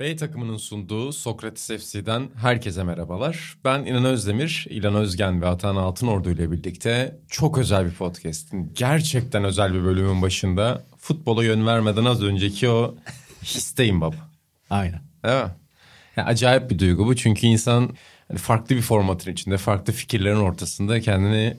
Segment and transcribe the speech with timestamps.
[0.00, 3.56] B takımının sunduğu Sokrates FC'den herkese merhabalar.
[3.64, 9.44] Ben İnan Özdemir, İlan Özgen ve Atan Altınordu ile birlikte çok özel bir podcast'in gerçekten
[9.44, 12.94] özel bir bölümün başında futbola yön vermeden az önceki o
[13.44, 14.16] histeyim baba.
[14.70, 15.00] Aynen.
[15.24, 15.50] Değil mi?
[16.16, 17.90] Yani acayip bir duygu bu çünkü insan
[18.36, 21.56] farklı bir formatın içinde, farklı fikirlerin ortasında kendini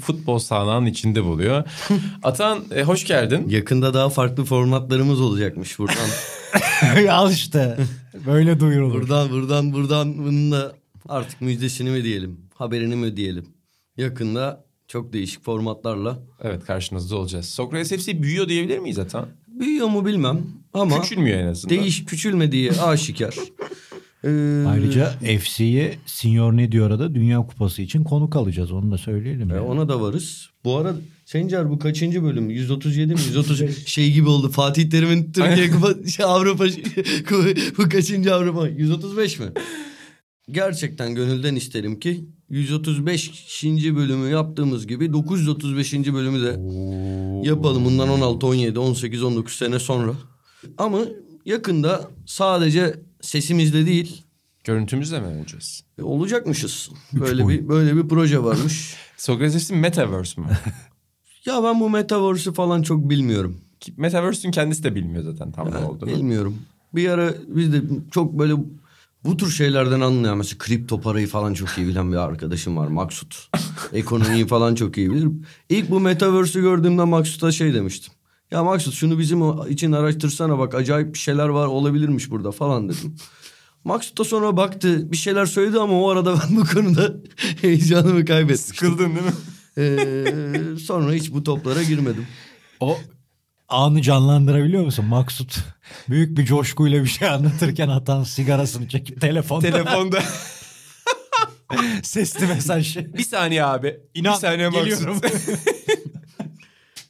[0.00, 1.64] futbol sahananın içinde buluyor.
[2.22, 3.48] Atan e, hoş geldin.
[3.48, 6.08] Yakında daha farklı formatlarımız olacakmış buradan.
[7.10, 7.76] Al işte.
[8.26, 8.94] Böyle duyurulur.
[9.00, 10.72] buradan buradan buradan bunun da
[11.08, 13.46] artık müjdesini mi diyelim, haberini mi diyelim.
[13.96, 16.18] Yakında çok değişik formatlarla.
[16.42, 17.46] Evet karşınızda olacağız.
[17.48, 19.28] Sokrates FC büyüyor diyebilir miyiz Atan?
[19.48, 20.42] Büyüyor mu bilmem
[20.74, 21.76] ama Küçülmüyor en azından.
[21.78, 23.34] değiş küçülmediği aşikar.
[24.24, 28.72] Ee, Ayrıca FC'ye Senior ne diyor da Dünya Kupası için konuk alacağız.
[28.72, 29.50] Onu da söyleyelim.
[29.50, 29.64] e, ya.
[29.64, 30.48] ona da varız.
[30.64, 32.50] Bu arada Sencer bu kaçıncı bölüm?
[32.50, 33.20] 137 mi?
[33.26, 34.50] 130 şey gibi oldu.
[34.50, 36.64] Fatih Terim'in Türkiye Kupa, şey, Avrupa
[37.78, 38.68] bu kaçıncı Avrupa?
[38.68, 39.46] 135 mi?
[40.50, 43.64] Gerçekten gönülden isterim ki 135.
[43.96, 45.94] bölümü yaptığımız gibi 935.
[45.94, 46.48] bölümü de
[47.48, 47.84] yapalım.
[47.84, 50.12] Bundan 16, 17, 18, 19 sene sonra.
[50.78, 51.00] Ama
[51.46, 54.22] yakında sadece sesimizle değil
[54.64, 55.84] Görüntümüzle mi olacağız?
[55.98, 56.90] e, olacakmışız.
[57.12, 58.96] Böyle bir böyle bir proje varmış.
[59.16, 60.46] Sokrates'in Metaverse mü?
[61.44, 63.60] ya ben bu metaverse'ü falan çok bilmiyorum.
[63.96, 66.10] Metaverse'ün kendisi de bilmiyor zaten tam ne olduğunu.
[66.10, 66.56] Bilmiyorum.
[66.94, 68.54] Bir ara biz de çok böyle
[69.24, 73.48] bu tür şeylerden anlayan mesela kripto parayı falan çok iyi bilen bir arkadaşım var Maksut.
[73.92, 75.28] Ekonomiyi falan çok iyi bilir.
[75.68, 78.12] İlk bu metaverse'ü gördüğümde Maksut'a şey demiştim.
[78.54, 83.16] Ya Maksut şunu bizim için araştırsana bak acayip bir şeyler var olabilirmiş burada falan dedim.
[83.84, 87.14] Maksut da sonra baktı bir şeyler söyledi ama o arada ben bu konuda
[87.60, 88.74] heyecanımı kaybetmiştim.
[88.74, 89.32] Sıkıldın değil mi?
[89.78, 92.26] Ee, sonra hiç bu toplara girmedim.
[92.80, 92.98] O
[93.68, 95.04] anı canlandırabiliyor musun?
[95.04, 95.58] Maksut
[96.08, 100.22] büyük bir coşkuyla bir şey anlatırken atan sigarasını çekip telefonda Telefonda.
[102.02, 102.96] sesli mesaj.
[102.96, 104.00] bir saniye abi.
[104.14, 105.20] İnan bir saniye geliyorum.
[105.22, 105.48] Maksut.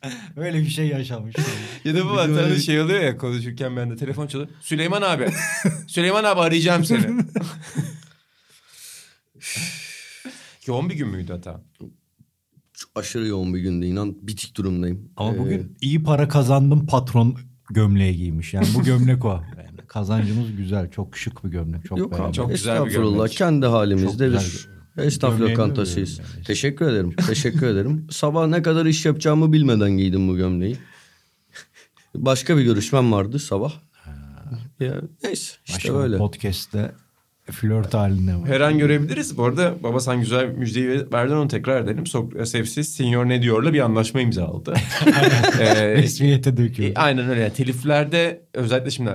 [0.37, 1.37] Öyle bir şey yaşamış.
[1.85, 4.49] ya da bu hatta şey oluyor ya konuşurken ben de telefon çalıyor.
[4.61, 5.29] Süleyman abi.
[5.87, 7.07] Süleyman abi arayacağım seni.
[10.67, 11.61] Yoğun bir gün müydü hata?
[12.95, 15.09] Aşırı yoğun bir gündü inan bitik durumdayım.
[15.17, 17.37] Ama Ee, bugün iyi para kazandım patron
[17.71, 18.55] gömleği giymiş.
[18.55, 19.43] Yani bu gömlek o.
[19.59, 20.91] Yani kazancımız güzel.
[20.91, 21.85] Çok şık bir gömlek.
[21.85, 23.31] Çok Yok abi Çok güzel bir gömlek.
[23.31, 24.74] kendi halimizde Çok bir güzel.
[24.99, 26.19] Esnaf Gömleğini lokantasıyız.
[26.19, 26.45] yani.
[26.45, 27.17] Teşekkür ederim.
[27.27, 28.07] Teşekkür ederim.
[28.11, 30.77] Sabah ne kadar iş yapacağımı bilmeden giydim bu gömleği.
[32.15, 33.73] Başka bir görüşmem vardı sabah.
[34.81, 36.19] Ya neyse işte Başka öyle.
[36.19, 36.93] podcast'te
[37.51, 38.49] flört halinde var.
[38.49, 39.37] Her an görebiliriz.
[39.39, 42.07] Bu arada baba sen güzel bir müjdeyi verdin onu tekrar edelim.
[42.07, 44.75] Sokrates FC Senior ne diyorla bir anlaşma imzaladı.
[45.61, 46.91] ee, Resmiyete döküyor.
[46.91, 47.41] E, aynen öyle.
[47.41, 49.11] Yani teliflerde özellikle şimdi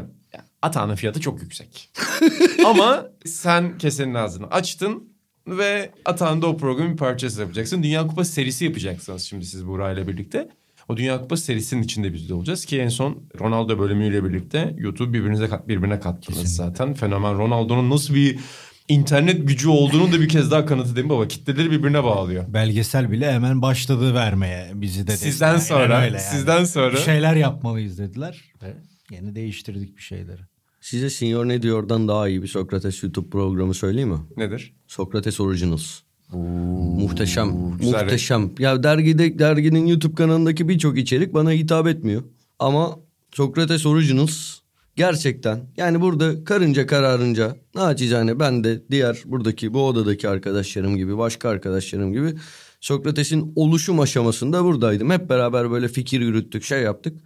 [0.62, 1.90] Atağının fiyatı çok yüksek.
[2.66, 5.09] Ama sen kesenin ağzını açtın
[5.58, 7.84] ve Atağan'da o programın bir parçası yapacaksın.
[7.84, 10.50] Dünya Kupası serisi yapacaksınız şimdi siz Buğra ile birlikte.
[10.90, 15.14] O Dünya Kupası serisinin içinde biz de olacağız ki en son Ronaldo bölümüyle birlikte YouTube
[15.14, 16.94] birbirinize birbirine kattınız zaten.
[16.94, 18.40] Fenomen Ronaldo'nun nasıl bir
[18.88, 21.28] internet gücü olduğunu da bir kez daha kanıtı değil mi baba?
[21.28, 22.54] Kitleleri birbirine bağlıyor.
[22.54, 25.18] Belgesel bile hemen başladı vermeye bizi de.
[25.18, 26.26] Sizden sonra, Aynen öyle yani.
[26.32, 26.94] sizden sonra.
[26.94, 28.44] Bir şeyler yapmalıyız dediler.
[28.64, 28.74] Ve
[29.12, 30.42] yeni değiştirdik bir şeyleri.
[30.90, 34.18] Size Senior ne diyordan daha iyi bir Sokrates YouTube programı söyleyeyim mi?
[34.38, 34.74] Nedir?
[34.88, 36.00] Sokrates Originals.
[36.34, 37.78] Muhteşem.
[37.80, 38.04] güzel.
[38.04, 38.52] Muhteşem.
[38.60, 42.24] Ya dergide derginin YouTube kanalındaki birçok içerik bana hitap etmiyor.
[42.60, 43.00] Ama
[43.32, 44.60] Sokrates Originals
[44.96, 51.50] gerçekten yani burada karınca kararınca naçizane ben de diğer buradaki bu odadaki arkadaşlarım gibi başka
[51.50, 52.36] arkadaşlarım gibi
[52.82, 55.10] Sokrates'in oluşum aşamasında buradaydım.
[55.10, 57.20] Hep beraber böyle fikir yürüttük şey yaptık.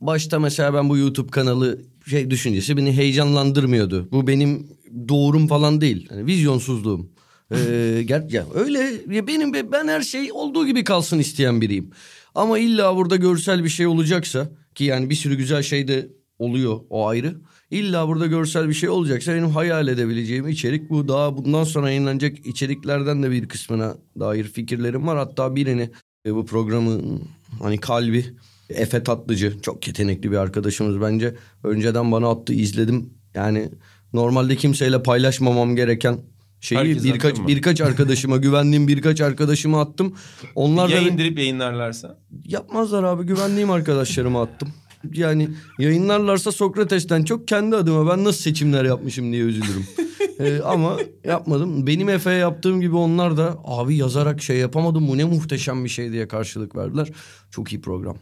[0.00, 4.08] Başta mesela ben bu YouTube kanalı şey düşüncesi beni heyecanlandırmıyordu.
[4.12, 4.66] Bu benim
[5.08, 6.08] doğrum falan değil.
[6.10, 7.10] Yani vizyonsuzluğum.
[7.52, 11.90] Ee, ger ya öyle ya benim ben her şey olduğu gibi kalsın isteyen biriyim.
[12.34, 16.08] Ama illa burada görsel bir şey olacaksa ki yani bir sürü güzel şey de
[16.38, 17.34] oluyor o ayrı.
[17.70, 21.08] İlla burada görsel bir şey olacaksa benim hayal edebileceğim içerik bu.
[21.08, 25.18] Daha bundan sonra yayınlanacak içeriklerden de bir kısmına dair fikirlerim var.
[25.18, 25.90] Hatta birini
[26.26, 27.22] e, bu programın
[27.62, 28.24] hani kalbi
[28.70, 31.34] Efe Tatlıcı çok yetenekli bir arkadaşımız bence.
[31.64, 33.10] Önceden bana attı izledim.
[33.34, 33.70] Yani
[34.12, 36.18] normalde kimseyle paylaşmamam gereken
[36.64, 40.14] Şeyi Herkes birkaç birkaç arkadaşıma güvendiğim birkaç arkadaşıma attım.
[40.54, 42.18] Onlar da indirip yayınlarlarsa.
[42.44, 44.68] yapmazlar abi güvendiğim arkadaşlarıma attım.
[45.12, 49.86] Yani yayınlarlarsa Sokrates'ten çok kendi adıma ben nasıl seçimler yapmışım diye üzülürüm.
[50.40, 51.86] Ee, ama yapmadım.
[51.86, 56.12] Benim Efe'ye yaptığım gibi onlar da abi yazarak şey yapamadım bu ne muhteşem bir şey
[56.12, 57.08] diye karşılık verdiler.
[57.50, 58.16] Çok iyi program.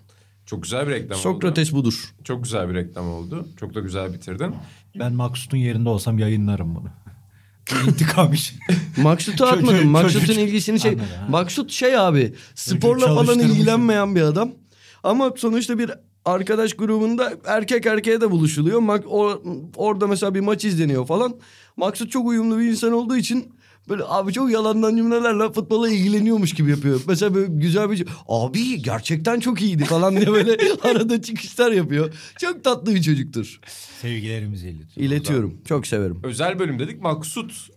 [0.47, 1.23] Çok güzel bir reklam oldu.
[1.23, 2.15] Sokrates budur.
[2.25, 3.49] Çok güzel bir reklam oldu.
[3.61, 4.55] Çok da güzel bitirdin.
[4.99, 6.89] Ben Maksut'un yerinde olsam yayınlarım bunu.
[7.89, 8.55] İntikam işi.
[8.97, 9.89] Maksut'u atmadım.
[9.89, 10.99] Maksut'un ilgisini şey.
[11.29, 14.53] Maksut şey abi sporla falan ilgilenmeyen bir adam.
[15.03, 15.91] Ama sonuçta bir
[16.25, 18.81] arkadaş grubunda erkek erkeğe de buluşuluyor.
[18.81, 19.43] Mak o,
[19.77, 21.37] orada mesela bir maç izleniyor falan.
[21.77, 23.55] Maksut çok uyumlu bir insan olduğu için
[23.88, 27.00] böyle abi çok yalandan cümlelerle futbola ilgileniyormuş gibi yapıyor.
[27.08, 28.06] Mesela böyle güzel bir şey.
[28.29, 32.14] Abi gerçekten çok iyiydi falan diye böyle arada çıkışlar yapıyor.
[32.40, 33.61] Çok tatlı bir çocuktur.
[34.00, 35.02] Sevgilerimizi iletiyorum.
[35.12, 35.61] İletiyorum.
[35.69, 36.20] Çok severim.
[36.23, 37.02] Özel bölüm dedik.
[37.02, 37.52] Maksut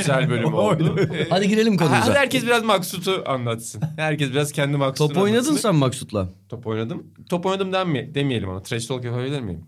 [0.00, 0.96] özel bölüm oldu.
[1.30, 2.14] Hadi girelim Hadi konumuza.
[2.14, 3.82] herkes biraz Maksut'u anlatsın.
[3.96, 5.56] Herkes biraz kendi Maksut'unu Top oynadın anlatsın.
[5.68, 6.28] sen Maksut'la.
[6.48, 7.06] Top oynadım.
[7.28, 8.62] Top oynadım denme, demeyelim ona.
[8.62, 9.64] Trash talk yapabilir miyim?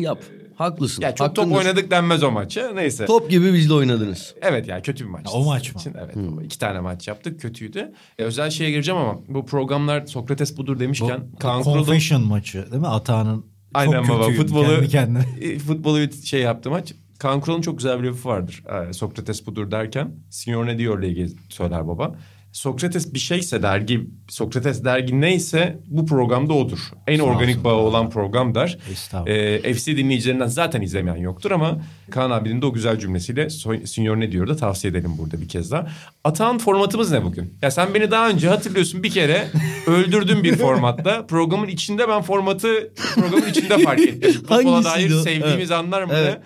[0.00, 0.18] Yap.
[0.54, 1.02] Haklısın.
[1.02, 1.58] Ya çok top Hakkındır.
[1.58, 2.72] oynadık denmez o maça.
[2.72, 3.06] Neyse.
[3.06, 4.34] Top gibi bizle oynadınız.
[4.42, 5.26] Evet ya kötü bir maç.
[5.34, 5.80] O maç mı?
[5.80, 6.16] Için, evet.
[6.16, 7.40] o- iki tane maç yaptık.
[7.40, 7.92] Kötüydü.
[8.18, 12.66] E, özel şeye gireceğim ama bu programlar Sokrates budur Bu demişken Kaan Kural'ın confession maçı
[12.70, 12.88] değil mi?
[12.88, 15.24] Atağının Aynen çok baba, futbolu- kendi kendine.
[15.40, 16.94] e, futbolu bir şey yaptı maç.
[17.18, 18.64] Kaan Kural'ın çok güzel bir lafı vardır.
[18.88, 22.14] E, Sokrates budur derken Signor ne diyor diye söyler baba.
[22.56, 26.78] Sokrates bir şeyse dergi, Sokrates dergi neyse bu programda odur.
[27.06, 28.78] En Sağ organik bağı olan program der.
[28.92, 29.36] Estağfurullah.
[29.36, 31.78] E, FC dinleyicilerinden zaten izlemeyen yoktur ama
[32.10, 33.50] Kaan abinin de o güzel cümlesiyle
[33.86, 35.86] Signor ne diyor da tavsiye edelim burada bir kez daha.
[36.24, 37.54] Atağın formatımız ne bugün?
[37.62, 39.48] Ya sen beni daha önce hatırlıyorsun bir kere
[39.86, 41.26] öldürdün bir formatta.
[41.26, 44.32] Programın içinde ben formatı programın içinde fark ettim.
[44.48, 45.22] Futbola dair o?
[45.22, 46.12] sevdiğimiz anlar mı?
[46.16, 46.38] Evet.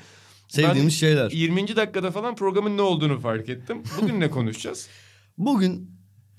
[0.49, 1.31] Sevdiğimiz Ben şeyler.
[1.31, 1.77] 20.
[1.77, 3.83] dakikada falan programın ne olduğunu fark ettim.
[4.01, 4.89] Bugün ne konuşacağız?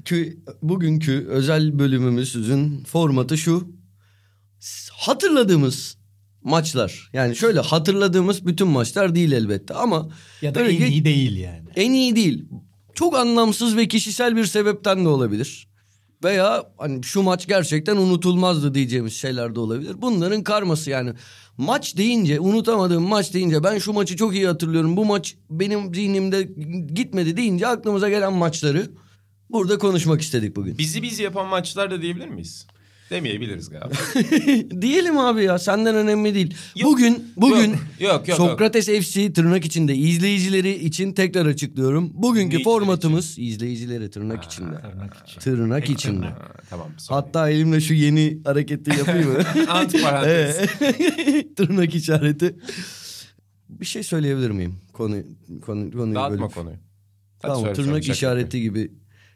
[0.02, 3.68] Bugünkü bugünkü özel bölümümüzün formatı şu.
[4.92, 5.98] Hatırladığımız
[6.44, 7.10] maçlar.
[7.14, 10.10] Yani şöyle hatırladığımız bütün maçlar değil elbette ama
[10.42, 11.68] Ya da en iyi değil yani.
[11.76, 12.46] en iyi değil.
[12.94, 15.68] Çok anlamsız ve kişisel bir sebepten de olabilir.
[16.24, 19.96] Veya hani şu maç gerçekten unutulmazdı diyeceğimiz şeyler de olabilir.
[20.02, 21.14] Bunların karması yani.
[21.58, 24.98] Maç deyince unutamadığım maç deyince ben şu maçı çok iyi hatırlıyorum.
[24.98, 26.44] Bu maç benim zihnimde
[26.94, 28.92] gitmedi deyince aklımıza gelen maçları
[29.54, 30.78] burada konuşmak istedik bugün.
[30.78, 32.68] Bizi biz yapan maçlar da diyebilir miyiz?
[33.12, 33.96] Demeyebiliriz galiba.
[34.82, 36.54] Diyelim abi ya senden önemli değil.
[36.76, 42.12] Yok, bugün bugün yok, yok, yok, Sokrates FC tırnak içinde izleyicileri için tekrar açıklıyorum.
[42.14, 44.82] Bugünkü Dinleyicileri formatımız izleyicileri tırnak içinde.
[44.82, 45.40] Tırnak için.
[45.40, 46.26] Tırnak içinde.
[46.26, 46.38] Ha,
[46.70, 46.88] tamam.
[46.98, 47.16] sorry.
[47.22, 49.44] Hatta elimle şu yeni hareketi yapayım mı?
[49.70, 50.58] Antiparantez.
[51.56, 52.56] Tırnak işareti.
[53.70, 54.76] Bir şey söyleyebilir miyim?
[54.94, 55.16] Konu,
[55.66, 56.54] konu, konuyu Dağıtma bölüp.
[56.54, 56.76] konuyu.
[57.42, 58.92] Hadi Tamam söyle, tırnak söyle, şaka işareti gibi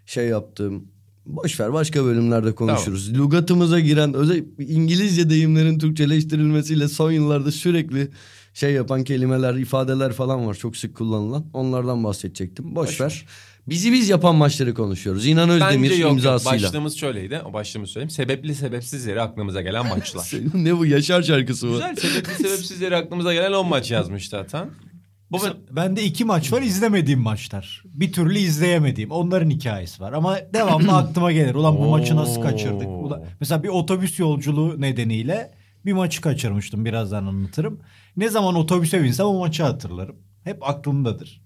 [0.05, 0.87] şey yaptığım.
[1.25, 3.17] Boş ver başka bölümlerde konuşuruz.
[3.17, 8.09] Lugatımıza giren özel İngilizce deyimlerin Türkçeleştirilmesiyle son yıllarda sürekli
[8.53, 11.45] şey yapan kelimeler, ifadeler falan var çok sık kullanılan.
[11.53, 12.75] Onlardan bahsedecektim.
[12.75, 13.25] Boş, Boş ver.
[13.67, 15.25] Bizi biz yapan maçları konuşuyoruz.
[15.27, 16.11] İnan Özdemir Bence yok, yok.
[16.11, 16.67] imzasıyla.
[16.67, 17.41] Başlığımız şöyleydi.
[17.45, 18.09] O başlığımı söyleyeyim.
[18.09, 20.31] Sebepli sebepsiz yere aklımıza gelen maçlar.
[20.53, 21.71] ne bu Yaşar şarkısı bu?
[21.71, 24.69] Güzel sebepli sebepsiz yere aklımıza gelen 10 maç yazmıştı Atan.
[25.39, 27.83] Bu Mesela Bende iki maç var izlemediğim maçlar.
[27.85, 29.11] Bir türlü izleyemediğim.
[29.11, 30.13] Onların hikayesi var.
[30.13, 31.55] Ama devamlı aklıma gelir.
[31.55, 32.87] Ulan bu maçı nasıl kaçırdık?
[32.87, 35.51] Ulan, mesela bir otobüs yolculuğu nedeniyle
[35.85, 36.85] bir maçı kaçırmıştım.
[36.85, 37.79] Birazdan anlatırım.
[38.17, 40.15] Ne zaman otobüse binsem o maçı hatırlarım.
[40.43, 41.41] Hep aklımdadır.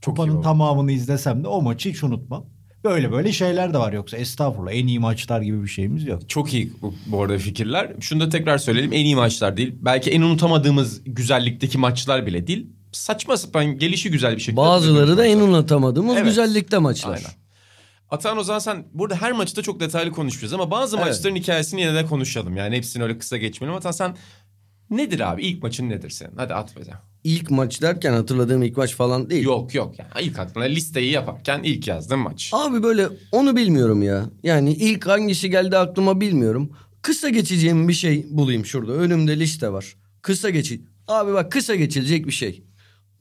[0.00, 2.46] Çok Kupanın tamamını izlesem de o maçı hiç unutmam.
[2.84, 6.28] Böyle böyle şeyler de var yoksa estağfurullah en iyi maçlar gibi bir şeyimiz yok.
[6.28, 7.92] Çok iyi bu, bu arada fikirler.
[8.00, 8.92] Şunu da tekrar söyleyelim.
[8.92, 9.74] En iyi maçlar değil.
[9.80, 12.66] Belki en unutamadığımız güzellikteki maçlar bile değil.
[12.92, 14.56] Saçma sapan gelişi güzel bir şekilde.
[14.56, 16.24] Bazıları da en unutamadığımız Evet.
[16.24, 17.14] güzellikte maçlar.
[17.16, 17.30] Aynen.
[18.10, 21.06] Atan o zaman sen burada her maçta çok detaylı konuşacağız ama bazı Evet.
[21.06, 22.56] maçların hikayesini yine de konuşalım.
[22.56, 23.76] Yani hepsini öyle kısa geçmeyelim.
[23.78, 24.16] Atan sen
[24.90, 25.42] nedir abi?
[25.42, 26.36] İlk maçın nedir senin?
[26.36, 26.92] Hadi at bize.
[27.24, 29.44] İlk maç derken hatırladığım ilk maç falan değil.
[29.44, 29.94] Yok yok.
[29.98, 32.50] Yani ilk aklına listeyi yaparken ilk yazdığın maç.
[32.52, 34.24] Abi böyle onu bilmiyorum ya.
[34.42, 36.70] Yani ilk hangisi geldi aklıma bilmiyorum.
[37.02, 38.92] Kısa geçeceğim bir şey bulayım şurada.
[38.92, 39.96] Önümde liste var.
[40.22, 40.82] Kısa geçi.
[41.08, 42.64] Abi bak kısa geçilecek bir şey.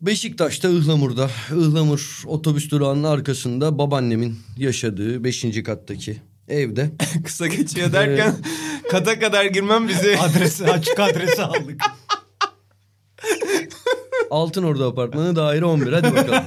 [0.01, 1.29] Beşiktaş'ta Ihlamur'da.
[1.50, 5.63] Ihlamur otobüs durağının arkasında babaannemin yaşadığı 5.
[5.63, 6.91] kattaki evde.
[7.25, 8.36] kısa geçiyor derken
[8.91, 10.17] kata kadar girmem bizi.
[10.22, 11.81] Adresi açık adresi aldık.
[14.31, 16.43] Altınordu apartmanı daire 11 hadi bakalım.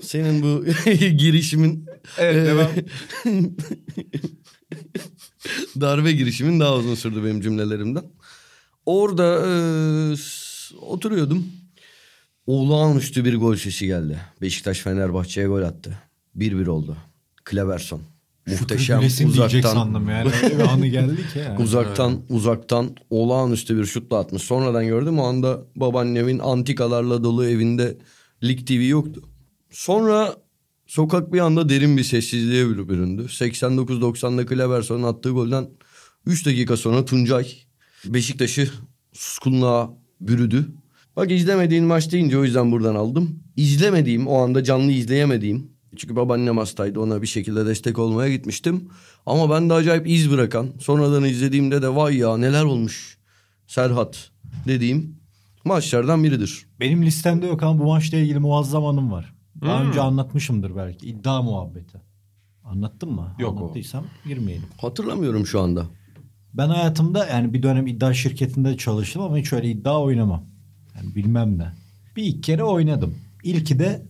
[0.00, 0.64] Senin bu
[1.16, 1.86] girişimin
[2.18, 2.68] evet Ee, devam.
[5.80, 8.04] darbe girişimin daha uzun sürdü benim cümlelerimden.
[8.88, 9.52] Orada e,
[10.80, 11.46] oturuyordum.
[12.46, 14.20] Olağanüstü bir gol sesi geldi.
[14.42, 15.98] Beşiktaş Fenerbahçe'ye gol attı.
[16.36, 16.96] 1-1 oldu.
[17.44, 18.00] Kleberson.
[18.46, 19.60] Muhteşem uzaktan.
[19.60, 20.30] sandım yani.
[20.42, 21.38] Öyle bir anı geldi ki.
[21.38, 21.58] Yani.
[21.62, 24.42] Uzaktan uzaktan olağanüstü bir şutla atmış.
[24.42, 27.98] Sonradan gördüm o anda babaannemin antikalarla dolu evinde
[28.42, 29.22] Lig TV yoktu.
[29.70, 30.36] Sonra
[30.86, 33.22] sokak bir anda derin bir sessizliğe büründü.
[33.22, 35.70] 89-90'da Kleberson'un attığı golden
[36.26, 37.67] 3 dakika sonra Tuncay
[38.04, 38.68] Beşiktaş'ı
[39.12, 39.90] suskunluğa
[40.20, 40.68] bürüdü.
[41.16, 43.40] Bak izlemediğin maç deyince o yüzden buradan aldım.
[43.56, 48.88] İzlemediğim o anda canlı izleyemediğim çünkü babaannem hastaydı ona bir şekilde destek olmaya gitmiştim.
[49.26, 53.18] Ama ben de acayip iz bırakan sonradan izlediğimde de vay ya neler olmuş
[53.66, 54.30] Serhat
[54.66, 55.16] dediğim
[55.64, 56.66] maçlardan biridir.
[56.80, 59.34] Benim listemde yok ama bu maçla ilgili muazzam anım var.
[59.60, 61.06] Daha önce anlatmışımdır belki.
[61.06, 62.00] İddia muhabbeti.
[62.64, 63.34] Anlattım mı?
[63.38, 63.64] Yok o.
[63.64, 64.66] Anlattıysam girmeyelim.
[64.80, 65.86] Hatırlamıyorum şu anda.
[66.58, 70.44] Ben hayatımda yani bir dönem iddia şirketinde çalıştım ama hiç öyle iddia oynamam.
[70.96, 71.72] Yani bilmem ne.
[72.16, 73.14] Bir iki kere oynadım.
[73.44, 74.02] İlki de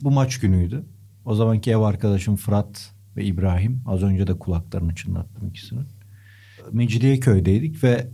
[0.00, 0.84] bu maç günüydü.
[1.24, 3.82] O zamanki ev arkadaşım Fırat ve İbrahim.
[3.86, 5.86] Az önce de kulaklarını çınlattım ikisinin.
[6.72, 8.08] Mecidiyeköy'deydik ve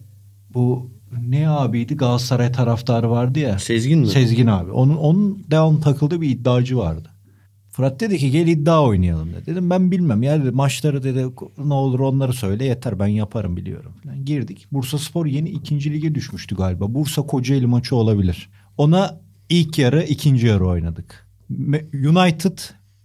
[0.55, 0.91] bu
[1.29, 3.59] ne abiydi Galatasaray taraftarı vardı ya.
[3.59, 4.07] Sezgin mi?
[4.07, 4.71] Sezgin abi.
[4.71, 7.10] Onun, onun devam takıldığı bir iddiacı vardı.
[7.81, 9.47] Fırat dedi ki gel iddia oynayalım dedi.
[9.47, 11.27] Dedim ben bilmem ya dedi, maçları dedi
[11.59, 14.25] ne olur onları söyle yeter ben yaparım biliyorum falan.
[14.25, 14.67] Girdik.
[14.73, 16.95] Bursa Spor yeni ikinci lige düşmüştü galiba.
[16.95, 18.51] Bursa Kocaeli maçı olabilir.
[18.79, 21.27] Ona ilk yarı ikinci yarı oynadık.
[21.95, 22.59] United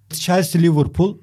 [0.10, 1.18] Chelsea Liverpool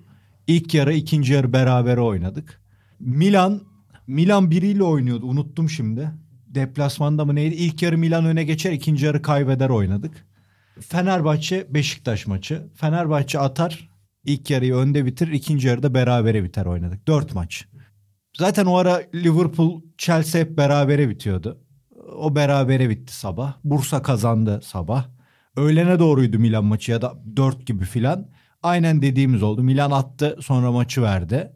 [0.47, 2.61] ilk yarı ikinci yarı beraber oynadık.
[3.01, 3.61] Milan
[4.07, 6.11] Milan biriyle oynuyordu unuttum şimdi.
[6.47, 7.55] Deplasmanda mı neydi?
[7.55, 10.27] İlk yarı Milan öne geçer ikinci yarı kaybeder oynadık.
[10.81, 12.69] Fenerbahçe Beşiktaş maçı.
[12.75, 13.89] Fenerbahçe atar.
[14.25, 15.33] ilk yarıyı önde bitirir.
[15.33, 17.07] ikinci yarıda berabere biter oynadık.
[17.07, 17.69] Dört maç.
[18.39, 21.61] Zaten o ara Liverpool Chelsea hep berabere bitiyordu.
[22.17, 23.55] O berabere bitti sabah.
[23.65, 25.09] Bursa kazandı sabah.
[25.57, 28.29] Öğlene doğruydu Milan maçı ya da dört gibi filan.
[28.63, 29.63] Aynen dediğimiz oldu.
[29.63, 31.53] Milan attı sonra maçı verdi.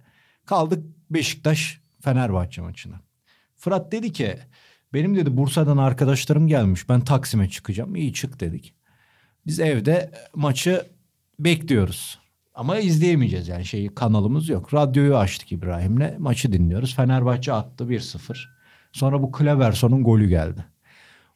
[0.47, 3.01] Kaldık Beşiktaş Fenerbahçe maçına.
[3.57, 4.39] Fırat dedi ki
[4.93, 6.89] benim dedi Bursa'dan arkadaşlarım gelmiş.
[6.89, 7.97] Ben Taksim'e çıkacağım.
[7.97, 8.75] İyi çık dedik.
[9.47, 10.87] Biz evde maçı
[11.39, 12.19] bekliyoruz.
[12.55, 14.75] Ama izleyemeyeceğiz yani şeyi kanalımız yok.
[14.75, 16.95] Radyoyu açtık İbrahim'le maçı dinliyoruz.
[16.95, 18.37] Fenerbahçe attı 1-0.
[18.93, 20.65] Sonra bu Kleberson'un golü geldi.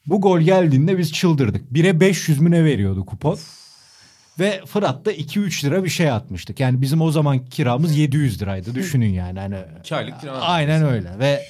[0.07, 1.73] Bu gol geldiğinde biz çıldırdık.
[1.73, 3.39] 1'e 500 mü ne veriyordu kupon?
[4.39, 6.61] Ve Fırat da 2-3 lira bir şey atmıştık.
[6.61, 8.75] Yani bizim o zaman kiramız 700 liraydı.
[8.75, 9.39] Düşünün yani.
[9.39, 10.33] Hani, İki aylık kira.
[10.33, 11.43] Aynen öyle ve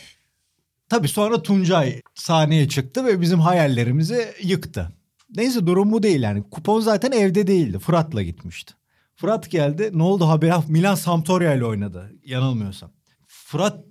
[0.89, 4.93] tabii sonra Tuncay sahneye çıktı ve bizim hayallerimizi yıktı.
[5.37, 6.43] Neyse durum bu değil yani.
[6.51, 7.79] Kupon zaten evde değildi.
[7.79, 8.75] Fırat'la gitmişti.
[9.17, 9.91] Fırat geldi.
[9.93, 10.55] Ne oldu haber?
[10.69, 12.13] Milan Sampdoria ile oynadı.
[12.25, 12.91] Yanılmıyorsam.
[13.27, 13.85] Fırat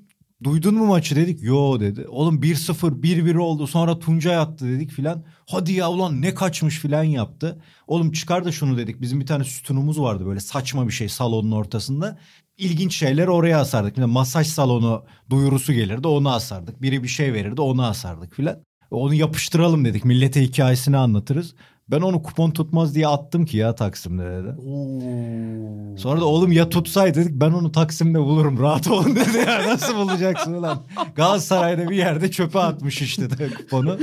[0.43, 1.43] duydun mu maçı dedik.
[1.43, 2.05] Yo dedi.
[2.07, 3.67] Oğlum 1-0 1-1 oldu.
[3.67, 5.25] Sonra Tuncay attı dedik filan.
[5.47, 7.61] Hadi ya ulan ne kaçmış filan yaptı.
[7.87, 9.01] Oğlum çıkar da şunu dedik.
[9.01, 12.19] Bizim bir tane sütunumuz vardı böyle saçma bir şey salonun ortasında.
[12.57, 13.97] İlginç şeyleri oraya asardık.
[13.97, 16.81] Yani masaj salonu duyurusu gelirdi onu asardık.
[16.81, 18.63] Biri bir şey verirdi onu asardık filan.
[18.91, 20.05] Onu yapıştıralım dedik.
[20.05, 21.55] Millete hikayesini anlatırız.
[21.91, 24.55] Ben onu kupon tutmaz diye attım ki ya Taksim'de dedi.
[25.99, 29.95] Sonra da oğlum ya tutsaydı dedik ben onu Taksim'de bulurum rahat olun dedi ya nasıl
[29.95, 30.77] bulacaksın ulan.
[31.15, 33.97] Galatasaray'da bir yerde çöpe atmış işte de kuponu.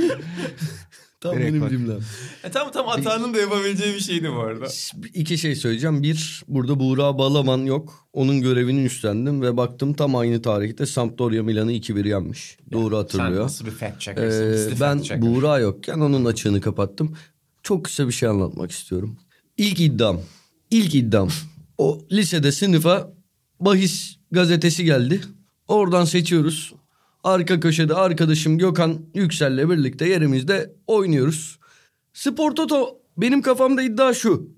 [1.21, 1.69] Tam Direkt benim bak.
[1.69, 1.99] cümlem.
[2.43, 4.67] E, tam tam Atan'ın da yapabileceği bir şeydi bu arada.
[5.13, 6.03] İki şey söyleyeceğim.
[6.03, 8.07] Bir, burada Buğra Balaman yok.
[8.13, 12.57] Onun görevini üstlendim ve baktım tam aynı tarihte Sampdoria Milan'ı 2-1 yenmiş.
[12.71, 13.43] Doğru Sen hatırlıyor.
[13.43, 14.53] nasıl bir fact Ee, checker'sın?
[14.53, 15.21] Biz de ben fact checker.
[15.21, 17.17] Buğra yokken onun açığını kapattım.
[17.63, 19.17] Çok kısa bir şey anlatmak istiyorum.
[19.57, 20.21] İlk iddiam.
[20.71, 21.29] İlk iddiam.
[21.77, 23.13] O lisede sınıfa
[23.59, 25.21] bahis gazetesi geldi.
[25.67, 26.73] Oradan seçiyoruz.
[27.27, 31.59] Arka köşede arkadaşım Gökhan Yüksel'le birlikte yerimizde oynuyoruz.
[32.13, 34.49] Spor Toto benim kafamda iddia şu.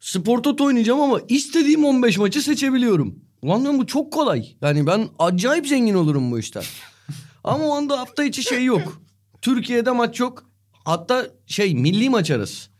[0.00, 3.18] Spor Toto oynayacağım ama istediğim 15 maçı seçebiliyorum.
[3.42, 4.56] Ulan bu çok kolay.
[4.62, 6.62] Yani ben acayip zengin olurum bu işten.
[7.44, 9.02] ama o anda hafta içi şey yok.
[9.42, 10.50] Türkiye'de maç yok.
[10.84, 12.70] Hatta şey milli maç arası.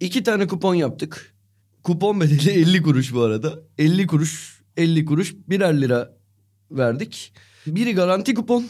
[0.00, 1.34] İki tane kupon yaptık.
[1.82, 3.58] Kupon bedeli 50 kuruş bu arada.
[3.78, 6.16] 50 kuruş, 50 kuruş birer lira
[6.70, 7.32] verdik.
[7.66, 8.64] Biri garanti kupon.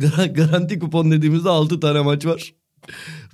[0.00, 2.54] Gar- garanti kupon dediğimizde 6 tane maç var.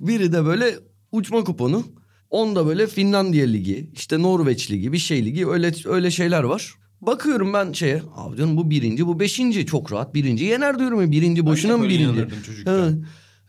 [0.01, 0.75] Biri de böyle
[1.11, 1.83] uçma kuponu.
[2.29, 6.73] Onda böyle Finlandiya Ligi, işte Norveç Ligi, bir şey ligi öyle öyle şeyler var.
[7.01, 9.65] Bakıyorum ben şeye, abi diyorum bu birinci, bu beşinci.
[9.65, 11.11] Çok rahat birinci yener diyorum ya.
[11.11, 12.19] Birinci boşuna mı birinci?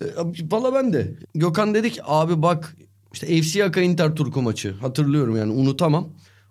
[0.00, 0.04] E,
[0.50, 1.14] Valla ben de.
[1.34, 2.76] Gökhan dedik abi bak
[3.12, 6.08] işte FC Yaka Inter Turku maçı hatırlıyorum yani unutamam.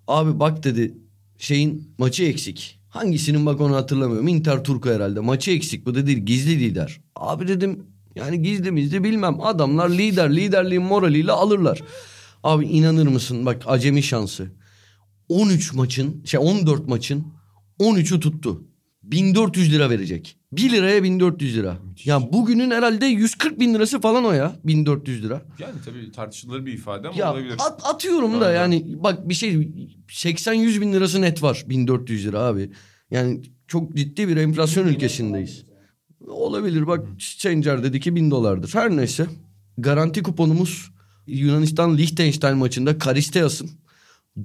[0.08, 0.94] Abi bak dedi
[1.38, 2.79] şeyin maçı eksik.
[2.90, 4.28] Hangisinin bak onu hatırlamıyorum.
[4.28, 7.02] Inter Turku herhalde maçı eksik bu dedi gizli lider.
[7.16, 9.42] Abi dedim Yani gizli mizli bilmem.
[9.42, 11.82] Adamlar lider liderliğin moraliyle alırlar.
[12.44, 14.52] Abi inanır mısın bak acemi şansı.
[15.30, 17.28] 13 maçın şey 14 maçın
[17.80, 18.64] 13'ü tuttu.
[19.12, 20.38] 1400 lira verecek.
[20.52, 21.78] 1 liraya 1400 lira.
[22.04, 24.56] Ya bugünün herhalde 140 bin lirası falan o ya.
[24.64, 25.42] 1400 lira.
[25.60, 27.54] Yani tabii tartışılır bir ifade ama Ya olabilir.
[27.60, 28.60] at, atıyorum da Aynen.
[28.60, 29.54] yani bak bir şey
[30.08, 32.72] 80-100 bin lirası net var 1400 lira abi.
[33.12, 35.66] Yani çok ciddi bir enflasyon ülkesindeyiz.
[36.28, 38.74] Olabilir bak Changer dedi ki 1000 dolardır.
[38.74, 39.28] Her neyse
[39.78, 40.92] garanti kuponumuz
[41.28, 43.70] Yunanistan Liechtenstein maçında Karisteas'ın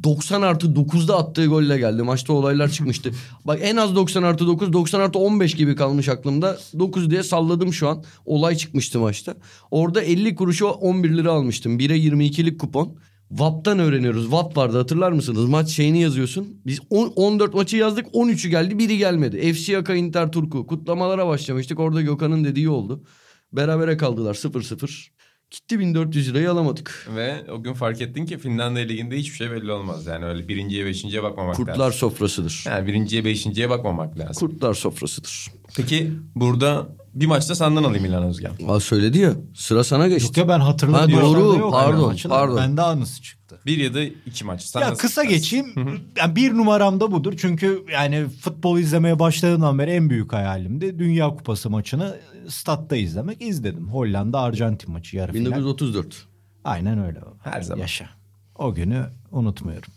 [0.03, 2.03] 90 artı 9'da attığı golle geldi.
[2.03, 3.11] Maçta olaylar çıkmıştı.
[3.45, 6.59] Bak en az 90 artı 9, 90 artı 15 gibi kalmış aklımda.
[6.79, 8.05] 9 diye salladım şu an.
[8.25, 9.35] Olay çıkmıştı maçta.
[9.71, 11.79] Orada 50 kuruşu 11 lira almıştım.
[11.79, 12.97] 1'e 22'lik kupon.
[13.31, 14.33] VAP'tan öğreniyoruz.
[14.33, 15.45] VAP vardı hatırlar mısınız?
[15.45, 16.61] Maç şeyini yazıyorsun.
[16.67, 19.53] Biz on- 14 maçı yazdık 13'ü geldi biri gelmedi.
[19.53, 20.67] FC Yaka Inter Turku.
[20.67, 21.81] Kutlamalara başlamıştık.
[21.81, 23.05] Orada Gökhan'ın dediği oldu.
[23.53, 25.14] Berabere kaldılar 0-0.
[25.55, 27.09] Gitti 1400 lirayı alamadık.
[27.17, 30.07] Ve o gün fark ettin ki Finlandiya Ligi'nde hiçbir şey belli olmaz.
[30.07, 31.93] Yani öyle birinciye beşinciye bakmamak Kurtlar lazım.
[31.99, 32.65] sofrasıdır.
[32.67, 34.49] Yani birinciye beşinciye bakmamak lazım.
[34.49, 35.51] Kurtlar sofrasıdır.
[35.77, 38.53] Peki burada bir maçta senden alayım İlhan Özgen.
[38.69, 39.33] Aa söyledi ya.
[39.55, 40.27] Sıra sana geçti.
[40.27, 41.13] Yok ya ben hatırladım.
[41.13, 42.57] Ha, doğru, yok pardon, yani pardon.
[42.57, 43.61] Bende anısı çıktı.
[43.67, 44.63] Bir ya da iki maç.
[44.63, 45.39] Sen ya nasıl kısa istersin?
[45.39, 46.01] geçeyim.
[46.17, 47.35] Yani bir numaram da budur.
[47.37, 50.99] Çünkü yani futbol izlemeye başladığımdan beri en büyük hayalimdi.
[50.99, 52.17] Dünya Kupası maçını
[52.49, 53.43] statta izlemek.
[53.43, 53.89] izledim.
[53.89, 55.51] Hollanda Arjantin maçı yarı final.
[55.51, 56.27] 1934.
[56.65, 57.21] Aynen öyle.
[57.45, 57.81] Her zaman.
[57.81, 58.09] Yaşa.
[58.55, 59.93] O günü unutmuyorum.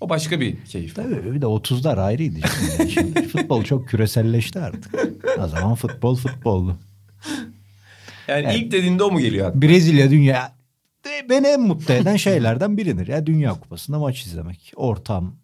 [0.00, 0.94] O başka bir keyif.
[0.96, 2.38] Tabii bir de 30'lar ayrıydı.
[2.48, 2.90] Şimdi.
[2.90, 4.94] Şimdi futbol çok küreselleşti artık.
[5.38, 6.78] O zaman futbol futboldu.
[8.28, 9.62] Yani ilk dediğinde o mu geliyor aklına?
[9.62, 10.52] Brezilya dünya
[11.30, 14.72] beni en mutlu eden şeylerden biridir ya Dünya Kupası'nda maç izlemek.
[14.76, 15.36] Ortam.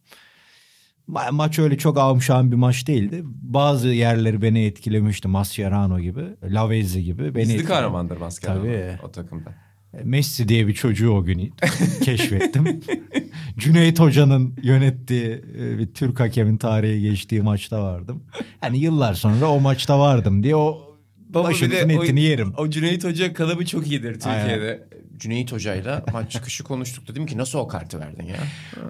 [1.09, 3.23] Ma- maç öyle çok ağımşağın bir maç değildi.
[3.25, 5.29] Bazı yerleri beni etkilemişti.
[5.29, 7.35] Mascherano gibi, Lavezzi gibi.
[7.35, 8.99] Beni Gizli kahramandır Mascherano Tabii.
[9.03, 9.66] o takımda.
[10.05, 11.55] Messi diye bir çocuğu o gün
[12.03, 12.81] keşfettim.
[13.59, 18.23] Cüneyt Hoca'nın yönettiği e, bir Türk hakemin tarihi geçtiği maçta vardım.
[18.63, 20.97] Yani yıllar sonra o maçta vardım diye o
[21.35, 22.52] başımızın etini yerim.
[22.56, 24.89] O Cüneyt Hoca kalıbı çok iyidir Türkiye'de.
[25.17, 27.09] Cüneyt Hoca'yla maç çıkışı konuştuk.
[27.09, 28.37] Dedim ki nasıl o kartı verdin ya?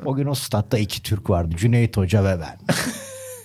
[0.05, 1.55] O gün o statta iki Türk vardı.
[1.59, 2.59] Cüneyt Hoca ve ben.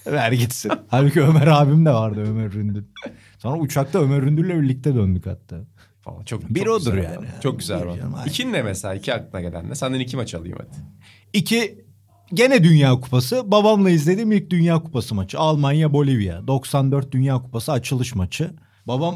[0.13, 0.71] Ver gitsin.
[0.87, 2.83] Halbuki Ömer abim de vardı Ömer Ründül.
[3.37, 5.57] Sonra uçakta Ömer Ründül'le birlikte döndük hatta.
[6.11, 6.23] Falan.
[6.23, 7.27] Çok, Bir çok odur yani.
[7.43, 8.25] Çok güzel Bir aynen.
[8.27, 8.93] İkin ne mesela?
[8.93, 9.75] İki aklına gelen ne?
[9.75, 10.77] Senden iki maç alayım hadi.
[11.33, 11.85] İki
[12.33, 13.51] gene Dünya Kupası.
[13.51, 15.39] Babamla izlediğim ilk Dünya Kupası maçı.
[15.39, 16.47] Almanya Bolivya.
[16.47, 18.51] 94 Dünya Kupası açılış maçı.
[18.87, 19.15] Babam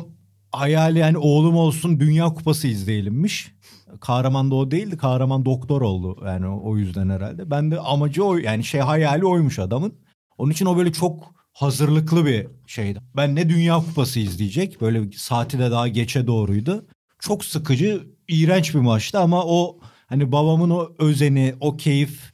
[0.51, 3.55] hayali yani oğlum olsun Dünya Kupası izleyelimmiş.
[3.99, 4.97] Kahraman da o değildi.
[4.97, 6.23] Kahraman doktor oldu.
[6.25, 7.51] Yani o yüzden herhalde.
[7.51, 9.93] Ben de amacı o yani şey hayali oymuş adamın.
[10.37, 12.99] Onun için o böyle çok hazırlıklı bir şeydi.
[13.15, 14.81] Ben ne Dünya Kupası izleyecek.
[14.81, 16.85] Böyle saati de daha geçe doğruydu.
[17.19, 22.33] Çok sıkıcı, iğrenç bir maçtı ama o hani babamın o özeni, o keyif,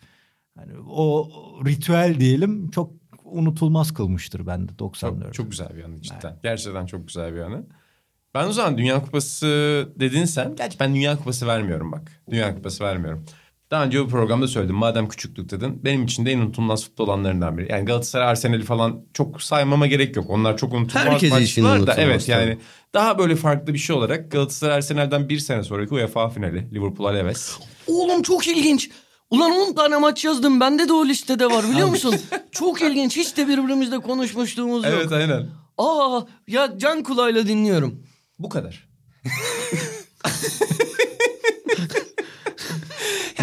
[0.57, 1.29] hani o
[1.65, 2.91] ritüel diyelim çok
[3.23, 5.23] unutulmaz kılmıştır bende 94.
[5.23, 6.39] Çok, çok güzel bir anı cidden.
[6.43, 7.65] Gerçekten çok güzel bir anı.
[8.34, 9.45] Ben o zaman Dünya Kupası
[9.95, 10.55] dedin sen.
[10.55, 12.21] Gerçi ben Dünya Kupası vermiyorum bak.
[12.29, 13.25] Dünya Kupası vermiyorum.
[13.71, 14.75] Daha önce bu programda söyledim.
[14.75, 15.86] Madem küçüklük dedin.
[15.86, 17.71] Benim için de en unutulmaz futbol alanlarından biri.
[17.71, 20.25] Yani Galatasaray, Arsenal'i falan çok saymama gerek yok.
[20.29, 21.75] Onlar çok unutulmaz Herkes için maçlar da.
[21.77, 22.31] unutulmaz Evet tabii.
[22.31, 22.57] yani
[22.93, 26.71] daha böyle farklı bir şey olarak Galatasaray, Arsenal'den bir sene sonraki UEFA finali.
[26.73, 27.57] Liverpool Alaves.
[27.88, 28.89] Oğlum çok ilginç.
[29.29, 30.60] Ulan 10 tane maç yazdım.
[30.60, 32.15] Bende de o listede var biliyor musun?
[32.51, 33.17] çok ilginç.
[33.17, 34.93] Hiç de birbirimizle konuşmuşluğumuz yok.
[34.97, 35.47] Evet aynen.
[35.77, 38.03] Aa ya can kulağıyla dinliyorum.
[38.39, 38.88] Bu kadar.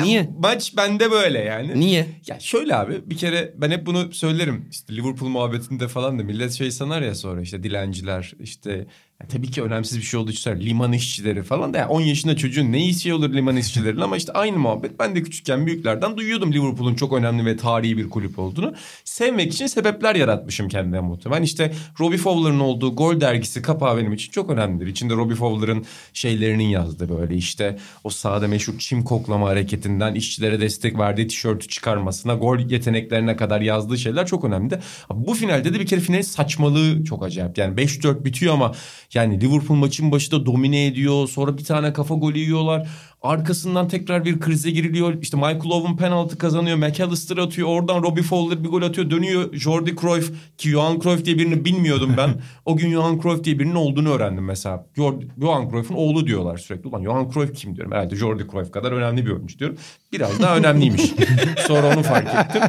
[0.09, 0.29] Niye?
[0.39, 1.81] Maç bende böyle yani.
[1.81, 2.07] Niye?
[2.27, 4.69] Ya şöyle abi bir kere ben hep bunu söylerim.
[4.71, 8.87] İşte Liverpool muhabbetinde falan da millet şey sanar ya sonra işte dilenciler işte
[9.23, 12.37] ya tabii ki önemsiz bir şey olduğu için liman işçileri falan da ya 10 yaşında
[12.37, 16.53] çocuğun ne işi olur liman işçilerin ama işte aynı muhabbet ben de küçükken büyüklerden duyuyordum
[16.53, 18.75] Liverpool'un çok önemli ve tarihi bir kulüp olduğunu.
[19.05, 21.43] Sevmek için sebepler yaratmışım kendime muhtemelen.
[21.43, 24.87] İşte Robbie Fowler'ın olduğu Gol dergisi kapağı benim için çok önemlidir.
[24.87, 30.99] İçinde Robbie Fowler'ın şeylerinin yazdığı böyle işte o sahada meşhur çim koklama hareketinden işçilere destek
[30.99, 34.79] verdiği tişörtü çıkarmasına gol yeteneklerine kadar yazdığı şeyler çok önemli.
[35.11, 37.59] Bu finalde de bir kere finalin saçmalığı çok acayip.
[37.59, 38.75] Yani 5-4 bitiyor ama
[39.15, 41.29] yani Liverpool maçın başında domine ediyor.
[41.29, 42.89] Sonra bir tane kafa golü yiyorlar.
[43.23, 45.23] Arkasından tekrar bir krize giriliyor.
[45.23, 46.77] İşte Michael Owen penaltı kazanıyor.
[46.77, 47.69] McAllister atıyor.
[47.69, 49.11] Oradan Robbie Fowler bir gol atıyor.
[49.11, 52.31] Dönüyor Jordi Cruyff ki Johan Cruyff diye birini bilmiyordum ben.
[52.65, 54.87] o gün Johan Cruyff diye birinin olduğunu öğrendim mesela.
[54.97, 56.89] Jordi, Johan Cruyff'un oğlu diyorlar sürekli.
[56.89, 57.93] Ulan Johan Cruyff kim diyorum.
[57.93, 59.77] Herhalde Jordi Cruyff kadar önemli bir oyuncu diyorum.
[60.13, 61.03] Biraz daha önemliymiş.
[61.67, 62.63] Sonra onu fark ettim.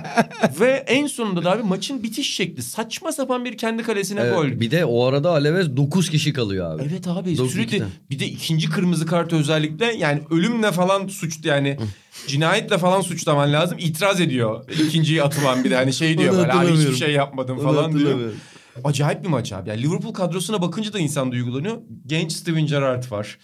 [0.60, 2.64] Ve en sonunda da abi maçın bitiş şekli.
[2.64, 4.46] Saçma sapan bir kendi kalesine Evet, gol.
[4.60, 6.84] bir de o arada Alves 9 kişi kalıyor abi.
[6.90, 7.90] Evet abi Dokuz sürekli ikiden.
[8.10, 11.78] bir de ikinci kırmızı kart özellikle yani ölümle falan suç yani
[12.28, 16.72] cinayetle falan suçlaman lazım itiraz ediyor ikinciyi atılan bir de hani şey diyor böyle abi
[16.78, 18.20] hiçbir şey yapmadım falan diyor.
[18.84, 19.70] Acayip bir maç abi.
[19.70, 21.78] Yani Liverpool kadrosuna bakınca da insan duygulanıyor.
[22.06, 23.38] Genç Steven Gerrard var.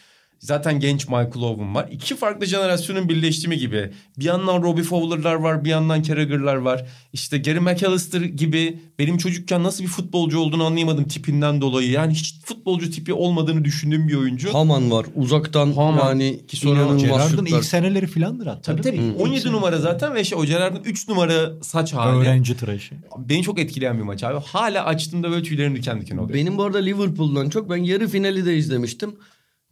[0.45, 1.87] Zaten genç Michael Owen var.
[1.91, 3.91] İki farklı jenerasyonun birleşimi gibi.
[4.19, 6.85] Bir yandan Robbie Fowler'lar var, bir yandan Carragher'lar var.
[7.13, 11.91] İşte Gary McAllister gibi benim çocukken nasıl bir futbolcu olduğunu anlayamadım tipinden dolayı.
[11.91, 14.53] Yani hiç futbolcu tipi olmadığını düşündüğüm bir oyuncu.
[14.53, 15.05] Haman var.
[15.15, 16.07] Uzaktan Haman.
[16.07, 18.61] yani Ki sonra Gerard'ın ilk seneleri filandır hatta.
[18.61, 19.01] Tabii tabii.
[19.19, 22.17] 17 numara zaten ve şey o Gerrard'ın 3 numara saç hali.
[22.17, 22.95] Öğrenci tıraşı.
[23.17, 24.39] Beni çok etkileyen bir maç abi.
[24.45, 26.33] Hala açtığımda böyle tüylerim diken diken oluyor.
[26.33, 29.15] Benim bu arada Liverpool'dan çok ben yarı finali de izlemiştim.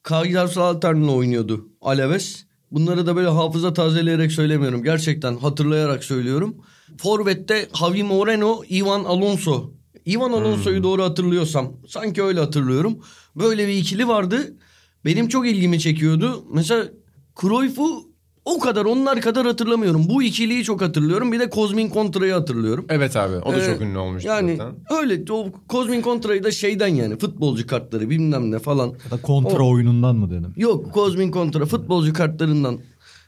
[0.04, 2.46] Kajdarsalater'le oynuyordu Alaves.
[2.72, 4.84] Bunları da böyle hafıza tazeleyerek söylemiyorum.
[4.84, 6.56] Gerçekten hatırlayarak söylüyorum.
[6.98, 9.72] Forvet'te Javi Moreno, Ivan Alonso.
[10.08, 11.74] Ivan Alonso'yu doğru hatırlıyorsam.
[11.88, 12.98] Sanki öyle hatırlıyorum.
[13.36, 14.54] Böyle bir ikili vardı.
[15.06, 16.46] Benim çok ilgimi çekiyordu.
[16.54, 16.86] Mesela
[17.42, 18.12] Cruyff'u
[18.45, 20.06] o kadar onlar kadar hatırlamıyorum.
[20.10, 21.32] Bu ikiliyi çok hatırlıyorum.
[21.32, 22.86] Bir de Kozmin Kontra'yı hatırlıyorum.
[22.89, 23.36] Evet abi.
[23.38, 24.75] O da Ee, çok ünlü olmuştu Yani zaten.
[25.01, 28.88] öyle o Kozmin Kontra'yı da şeyden yani futbolcu kartları bilmem ne falan.
[28.88, 30.53] Ya da kontra oyunundan mı dedim?
[30.58, 32.79] Yok Kozmin Kontra futbolcu kartlarından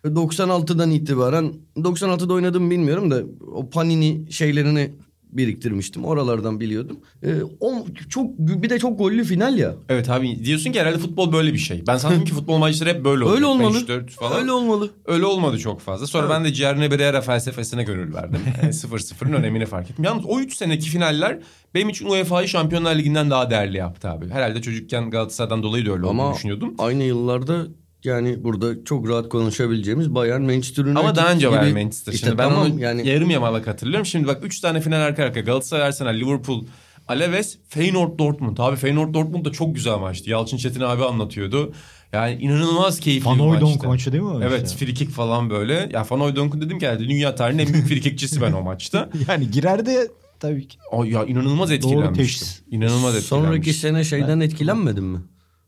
[0.06, 3.24] 96'dan itibaren 96'da oynadım bilmiyorum da
[3.56, 4.92] o Panini şeylerini
[5.38, 6.06] biriktirmiştim.
[6.06, 7.00] Oralardan biliyordum.
[7.24, 9.76] Ee, o çok bir de çok gollü final ya.
[9.90, 11.84] Evet abi diyorsun ki herhalde futbol böyle bir şey.
[11.88, 13.36] Ben sandım ki futbol maçları hep böyle oluyor.
[13.36, 13.78] Öyle olmalı.
[13.78, 14.40] 5-4 falan.
[14.40, 14.90] Öyle olmalı.
[15.06, 16.08] Öyle olmadı çok fazla.
[16.08, 18.40] Sonra ben de Cierno Pereira felsefesine gönül verdim.
[18.62, 20.06] Yani 0-0'ın önemini fark ettim.
[20.06, 21.40] Yalnız o 3 seneki finaller
[21.74, 24.30] benim için UEFA'yı Şampiyonlar Ligi'nden daha değerli yaptı abi.
[24.30, 26.74] Herhalde çocukken Galatasaray'dan dolayı da öyle olduğunu Ama düşünüyordum.
[26.78, 27.68] aynı yıllarda
[28.06, 32.14] yani burada çok rahat konuşabileceğimiz Bayern Manchester United Ama daha önce var gibi- Manchester.
[32.14, 34.06] İşte Şimdi ben tamam onu yani yarım yamalak hatırlıyorum.
[34.06, 35.42] Şimdi bak 3 tane final arka arkaya.
[35.42, 36.64] Galatasaray, Arsenal, Liverpool,
[37.08, 38.58] Alaves, Feyenoord, Dortmund.
[38.58, 40.30] Abi Feyenoord, Dortmund da çok güzel maçtı.
[40.30, 41.74] Yalçın Çetin abi anlatıyordu.
[42.14, 43.66] Yani inanılmaz keyifli Van bir maçtı.
[43.66, 44.86] Hooijdonk maçı değil mi o Evet işte?
[44.86, 45.90] free kick falan böyle.
[45.94, 49.10] Ya Van Hooijdonk'un dedim ki herhalde dünya tarihinin en büyük free kickçisi ben o maçta.
[49.28, 50.08] Yani girer de
[50.40, 50.78] tabii ki.
[50.92, 51.86] O ya inanılmaz teşhis.
[51.86, 52.48] etkilenmiştim.
[52.72, 53.38] İnanılmaz etkilenmiştim.
[53.38, 55.20] sonraki sene şeyden etkilenmedin mi?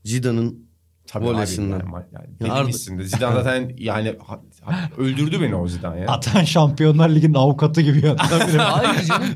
[0.04, 0.66] Zidane'ın
[1.08, 1.80] Tabii volesinden.
[1.80, 2.06] abi.
[2.13, 3.04] Yani, yani misin de.
[3.04, 6.08] Zidane zaten yani ha- ha- öldürdü beni o Zidane ya.
[6.08, 8.58] Atan Şampiyonlar Ligi'nin avukatı gibi yönlendirir.
[8.58, 9.28] Hayır canım.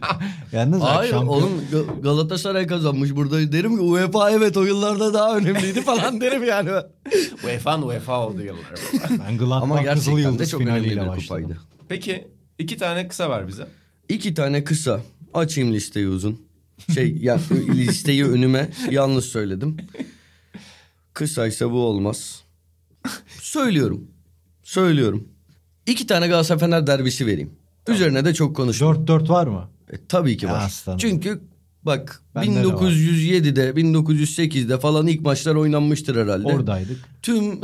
[0.51, 5.37] Yalnız Hayır şampiyon- oğlum Ga- Galatasaray kazanmış burada derim ki UEFA evet o yıllarda daha
[5.37, 6.69] önemliydi falan derim yani.
[7.45, 9.19] UEFA UEFA oldu yıllar.
[9.27, 11.49] Ben Gladbach Kızıl Yıldız çok önemli bir finaliyle kupaydı.
[11.49, 11.57] başladım.
[11.89, 12.27] Peki
[12.59, 13.67] iki tane kısa var bize.
[14.09, 14.99] İki tane kısa.
[15.33, 16.41] Açayım listeyi uzun.
[16.93, 17.37] Şey ya
[17.73, 19.77] listeyi önüme yanlış söyledim.
[21.25, 22.41] Kısaysa bu olmaz.
[23.41, 24.07] Söylüyorum.
[24.63, 25.27] Söylüyorum.
[25.87, 27.49] İki tane Galatasaray Fener derbisi vereyim.
[27.87, 29.05] Üzerine de çok konuştum.
[29.05, 29.69] 4-4 var mı?
[29.91, 30.65] E, tabii ki Ya var.
[30.65, 30.99] aslanım.
[30.99, 31.41] Çünkü
[31.83, 32.73] bak Bende de var.
[32.73, 36.47] 1907'de 1908'de falan ilk maçlar oynanmıştır herhalde.
[36.47, 36.97] Oradaydık.
[37.21, 37.43] Tüm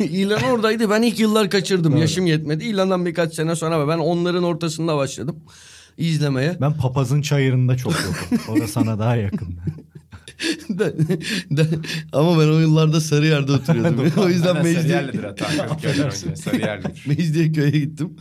[0.00, 0.90] İlan oradaydı.
[0.90, 1.92] Ben ilk yıllar kaçırdım.
[1.92, 2.00] Doğru.
[2.00, 2.64] Yaşım yetmedi.
[2.64, 5.36] İlan'dan birkaç sene sonra ben onların ortasında başladım
[5.98, 6.56] izlemeye.
[6.60, 8.54] Ben papazın çayırında çok yokum.
[8.54, 9.48] O da sana daha yakın.
[10.68, 10.94] De-
[11.50, 11.68] de-
[12.12, 14.12] ama ben o yıllarda Sarıyer'de oturuyordum.
[14.24, 15.66] o yüzden Mecdi, Sarıyer'lidir hata.
[15.68, 16.36] 40 yıl önce.
[16.36, 17.06] Sarıyer'lidir.
[17.06, 18.16] Mecidiyeköy'e gittim.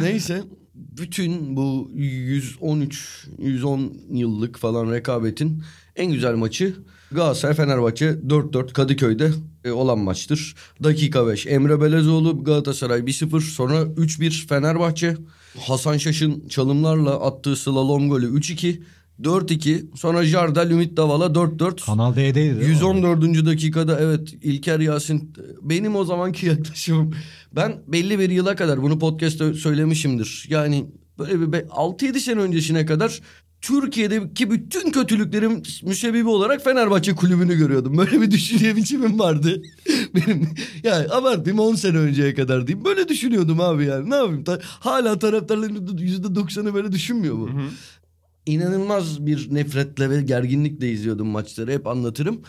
[0.00, 0.42] Neyse
[0.74, 5.62] bütün bu 113 110 yıllık falan rekabetin
[5.96, 6.74] en güzel maçı
[7.12, 9.30] Galatasaray Fenerbahçe 4-4 Kadıköy'de
[9.64, 10.54] e, olan maçtır.
[10.84, 15.16] Dakika 5 Emre Belezoğlu Galatasaray 1-0 sonra 3-1 Fenerbahçe.
[15.60, 18.80] Hasan Şaş'ın çalımlarla attığı slalom golü 3-2
[19.22, 22.64] 4-2 sonra Jardel Ümit Davala 4-4 Kanal D'deydi değil mi?
[22.64, 23.46] 114.
[23.46, 27.14] dakikada evet İlker Yasin benim o zamanki yaklaşımım
[27.56, 30.46] ben belli bir yıla kadar bunu podcast'te söylemişimdir.
[30.48, 30.86] Yani
[31.18, 33.20] böyle bir be- 6-7 sene öncesine kadar
[33.60, 37.98] Türkiye'deki bütün kötülüklerin müsebbibi olarak Fenerbahçe kulübünü görüyordum.
[37.98, 39.62] Böyle bir düşünce biçimim vardı.
[40.14, 40.48] Benim
[40.82, 42.84] yani abartayım 10 sene önceye kadar diyeyim.
[42.84, 44.10] Böyle düşünüyordum abi yani.
[44.10, 44.44] Ne yapayım?
[44.44, 47.50] Ta- hala taraftarların %90'ı böyle düşünmüyor mu?
[48.48, 51.72] İnanılmaz bir nefretle ve gerginlikle izliyordum maçları.
[51.72, 52.42] Hep anlatırım.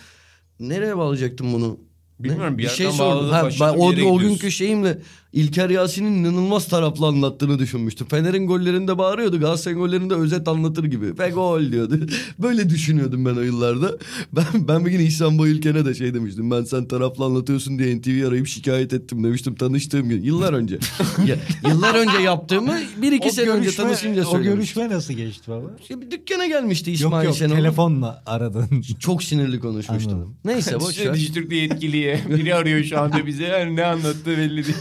[0.59, 1.79] Nereye bağlayacaktım bunu?
[2.19, 3.29] Bilmiyorum, bir şey yerden sordum.
[3.29, 5.01] Ha, ben bir o, o günkü şeyimle
[5.33, 8.07] İlker Yasin'in inanılmaz taraflı anlattığını düşünmüştüm.
[8.07, 9.39] Fener'in gollerinde bağırıyordu.
[9.39, 11.19] Galatasaray'ın gollerinde özet anlatır gibi.
[11.19, 11.99] Ve gol diyordu.
[12.39, 13.97] Böyle düşünüyordum ben o yıllarda.
[14.33, 16.51] Ben, ben bir gün İhsan Bayülken'e de şey demiştim.
[16.51, 20.21] Ben sen taraflı anlatıyorsun diye NTV arayıp şikayet ettim demiştim tanıştığım gün.
[20.23, 20.79] Yıllar önce.
[21.27, 21.35] ya,
[21.69, 24.55] yıllar önce yaptığımı bir iki O sene önce görüşme- tanışınca O söylemiştim.
[24.55, 25.67] görüşme nasıl geçti baba?
[25.89, 27.55] Ya bir dükkana gelmişti Yok İsmail yok Şenol.
[27.55, 28.67] telefonla aradın.
[28.99, 30.13] Çok sinirli konuşmuştum.
[30.13, 30.35] Anladım.
[30.45, 31.13] Neyse boş ver.
[31.13, 32.19] Dijitürk'te yetkiliye.
[32.29, 33.43] Biri arıyor şu anda bize.
[33.43, 34.77] Yani ne anlattığı belli değil.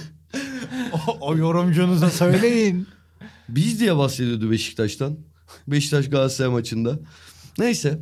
[0.92, 2.86] O, o yorumcunuza söyleyin.
[3.48, 5.16] Biz diye bahsediyordu Beşiktaş'tan.
[5.68, 6.98] Beşiktaş Galatasaray maçında.
[7.58, 7.98] Neyse.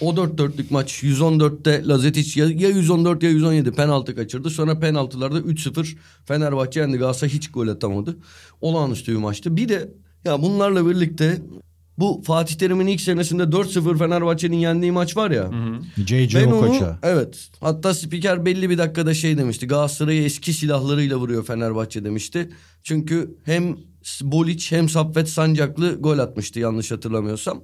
[0.00, 4.50] O 4-4'lük maç 114'te Lazetic ya, ya 114 ya 117 penaltı kaçırdı.
[4.50, 6.96] Sonra penaltılarda 3-0 Fenerbahçe yendi.
[6.96, 8.16] Galatasaray hiç gol atamadı.
[8.60, 9.56] Olağanüstü bir maçtı.
[9.56, 11.42] Bir de ya bunlarla birlikte
[11.98, 15.50] bu Fatih Terim'in ilk senesinde 4-0 Fenerbahçe'nin yendiği maç var ya.
[16.04, 16.40] C.C.
[16.40, 16.98] Ben onu Okocha.
[17.02, 19.66] evet hatta spiker belli bir dakikada şey demişti.
[19.66, 22.50] Galatasaray'ı eski silahlarıyla vuruyor Fenerbahçe demişti.
[22.82, 23.76] Çünkü hem
[24.22, 27.62] Boliç hem Saffet Sancaklı gol atmıştı yanlış hatırlamıyorsam.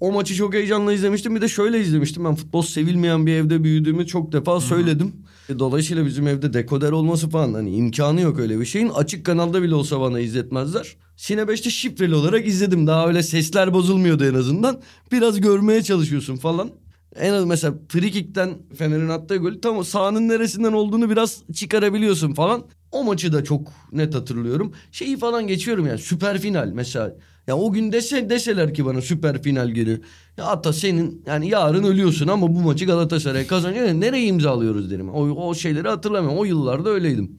[0.00, 1.36] O maçı çok heyecanla izlemiştim.
[1.36, 2.24] Bir de şöyle izlemiştim.
[2.24, 5.12] Ben futbol sevilmeyen bir evde büyüdüğümü çok defa söyledim.
[5.48, 8.88] E, Dolayısıyla bizim evde dekoder olması falan hani imkanı yok öyle bir şeyin.
[8.88, 10.96] Açık kanalda bile olsa bana izletmezler.
[11.16, 12.86] Sine 5'te şifreli olarak izledim.
[12.86, 14.80] Daha öyle sesler bozulmuyordu en azından.
[15.12, 16.70] Biraz görmeye çalışıyorsun falan.
[17.16, 22.64] En az mesela frikikten Fener'in attığı golü tam sahanın neresinden olduğunu biraz çıkarabiliyorsun falan.
[22.92, 24.72] O maçı da çok net hatırlıyorum.
[24.92, 27.16] Şeyi falan geçiyorum yani süper final mesela.
[27.46, 29.98] Ya o gün dese, deseler ki bana süper final geliyor.
[30.36, 33.86] Ya hatta senin yani yarın ölüyorsun ama bu maçı Galatasaray kazanıyor.
[33.86, 35.08] Yani nereye imzalıyoruz derim.
[35.08, 36.38] O, o şeyleri hatırlamıyorum.
[36.38, 37.38] O yıllarda öyleydim.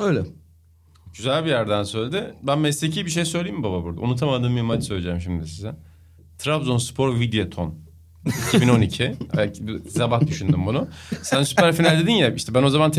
[0.00, 0.22] Öyle.
[1.16, 2.34] Güzel bir yerden söyledi.
[2.42, 4.00] Ben mesleki bir şey söyleyeyim mi baba burada?
[4.00, 5.76] Unutamadığım bir maç söyleyeceğim şimdi size.
[6.38, 7.74] Trabzonspor Videoton.
[8.26, 9.14] 2012.
[9.36, 10.88] Belki sabah düşündüm bunu.
[11.22, 12.98] Sen süper final dedin ya işte ben o zaman TR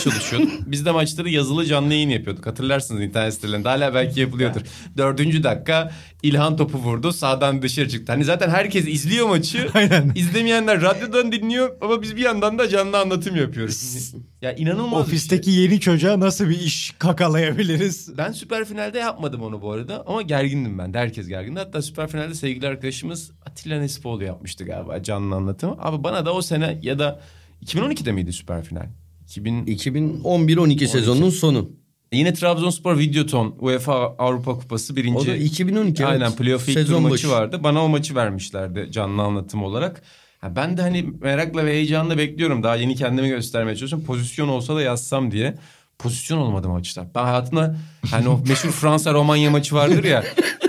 [0.00, 0.50] çalışıyordum.
[0.66, 2.46] Biz de maçları yazılı canlı yayın yapıyorduk.
[2.46, 3.68] Hatırlarsınız internet sitelerinde.
[3.68, 4.60] Hala belki yapılıyordur.
[4.96, 5.92] Dördüncü dakika
[6.26, 7.12] İlhan topu vurdu.
[7.12, 8.12] Sağdan dışarı çıktı.
[8.12, 9.68] Hani zaten herkes izliyor maçı.
[9.74, 10.12] Aynen.
[10.14, 14.14] İzlemeyenler radyodan dinliyor ama biz bir yandan da canlı anlatım yapıyoruz.
[14.42, 15.16] ya inanılmaz bir şey.
[15.16, 18.18] Ofisteki yeni çocuğa nasıl bir iş kakalayabiliriz?
[18.18, 21.58] Ben süper finalde yapmadım onu bu arada ama gergindim ben de herkes gergindi.
[21.58, 25.76] Hatta süper finalde sevgili arkadaşımız Atilla Nesipoğlu yapmıştı galiba canlı anlatımı.
[25.78, 27.20] Abi bana da o sene ya da
[27.64, 28.86] 2012'de miydi süper final?
[29.24, 29.66] 2000...
[29.66, 31.70] 2011-12 sezonunun sonu.
[32.12, 35.18] Yine Trabzonspor Videoton UEFA Avrupa Kupası birinci.
[35.18, 36.12] O da 2012 evet.
[36.12, 37.30] Aynen playoff ilk tur maçı başı.
[37.30, 37.60] vardı.
[37.62, 40.02] Bana o maçı vermişlerdi canlı anlatım olarak.
[40.40, 42.62] Ha, ben de hani merakla ve heyecanla bekliyorum.
[42.62, 44.06] Daha yeni kendimi göstermeye çalışıyorum.
[44.06, 45.54] Pozisyon olsa da yazsam diye.
[45.98, 47.10] Pozisyon olmadı maçta.
[47.14, 47.76] Ben hayatımda
[48.10, 50.24] hani o meşhur Fransa Romanya maçı vardır ya.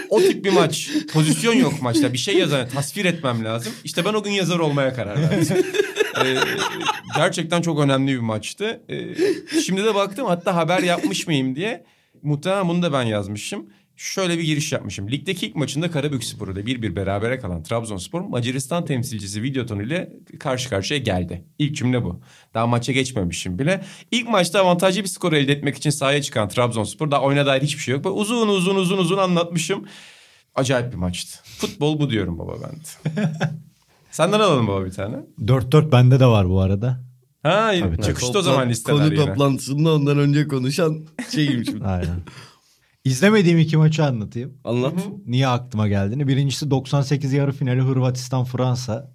[0.09, 0.89] O tip bir maç.
[1.13, 2.13] Pozisyon yok maçta.
[2.13, 3.73] Bir şey yazan, tasvir etmem lazım.
[3.83, 5.57] İşte ben o gün yazar olmaya karar verdim.
[6.25, 6.37] Ee,
[7.15, 8.81] gerçekten çok önemli bir maçtı.
[8.89, 9.15] Ee,
[9.61, 11.85] şimdi de baktım hatta haber yapmış mıyım diye.
[12.21, 13.69] Muhtemelen bunu da ben yazmışım.
[13.95, 15.11] Şöyle bir giriş yapmışım.
[15.11, 20.69] Ligdeki ilk maçında Karabükspor ile bir bir berabere kalan Trabzonspor Macaristan temsilcisi Videoton ile karşı
[20.69, 21.45] karşıya geldi.
[21.59, 22.21] İlk cümle bu.
[22.53, 23.83] Daha maça geçmemişim bile.
[24.11, 27.81] İlk maçta avantajlı bir skor elde etmek için sahaya çıkan Trabzonspor daha oyuna dair hiçbir
[27.81, 28.03] şey yok.
[28.03, 29.87] Böyle uzun uzun uzun uzun anlatmışım.
[30.55, 31.39] Acayip bir maçtı.
[31.43, 32.79] Futbol bu diyorum baba ben.
[34.11, 35.15] Senden alalım baba bir tane.
[35.41, 36.99] 4-4 bende de var bu arada.
[37.43, 39.25] Ha Tabii, çıkıştı o zaman listeler Konu yine.
[39.25, 41.83] toplantısında ondan önce konuşan şeyim şimdi.
[41.85, 42.19] Aynen.
[43.03, 44.53] İzlemediğim iki maçı anlatayım.
[44.63, 44.93] Anlat.
[45.25, 46.27] Niye aklıma geldiğini.
[46.27, 49.11] Birincisi 98 yarı finali Hırvatistan-Fransa.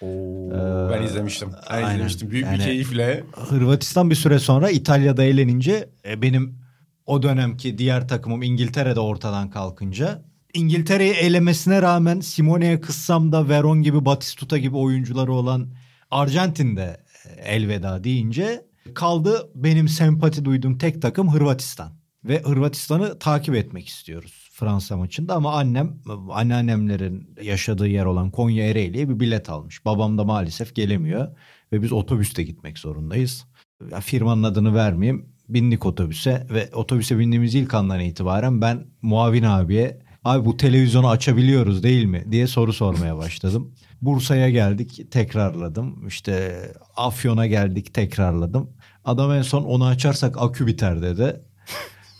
[0.00, 0.50] Oo,
[0.92, 1.48] ben izlemiştim.
[1.70, 1.94] Ben aynen.
[1.94, 2.30] izlemiştim.
[2.30, 3.24] Büyük bir Yani- keyifle.
[3.48, 6.58] Hırvatistan bir süre sonra İtalya'da eğlenince e, benim
[7.06, 10.22] o dönemki diğer takımım İngiltere'de ortadan kalkınca
[10.54, 15.68] İngiltere'yi elemesine rağmen Simone'ye kıssam da Veron gibi Batistuta gibi oyuncuları olan
[16.10, 21.92] Arjantin'de e, elveda deyince kaldı benim sempati duyduğum tek takım Hırvatistan.
[22.24, 25.98] Ve Hırvatistan'ı takip etmek istiyoruz Fransa maçında ama annem
[26.30, 29.84] anneannemlerin yaşadığı yer olan Konya Ereğli'ye bir bilet almış.
[29.84, 31.28] Babam da maalesef gelemiyor
[31.72, 33.46] ve biz otobüste gitmek zorundayız.
[33.90, 35.32] Ya firmanın adını vermeyeyim.
[35.48, 41.82] Bindik otobüse ve otobüse bindiğimiz ilk andan itibaren ben muavin abiye abi bu televizyonu açabiliyoruz
[41.82, 43.74] değil mi diye soru sormaya başladım.
[44.02, 46.06] Bursa'ya geldik tekrarladım.
[46.08, 46.62] İşte
[46.96, 48.70] Afyon'a geldik tekrarladım.
[49.04, 51.40] Adam en son onu açarsak akü biter dedi.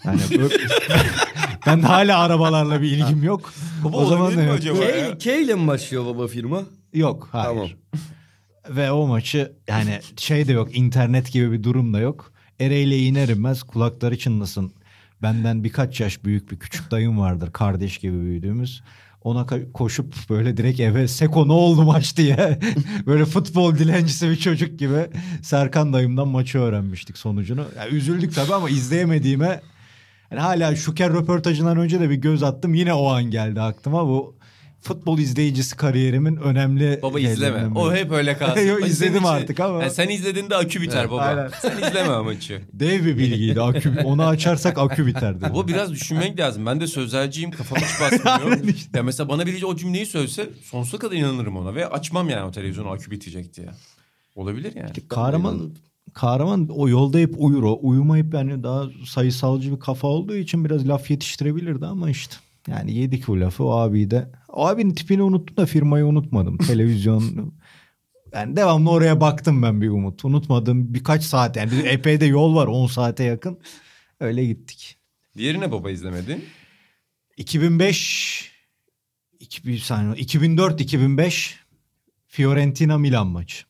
[0.05, 0.55] Yani böyle-
[1.67, 3.53] ben de hala arabalarla bir ilgim yok.
[3.85, 4.81] Baba o zaman mi acaba?
[4.81, 6.63] K, K ile mi başlıyor baba firma?
[6.95, 7.47] Yok hayır.
[7.49, 7.69] Tamam.
[8.71, 12.33] Ve o maçı yani şey de yok internet gibi bir durum da yok.
[12.61, 14.73] Ereğli iner inmez kulakları çınlasın.
[15.23, 18.83] Benden birkaç yaş büyük bir küçük dayım vardır kardeş gibi büyüdüğümüz.
[19.25, 22.59] Ona koşup böyle direkt eve Seko ne oldu maç diye
[23.07, 25.07] böyle futbol dilencisi bir çocuk gibi
[25.43, 27.65] Serkan dayımdan maçı öğrenmiştik sonucunu.
[27.79, 29.61] Yani üzüldük tabii ama izleyemediğime
[30.31, 32.75] yani hala Şuker röportajından önce de bir göz attım.
[32.75, 34.37] Yine o an geldi aklıma bu
[34.83, 37.79] futbol izleyicisi kariyerimin önemli Baba izleme.
[37.79, 38.61] O hep öyle kalsın.
[38.67, 39.83] Yo, izledim için- artık ama.
[39.83, 41.21] Yani sen izlediğinde akü biter Evet, baba.
[41.21, 41.51] aynen.
[41.63, 42.63] Sen izleme maçı.
[42.73, 43.61] Dev bir bilgiydi.
[43.61, 45.45] Akü, onu açarsak akü biterdi.
[45.55, 46.67] Bu biraz düşünmek lazım.
[46.67, 47.51] Ben de sözelciyim.
[47.51, 48.59] Kafam hiç basmıyor.
[48.95, 51.75] ya mesela bana biri o cümleyi söylese sonsuza kadar inanırım ona.
[51.75, 53.69] Ve açmam yani o televizyonu akü bitecek diye.
[54.35, 54.91] Olabilir yani.
[55.09, 55.71] Kahraman
[56.15, 57.79] kahraman o yolda hep uyur o.
[57.83, 62.37] Uyumayıp yani daha sayısalcı bir kafa olduğu için biraz laf yetiştirebilirdi ama işte.
[62.69, 64.31] Yani yedik bu lafı o abi de.
[64.49, 66.59] O abinin tipini unuttum da firmayı unutmadım.
[66.67, 67.53] Televizyon
[68.33, 70.25] yani devamlı oraya baktım ben bir umut.
[70.25, 73.59] Unutmadım birkaç saat yani bir epey de yol var 10 saate yakın.
[74.21, 74.99] Öyle gittik.
[75.37, 76.45] Diğerine baba izlemedin.
[77.37, 78.53] 2005
[79.41, 81.61] 2000 saniye 2004 2005
[82.27, 83.65] Fiorentina Milan maçı.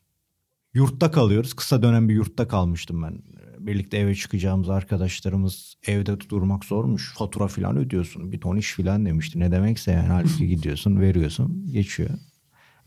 [0.73, 1.53] Yurtta kalıyoruz.
[1.53, 3.21] Kısa dönem bir yurtta kalmıştım ben.
[3.67, 7.13] Birlikte eve çıkacağımız arkadaşlarımız evde durmak zormuş.
[7.13, 8.31] Fatura falan ödüyorsun.
[8.31, 9.39] Bir ton iş falan demişti.
[9.39, 12.09] Ne demekse yani halbuki gidiyorsun veriyorsun geçiyor.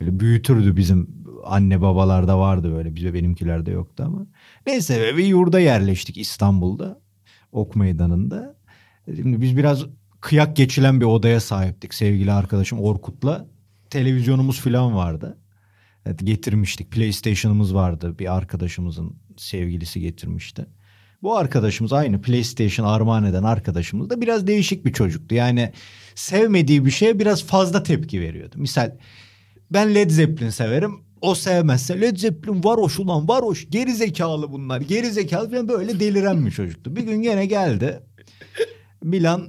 [0.00, 1.08] Böyle büyütürdü bizim
[1.44, 2.94] anne babalarda vardı böyle.
[2.94, 4.26] Bize benimkilerde yoktu ama.
[4.66, 7.00] Neyse bir yurda yerleştik İstanbul'da.
[7.52, 8.56] Ok meydanında.
[9.16, 9.84] Şimdi biz biraz
[10.20, 13.46] kıyak geçilen bir odaya sahiptik sevgili arkadaşım Orkut'la.
[13.90, 15.38] Televizyonumuz falan vardı.
[16.06, 16.90] Evet, getirmiştik.
[16.90, 18.18] PlayStation'ımız vardı.
[18.18, 20.66] Bir arkadaşımızın sevgilisi getirmişti.
[21.22, 25.34] Bu arkadaşımız aynı PlayStation armağan eden arkadaşımız da biraz değişik bir çocuktu.
[25.34, 25.72] Yani
[26.14, 28.54] sevmediği bir şeye biraz fazla tepki veriyordu.
[28.58, 28.96] Misal
[29.70, 30.92] ben Led Zeppelin severim.
[31.20, 36.46] O sevmezse Led Zeppelin varoş ulan varoş geri zekalı bunlar geri zekalı falan böyle deliren
[36.46, 36.96] bir çocuktu.
[36.96, 38.00] Bir gün gene geldi.
[39.02, 39.48] Milan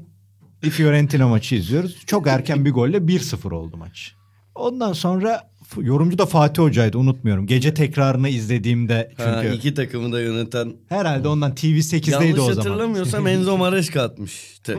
[0.61, 2.05] Fiorentina maçı izliyoruz.
[2.05, 4.13] Çok erken bir golle 1-0 oldu maç.
[4.55, 5.49] Ondan sonra
[5.81, 7.47] yorumcu da Fatih Hoca'ydı unutmuyorum.
[7.47, 10.73] Gece tekrarını izlediğimde çünkü Ha, iki takımı da yöneten.
[10.89, 12.55] herhalde ondan TV8'deydi Yanlış o zaman.
[12.55, 14.77] hatırlamıyorsam Enzo Maresca atmıştı.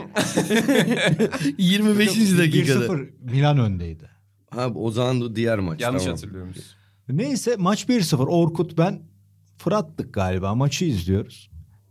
[1.57, 2.37] 25.
[2.37, 2.85] dakikada.
[2.85, 4.09] 1-0 Milan öndeydi.
[4.49, 5.81] Ha o zaman da diğer maç.
[5.81, 6.15] Yanlış tamam.
[6.17, 6.53] hatırlıyorum.
[7.09, 9.01] Neyse maç 1-0 Orkut ben
[9.57, 11.49] Fırat'tık galiba maçı izliyoruz.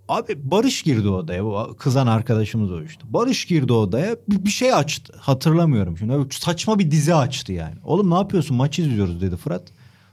[0.09, 3.03] Abi Barış girdi odaya bu kızan arkadaşımız o işte.
[3.05, 6.35] Barış girdi odaya bir, şey açtı hatırlamıyorum şimdi.
[6.35, 7.75] Saçma bir dizi açtı yani.
[7.85, 9.63] Oğlum ne yapıyorsun maç izliyoruz dedi Fırat.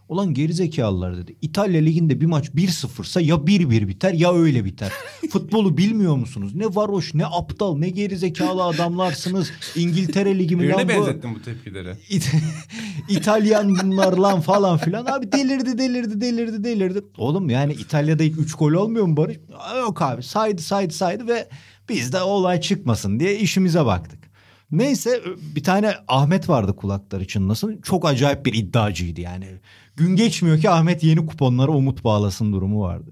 [0.10, 1.36] Ulan gerizekalılar dedi.
[1.42, 4.92] İtalya liginde bir maç 1-0'sa ya 1-1 biter ya öyle biter.
[5.32, 6.56] Futbolu bilmiyor musunuz?
[6.56, 9.52] Ne varoş ne aptal ne gerizekalı adamlarsınız.
[9.76, 10.90] İngiltere ligi mi lan bu?
[10.90, 11.90] benzettim bu tepkileri.
[12.10, 12.36] İt-
[13.10, 15.06] İtalyan bunlar lan falan filan.
[15.06, 17.02] Abi delirdi delirdi delirdi delirdi.
[17.18, 19.38] Oğlum yani İtalya'da ilk 3 gol olmuyor mu Barış?
[19.80, 21.50] Yok abi saydı saydı saydı ve
[21.90, 24.20] biz de olay çıkmasın diye işimize baktık.
[24.72, 25.22] Neyse
[25.56, 27.82] bir tane Ahmet vardı kulakları çınlasın.
[27.82, 29.48] Çok acayip bir iddiacıydı yani.
[29.98, 33.12] Gün geçmiyor ki Ahmet yeni kuponlara umut bağlasın durumu vardı.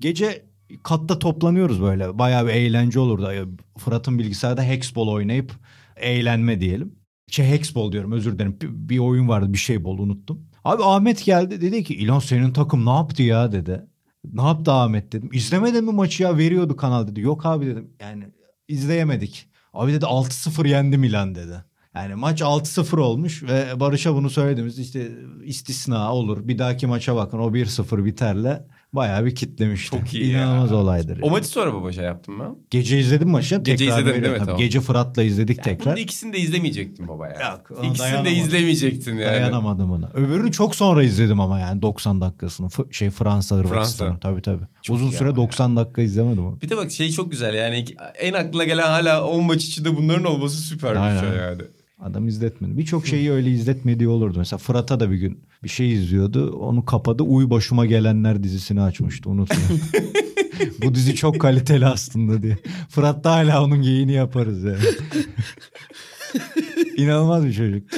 [0.00, 0.46] Gece
[0.82, 2.18] katta toplanıyoruz böyle.
[2.18, 3.56] Bayağı bir eğlence olurdu.
[3.78, 5.52] Fırat'ın bilgisayarda Hexball oynayıp
[5.96, 6.94] eğlenme diyelim.
[7.30, 8.56] Şey Hexball diyorum özür dilerim.
[8.60, 10.48] Bir, bir oyun vardı bir şey bol unuttum.
[10.64, 13.86] Abi Ahmet geldi dedi ki İlhan senin takım ne yaptı ya dedi.
[14.32, 15.30] Ne yaptı Ahmet dedim.
[15.32, 17.20] İzlemedin mi maçı ya veriyordu kanal dedi.
[17.20, 18.24] Yok abi dedim yani
[18.68, 19.48] izleyemedik.
[19.72, 21.64] Abi dedi 6-0 yendi Milan dedi.
[21.96, 25.08] Yani maç 6-0 olmuş ve Barış'a bunu söylediğimiz işte
[25.44, 26.48] istisna olur.
[26.48, 29.96] Bir dahaki maça bakın o 1-0 biterle bayağı bir kitlemişti.
[29.98, 30.76] Çok iyi İnanılmaz ya.
[30.76, 31.18] olaydır.
[31.22, 32.56] O maçı sonra baba şey yaptım ben.
[32.70, 33.56] Gece izledim maçı.
[33.56, 34.38] Gece tekrar izledim, değil mi?
[34.38, 34.60] Tabii Tamam.
[34.60, 35.92] Gece Fırat'la izledik Yani tekrar.
[35.94, 37.34] bunun ikisini de izlemeyecektin baba ya.
[37.50, 39.24] Yok, İkisini de izlemeyecektin yani.
[39.24, 40.10] Dayanamadım ona.
[40.14, 42.68] Öbürünü çok sonra izledim ama yani 90 dakikasını.
[42.68, 44.20] F- şey Fransa Hırvatistan'ı.
[44.20, 44.64] Tabii tabii.
[44.82, 46.60] Çok Uzun süre ama 90 dakika izlemedim onu.
[46.60, 47.84] Bir de bak şey çok güzel yani
[48.18, 51.62] en aklına gelen hala 10 maç içinde bunların olması süper bir şey yani.
[51.98, 52.78] Adam izletmedi.
[52.78, 54.38] Birçok şeyi öyle izletmediği olurdu.
[54.38, 56.52] Mesela Fırat'a da bir gün bir şey izliyordu.
[56.56, 57.22] Onu kapadı.
[57.22, 59.30] Uy başıma gelenler dizisini açmıştı.
[59.30, 59.80] Unutmuyorum.
[60.82, 62.58] Bu dizi çok kaliteli aslında diye.
[62.88, 64.78] Fırat da hala onun geyini yaparız yani.
[66.96, 67.88] İnanılmaz bir çocuk.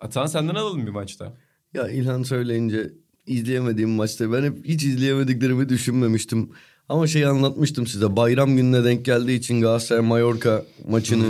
[0.00, 1.36] Atan senden alalım bir maçta.
[1.74, 2.92] Ya İlhan söyleyince
[3.26, 6.50] izleyemediğim maçta ben hep hiç izleyemediklerimi düşünmemiştim.
[6.88, 8.16] Ama şeyi anlatmıştım size.
[8.16, 11.26] Bayram gününe denk geldiği için Galatasaray Mallorca maçını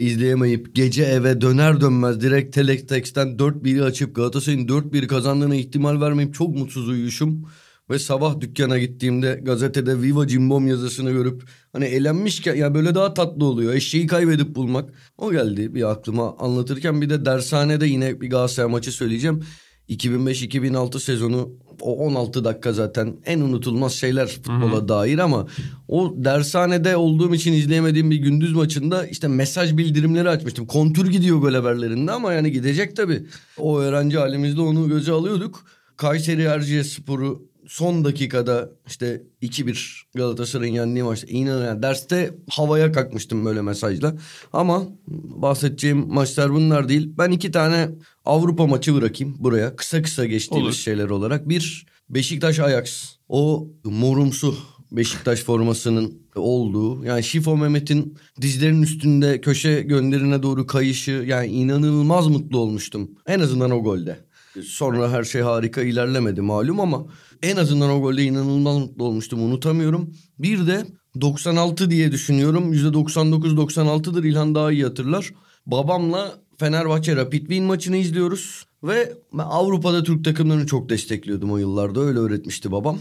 [0.00, 6.48] izleyemeyip gece eve döner dönmez direkt Telex'ten 4-1'i açıp Galatasaray'ın 4-1 kazandığına ihtimal vermeyip çok
[6.48, 7.44] mutsuz uyuşum.
[7.90, 13.44] Ve sabah dükkana gittiğimde gazetede Viva Cimbom yazısını görüp hani elenmişken ya böyle daha tatlı
[13.44, 13.74] oluyor.
[13.74, 14.90] Eşeği kaybedip bulmak.
[15.18, 19.42] O geldi bir aklıma anlatırken bir de dershanede yine bir Galatasaray maçı söyleyeceğim.
[19.88, 21.50] 2005-2006 sezonu
[21.82, 25.46] o 16 dakika zaten en unutulmaz şeyler futbola dair ama
[25.88, 30.66] o dershanede olduğum için izleyemediğim bir gündüz maçında işte mesaj bildirimleri açmıştım.
[30.66, 33.26] Kontür gidiyor gol haberlerinde ama yani gidecek tabii.
[33.58, 35.64] O öğrenci halimizde onu göze alıyorduk.
[35.96, 43.62] Kayseri Erciyesspor'u son dakikada işte 2-1 Galatasaray'ın yendiği maçta inanın yani derste havaya kalkmıştım böyle
[43.62, 44.14] mesajla.
[44.52, 44.82] Ama
[45.28, 47.12] bahsedeceğim maçlar bunlar değil.
[47.18, 47.88] Ben iki tane
[48.24, 49.76] Avrupa maçı bırakayım buraya.
[49.76, 50.74] Kısa kısa geçtiğimiz Olur.
[50.74, 51.48] şeyler olarak.
[51.48, 53.16] Bir Beşiktaş Ajax.
[53.28, 54.56] O morumsu
[54.92, 62.58] Beşiktaş formasının olduğu yani Şifo Mehmet'in dizlerinin üstünde köşe gönderine doğru kayışı yani inanılmaz mutlu
[62.58, 63.10] olmuştum.
[63.26, 64.18] En azından o golde.
[64.64, 67.06] Sonra her şey harika ilerlemedi malum ama
[67.42, 70.14] en azından o golde inanılmaz mutlu olmuştum unutamıyorum.
[70.38, 70.86] Bir de
[71.20, 72.74] 96 diye düşünüyorum.
[72.74, 75.30] %99-96'dır İlhan daha iyi hatırlar.
[75.66, 78.64] Babamla Fenerbahçe Rapid Wien maçını izliyoruz.
[78.82, 82.00] Ve ben Avrupa'da Türk takımlarını çok destekliyordum o yıllarda.
[82.00, 82.98] Öyle öğretmişti babam.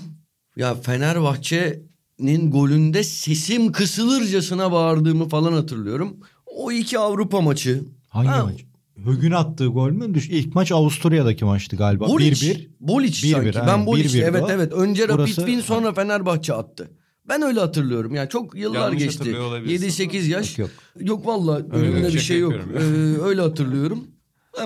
[0.55, 6.17] Ya Fenerbahçe'nin golünde sesim kısılırcasına bağırdığımı falan hatırlıyorum.
[6.45, 7.81] O iki Avrupa maçı.
[8.09, 8.65] Hangi Ha, maç?
[9.05, 10.13] Högün attığı gol mü?
[10.13, 12.07] Düş- İlk maç Avusturya'daki maçtı galiba.
[12.07, 12.43] Boliç.
[12.43, 12.69] 1-1.
[12.79, 13.59] Boliç 1-1, sanki.
[13.59, 13.73] aynen.
[13.79, 14.47] Ben Boliç 1-1'di evet o.
[14.51, 14.73] evet.
[14.73, 16.91] Önce Rapid Burası- Wien sonra Fenerbahçe attı.
[17.29, 18.15] Ben öyle hatırlıyorum.
[18.15, 19.17] Yani çok yıllar Yanlış geçti.
[19.17, 20.09] hatırlıyor olabilirsin.
[20.09, 20.57] 7-8 yaş.
[20.59, 20.69] Yok,
[20.99, 22.53] Yok valla Öyle, önümde bir şaka şey yok.
[22.53, 22.79] Ee,
[23.23, 24.07] öyle hatırlıyorum.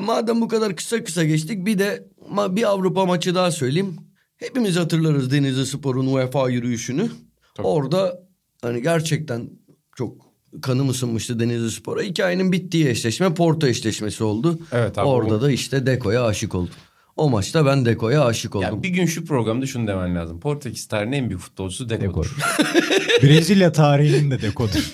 [0.01, 2.07] Madem bu kadar kısa kısa geçtik bir de
[2.49, 3.95] bir Avrupa maçı daha söyleyeyim.
[4.37, 7.09] Hepimiz hatırlarız Denizli Spor'un UEFA yürüyüşünü.
[7.55, 7.67] Tabii.
[7.67, 8.19] Orada
[8.61, 9.49] hani gerçekten
[9.95, 10.17] çok
[10.61, 12.01] kanım ısınmıştı Denizli Spor'a.
[12.01, 14.59] Hikayenin bittiği eşleşme Porto eşleşmesi oldu.
[14.71, 16.73] Evet abi, Orada o- da işte Deko'ya aşık oldum.
[17.15, 18.67] O maçta ben Deko'ya aşık oldum.
[18.67, 20.39] Ya bir gün şu programda şunu demen lazım.
[20.39, 22.35] Portekiz tarihinin en büyük futbolcusu Deco'dur.
[23.23, 24.91] Brezilya tarihinin de dekodur.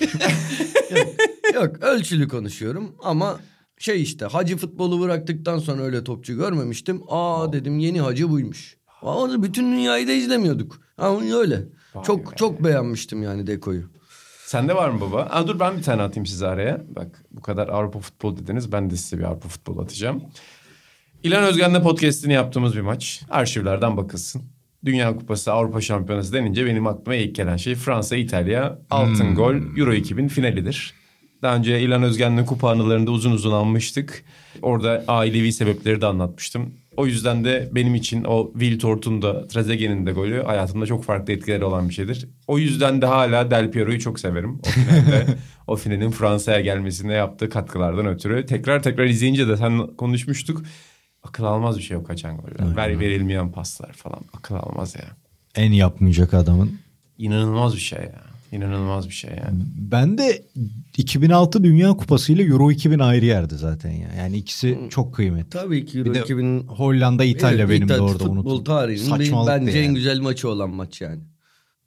[1.54, 3.40] Yok ölçülü konuşuyorum ama
[3.78, 7.02] şey işte hacı futbolu bıraktıktan sonra öyle topçu görmemiştim.
[7.08, 8.76] Aa dedim yeni hacı buymuş.
[9.02, 10.80] Ama bütün dünyayı da izlemiyorduk.
[10.98, 11.62] Ama öyle.
[11.94, 12.36] Vay çok be.
[12.36, 13.90] çok beğenmiştim yani Deko'yu.
[14.46, 15.22] Sende var mı baba?
[15.22, 16.82] Aa, dur ben bir tane atayım size araya.
[16.96, 18.72] Bak bu kadar Avrupa futbol dediniz.
[18.72, 20.22] Ben de size bir Avrupa futbol atacağım.
[21.22, 23.22] İlhan Özgen'le podcastini yaptığımız bir maç.
[23.30, 24.42] Arşivlerden bakılsın.
[24.84, 29.92] Dünya Kupası, Avrupa Şampiyonası denince benim aklıma ilk gelen şey Fransa, İtalya altın gol Euro
[29.92, 30.94] 2000 finalidir.
[31.42, 34.24] Daha önce İlhan Özgen'le kupa anılarında uzun uzun anmıştık.
[34.62, 36.74] Orada ailevi sebepleri de anlatmıştım.
[36.96, 41.32] O yüzden de benim için o Will Tort'un da Trezeguet'in de golü hayatımda çok farklı
[41.32, 42.28] etkileri olan bir şeydir.
[42.46, 44.60] O yüzden de hala Del Piero'yu çok severim.
[44.66, 45.26] O finalde
[45.66, 48.46] o finalin Fransa'ya gelmesine yaptığı katkılardan ötürü.
[48.46, 50.62] Tekrar tekrar izleyince de sen konuşmuştuk.
[51.22, 52.76] Akıl almaz bir şey o kaçan goller.
[52.76, 54.20] Ver, verilmeyen paslar falan.
[54.32, 55.04] Akıl almaz ya.
[55.54, 56.78] en yapmayacak adamın.
[57.18, 58.22] İnanılmaz bir şey ya.
[58.52, 59.62] İnanılmaz bir şey yani.
[59.78, 60.42] Ben de
[60.96, 64.08] 2006 Dünya Kupası ile Euro 2000 ayrı yerde zaten ya.
[64.18, 65.50] Yani ikisi çok kıymetli.
[65.50, 68.64] Tabii ki Euro de 2000 Hollanda İtalya Evet, benim de İtalya orada futbol unuttum.
[68.64, 69.94] tarihinin Saçmalıktı bence en yani.
[69.94, 71.20] güzel maçı olan maç yani.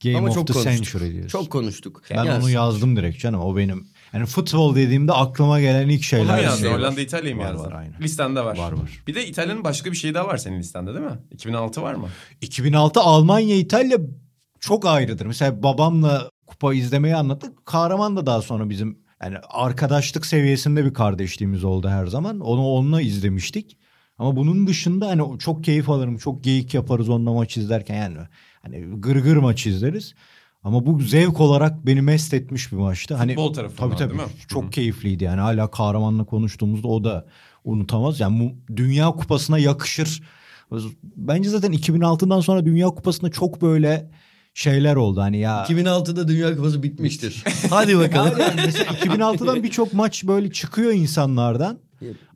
[0.03, 0.73] Game Ama of çok the konuştuk.
[0.75, 1.31] Century diyoruz.
[1.31, 2.01] Çok konuştuk.
[2.11, 3.41] ben Yani onu yazdım direkt canım.
[3.41, 3.87] O benim.
[4.13, 6.43] Yani futbol dediğimde aklıma gelen ilk şeyler.
[6.43, 6.61] yazdın?
[6.61, 6.79] şey var.
[6.79, 7.65] Hollanda İtalya'yı mı Var, yazdın?
[7.65, 8.01] var, aynen.
[8.01, 8.57] Listende var.
[8.57, 9.03] Var, var.
[9.07, 11.19] Bir de İtalya'nın başka bir şeyi daha var senin listende değil mi?
[11.31, 12.07] 2006 var mı?
[12.41, 13.97] 2006 Almanya İtalya
[14.59, 15.25] çok ayrıdır.
[15.25, 17.65] Mesela babamla kupa izlemeyi anlattık.
[17.65, 22.39] Kahraman da daha sonra bizim yani arkadaşlık seviyesinde bir kardeşliğimiz oldu her zaman.
[22.39, 23.77] Onu onunla izlemiştik.
[24.17, 26.17] Ama bunun dışında hani çok keyif alırım.
[26.17, 28.17] Çok geyik yaparız onunla maç izlerken yani.
[28.61, 30.13] Hani gırgır maç izleriz.
[30.63, 33.15] Ama bu zevk olarak beni mest etmiş bir maçtı.
[33.15, 34.35] Hani Futbol tarafından tabii tabii değil mi?
[34.47, 35.41] çok Hı keyifliydi yani.
[35.41, 37.25] Hala kahramanla konuştuğumuzda o da
[37.63, 38.19] unutamaz.
[38.19, 38.39] Yani
[38.69, 40.21] bu Dünya Kupası'na yakışır.
[41.15, 44.09] Bence zaten 2006'dan sonra Dünya Kupası'nda çok böyle
[44.53, 45.63] şeyler oldu hani ya.
[45.69, 47.43] 2006'da Dünya Kupası bitmiştir.
[47.69, 48.33] Hadi bakalım.
[48.39, 51.77] Yani mesela 2006'dan birçok maç böyle çıkıyor insanlardan.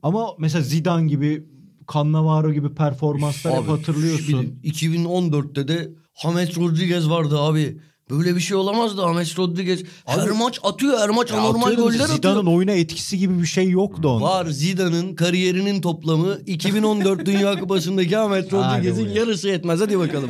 [0.02, 1.44] Ama mesela Zidane gibi
[1.92, 4.58] Cannavaro gibi performanslar hep Abi, hatırlıyorsun.
[4.62, 5.88] bir- 2014'te de
[6.22, 7.78] James Rodriguez vardı abi.
[8.10, 9.82] Böyle bir şey olamazdı James Rodriguez.
[10.06, 12.08] Her maç atıyor, her maç anormal goller atıyor.
[12.08, 14.24] Zidane'ın oyuna etkisi gibi bir şey yoktu onda.
[14.24, 19.80] Var Zidane'ın kariyerinin toplamı 2014 Dünya Kupası'ndaki James Rodriguez'in yarısı yetmez.
[19.80, 20.28] Hadi bakalım.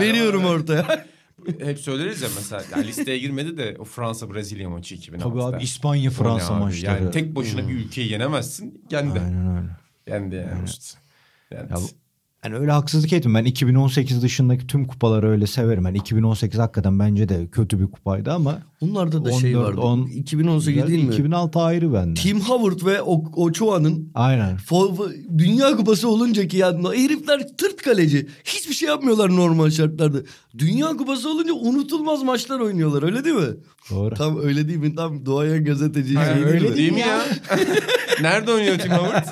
[0.00, 1.06] Veriyorum ortaya.
[1.60, 5.18] Hep söyleriz ya mesela yani listeye girmedi de o Fransa Brezilya maçı 2006'da.
[5.18, 6.60] Tabii abi İspanya Fransa abi?
[6.60, 7.02] maçları.
[7.02, 8.82] Yani tek başına bir ülkeyi yenemezsin.
[8.90, 9.20] Yendi.
[9.20, 9.68] Aynen öyle.
[10.06, 10.98] Yendi yani işte.
[11.52, 11.72] Yendi.
[11.72, 12.05] Ya bu-
[12.46, 13.34] Yani öyle haksızlık ettim.
[13.34, 15.84] Ben 2018 dışındaki tüm kupaları öyle severim.
[15.84, 19.80] Yani 2018 hakikaten bence de kötü bir kupaydı ama Bunlarda da şey 14, vardı.
[19.80, 21.14] 10 2018 değil mi?
[21.14, 22.20] 2006 ayrı bende.
[22.20, 24.58] Tim Howard ve o Ochoa'nın Aynen.
[25.38, 28.26] Dünya Kupası olunca ki ya herifler tırt kaleci.
[28.44, 30.18] Hiçbir şey yapmıyorlar normal şartlarda.
[30.58, 33.56] Dünya Kupası olunca unutulmaz maçlar oynuyorlar öyle değil mi?
[33.90, 34.14] Doğru.
[34.14, 34.94] Tam öyle değil mi?
[34.94, 36.14] Tam duayen gazeteci.
[36.14, 36.76] Ha, şey öyle değil mi?
[36.76, 37.22] değil mi ya?
[38.20, 39.26] Nerede oynuyor Tim Howard?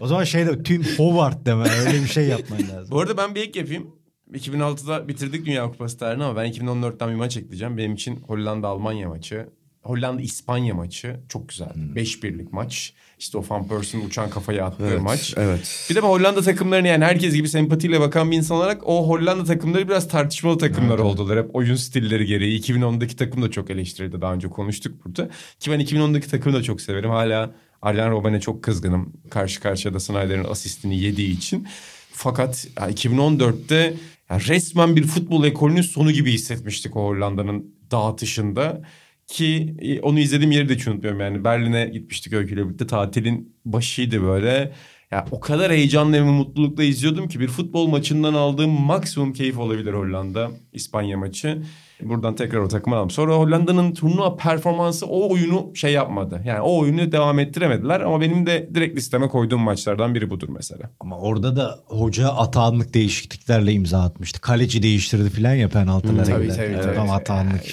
[0.00, 1.68] O zaman şey de Tim Howard deme.
[1.86, 2.90] Öyle bir şey yapman lazım.
[2.90, 3.86] Bu arada ben bir ek yapayım.
[4.32, 7.76] 2006'da bitirdik Dünya Kupası tarihini ama ben 2014'ten bir maç ekleyeceğim.
[7.76, 9.48] Benim için Hollanda-Almanya maçı.
[9.82, 11.68] Hollanda-İspanya maçı çok güzel.
[11.94, 12.94] 5-1'lik maç.
[13.22, 15.34] İşte o Van Persie'nin uçan kafayı attığı maç.
[15.36, 15.86] Evet.
[15.90, 19.44] Bir de ben Hollanda takımlarını yani herkes gibi sempatiyle bakan bir insan olarak o Hollanda
[19.44, 21.38] takımları biraz tartışmalı takımlar oldular.
[21.38, 22.60] Hep oyun stilleri gereği.
[22.60, 24.20] 2010'daki takım da çok eleştirildi.
[24.20, 25.28] Daha önce konuştuk burada.
[25.60, 27.10] Ki ben 2010'daki takımı da çok severim.
[27.10, 27.50] Hala
[27.82, 29.12] Arjen Robben'e çok kızgınım.
[29.30, 31.68] Karşı karşıya da Snyder'in asistini yediği için.
[32.12, 33.94] Fakat ya 2014'te
[34.30, 38.82] ya resmen bir futbol ekolünün sonu gibi hissetmiştik o Hollanda'nın dağıtışında.
[39.26, 41.44] Ki e, onu izlediğim yeri de hiç unutmuyorum yani.
[41.44, 42.86] Berlin'e gitmiştik Öykü ile birlikte.
[42.86, 44.72] Tatilin başıydı böyle.
[45.10, 49.92] Ya o kadar heyecanlı ve mutlulukla izliyordum ki bir futbol maçından aldığım maksimum keyif olabilir
[49.92, 51.62] Hollanda İspanya maçı.
[52.02, 53.10] Buradan tekrar o takımı aldım.
[53.10, 56.42] Sonra Hollanda'nın turnuva performansı o oyunu şey yapmadı.
[56.44, 60.90] Yani o oyunu devam ettiremediler ama benim de direkt listeme koyduğum maçlardan biri budur mesela.
[61.00, 64.40] Ama orada da hoca atağanlık değişikliklerle imza atmıştı.
[64.40, 66.24] Kaleci değiştirdi filan ya penaltılara.
[66.24, 66.56] tabii, göre.
[66.56, 66.96] tabii, Evet, tabii.
[66.96, 67.64] Tam atağanlık.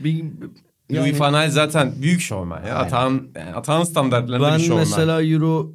[0.00, 0.24] Bir,
[0.92, 2.76] Louis van Gaal zaten büyük şovmen ya.
[2.76, 4.78] Atağın, yani atağın standartlarında ben bir şovmen.
[4.78, 5.72] mesela Euro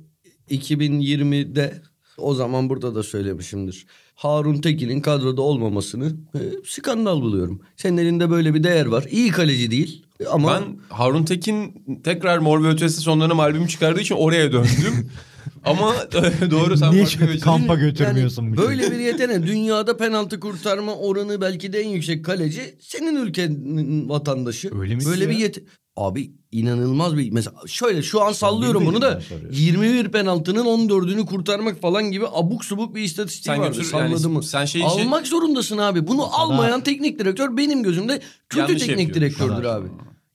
[0.51, 1.81] 2020'de
[2.17, 3.85] o zaman burada da söylemişimdir.
[4.15, 7.61] Harun Tekin'in kadroda olmamasını e, skandal buluyorum.
[7.75, 9.05] Senin elinde böyle bir değer var.
[9.11, 14.15] İyi kaleci değil ama Ben Harun Tekin tekrar Mor ve Ötesi sonlarım albüm çıkardığı için
[14.15, 15.09] oraya döndüm.
[15.65, 15.93] Ama
[16.51, 18.69] doğru sen Niye farklı şu kampa götürmüyorsun Yani bu çocuğu?
[18.69, 19.47] böyle bir yetenek.
[19.47, 24.69] Dünyada penaltı kurtarma oranı belki de en yüksek kaleci senin ülkenin vatandaşı.
[24.79, 25.29] Öyle mi Böyle ya?
[25.29, 25.63] bir yet
[25.95, 29.55] Abi inanılmaz bir mesela şöyle şu an sallıyorum bunu da ben soruyorum.
[29.59, 34.29] 21 penaltının 14'ünü kurtarmak falan gibi abuk subuk bir istatistiği Sen vardı götür- yani salladı
[34.29, 34.43] mı?
[34.43, 36.07] sen şey- Almak zorundasın abi.
[36.07, 39.15] Bunu almayan teknik direktör benim gözümde kötü Yanlış teknik yapıyor.
[39.15, 39.87] direktördür abi.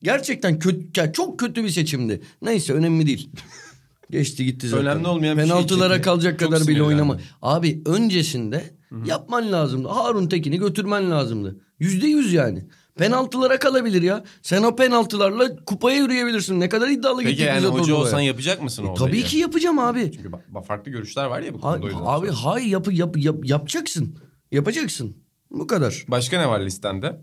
[0.02, 2.22] Gerçekten kötü, çok kötü bir seçimdi.
[2.42, 3.30] Neyse önemli değil.
[4.10, 4.86] Geçti gitti zaten.
[4.86, 7.18] Önemli olmayan şey Penaltılara için kalacak çok kadar bile oynama.
[7.42, 8.74] Abi öncesinde
[9.06, 9.88] yapman lazımdı.
[9.88, 11.60] Harun Tekin'i götürmen lazımdı.
[11.78, 12.66] Yüzde yüz yani.
[12.99, 14.24] Penaltılara kalabilir ya.
[14.43, 16.61] Sen o penaltılarla kupaya yürüyebilirsin.
[16.61, 18.05] Ne kadar iddialı Peki gittik yani biz o hoca turnuvaya.
[18.05, 19.24] olsan yapacak mısın o E, Tabii olayı?
[19.24, 20.12] ki yapacağım abi.
[20.16, 22.38] Çünkü bak- bak farklı görüşler var ya bu konuda o yüzden abi soruyorum.
[22.38, 24.18] hay yapı yap, yap, yapacaksın.
[24.53, 25.16] Yapacaksın.
[25.51, 26.05] Bu kadar.
[26.09, 27.20] Başka ne var listende?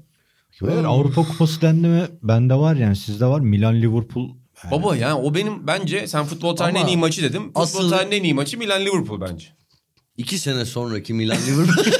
[0.67, 4.29] Eğer Avrupa Kupası dendi mi bende var yani sizde var Milan Liverpool.
[4.71, 7.43] Baba ya o benim bence sen futbol tarihinin en Ama iyi maçı dedim.
[7.43, 9.45] Futbol asıl- tarihinin en iyi maçı Milan Liverpool bence.
[10.17, 11.85] İki sene sonraki Milan Liverpool.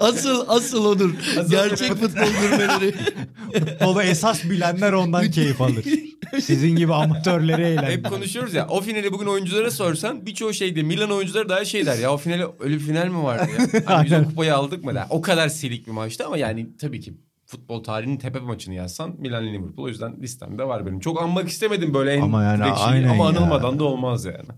[0.00, 1.10] asıl asıl odur.
[1.50, 2.08] Gerçek futbol
[2.40, 2.94] gurmeleri.
[3.52, 5.84] Futbolu esas bilenler ondan keyif alır.
[6.40, 7.96] Sizin gibi amatörleri eğlendirir.
[7.98, 11.98] Hep konuşuyoruz ya o finali bugün oyunculara sorsan birçoğu şeyde Milan oyuncuları daha şey der
[11.98, 13.82] ya o finali öyle bir final mi vardı ya?
[13.84, 15.06] Hani biz o kupayı aldık mı der.
[15.10, 17.14] O kadar silik bir maçtı ama yani tabii ki
[17.46, 21.00] futbol tarihinin tepe maçını yazsan Milan Liverpool o yüzden listemde var benim.
[21.00, 23.30] Çok anmak istemedim böyle en Ama yani direkt şeyi aynen ama ya.
[23.30, 24.48] anılmadan da olmaz yani.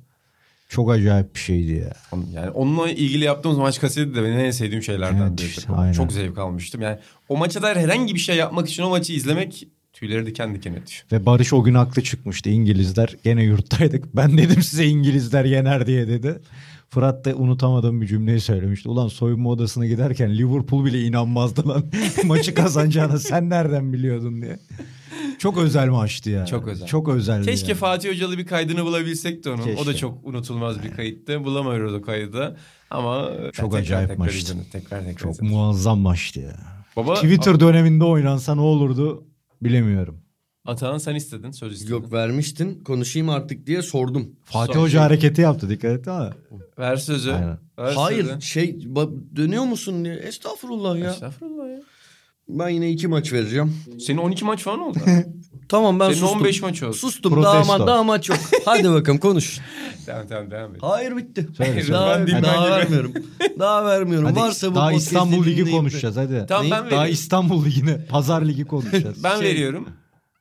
[0.68, 1.92] Çok acayip bir şeydi ya.
[2.34, 5.76] Yani onunla ilgili yaptığımız maç kaseti de benim en sevdiğim şeylerden Evet, biri.
[5.76, 5.92] aynen.
[5.92, 6.82] Çok zevk almıştım.
[6.82, 6.98] Yani
[7.28, 11.04] o maça dair herhangi bir şey yapmak için o maçı izlemek tüyleri diken diken ediyor.
[11.12, 13.16] Ve Barış o gün haklı çıkmıştı İngilizler.
[13.24, 14.04] Gene yurttaydık.
[14.16, 16.38] Ben dedim size İngilizler yener diye dedi.
[16.88, 18.88] Fırat da unutamadığım bir cümleyi söylemişti.
[18.88, 21.84] Ulan soyunma odasına giderken Liverpool bile inanmazdı lan.
[22.24, 24.58] Maçı kazanacağını sen nereden biliyordun diye.
[25.38, 26.46] Çok özel maçtı ya.
[26.46, 26.86] Çok özel.
[26.86, 27.46] Çok özeldi.
[27.46, 27.78] Keşke yani.
[27.78, 29.62] Fatih Hocalı bir kaydını bulabilsek de onun.
[29.62, 29.94] O da Keşke.
[29.96, 31.44] çok unutulmaz bir kayıttı.
[31.44, 32.56] Bulamıyoruz o kaydı.
[32.90, 34.38] Ama Çok tekrar, acayip tekrar maçtı.
[34.38, 35.50] izlenir, Tekrar tekrar Çok izlenir.
[35.50, 36.56] muazzam maçtı ya.
[36.96, 39.24] Baba Twitter döneminde oynansa ne olurdu
[39.62, 40.20] bilemiyorum.
[40.64, 41.90] Atahan sen istedin söz istedin.
[41.92, 42.84] Yok vermiştin.
[42.84, 44.30] Konuşayım artık diye sordum.
[44.44, 46.32] Fatih Son Hoca şey- hareketi yaptı dikkat et ama.
[46.78, 47.32] Ver sözü.
[47.32, 47.58] Aynen.
[47.78, 48.40] Ver Hayır sözü.
[48.42, 48.80] şey
[49.36, 50.14] dönüyor musun diye.
[50.14, 51.10] Estağfurullah ya.
[51.10, 51.80] Estağfurullah ya.
[52.48, 53.76] Ben yine iki maç vereceğim.
[54.00, 54.98] Senin 12 maç falan oldu.
[55.68, 56.38] Tamam ben Senin sustum.
[56.40, 56.92] 15 maç oldu.
[56.94, 57.68] Sustum Protesto.
[57.68, 58.38] daha, ma- daha maç yok.
[58.64, 59.58] Hadi bakalım konuş.
[60.06, 60.82] tamam tamam devam et.
[60.82, 61.48] Hayır bitti.
[61.56, 61.92] Söyle, söyle.
[61.92, 62.70] Daha, Ben daha gibi.
[62.76, 63.12] vermiyorum.
[63.58, 64.26] Daha vermiyorum.
[64.28, 66.44] Hadi Varsa bu daha podcast'i İstanbul Ligi dinleyip de- konuşacağız hadi.
[66.48, 67.12] Tamam ben Daha veriyorum.
[67.12, 69.24] İstanbul Ligi'ni, Pazar Ligi konuşacağız.
[69.24, 69.88] Ben Şey- veriyorum.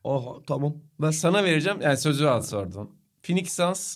[0.03, 0.73] Aha tamam.
[1.01, 1.11] Ver.
[1.11, 1.77] Sana vereceğim.
[1.81, 2.89] Yani sözü al sordum.
[3.23, 3.95] Phoenix Suns,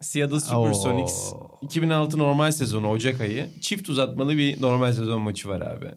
[0.00, 1.32] Seattle Supersonics.
[1.32, 1.58] Oo.
[1.62, 3.48] 2006 normal sezonu Ocak ayı.
[3.60, 5.90] Çift uzatmalı bir normal sezon maçı var abi.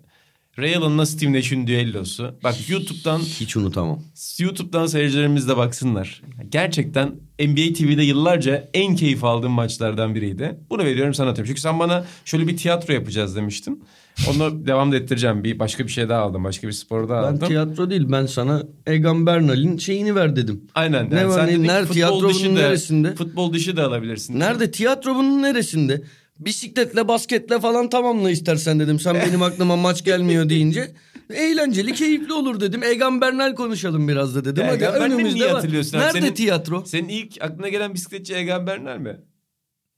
[0.60, 2.36] Ray Allen'la Steve Nash'in düellosu.
[2.44, 4.00] Bak YouTube'dan Hiç unutamam.
[4.40, 6.22] YouTube'dan seyircilerimiz de baksınlar.
[6.50, 7.08] Gerçekten
[7.40, 10.56] NBA TV'de yıllarca en keyif aldığım maçlardan biriydi.
[10.70, 11.48] Bunu veriyorum sana atıyorum.
[11.50, 13.84] Çünkü sen bana şöyle bir tiyatro yapacağız demiştin.
[14.30, 15.44] Onu devam da ettireceğim.
[15.44, 16.44] Bir başka bir şey daha aldım.
[16.44, 17.48] Başka bir spor daha Ben aldım.
[17.48, 20.62] tiyatro değil ben sana Egan Bernal'in şeyini ver dedim.
[20.76, 21.10] Aynen.
[21.12, 23.16] Ne var, sen ne- futbol tiyatro dışı bunun da- neresinde?
[23.16, 24.40] Futbol dışı da alabilirsin.
[24.40, 26.02] Nerede tiyatro bunun neresinde?
[26.46, 29.00] Bisikletle basketle falan tamamla istersen dedim.
[29.00, 30.92] Sen benim aklıma maç gelmiyor deyince.
[31.34, 32.84] Eğlenceli keyifli olur dedim.
[32.84, 34.64] Egan Bernal konuşalım biraz da dedim.
[34.68, 35.54] Hadi Egan Bernal'i önümüzde niye var.
[35.56, 36.04] hatırlıyorsun abi?
[36.06, 36.84] Nerede Senin- tiyatro?
[36.86, 39.22] Senin ilk aklına gelen bisikletçi Egan Bernal mi?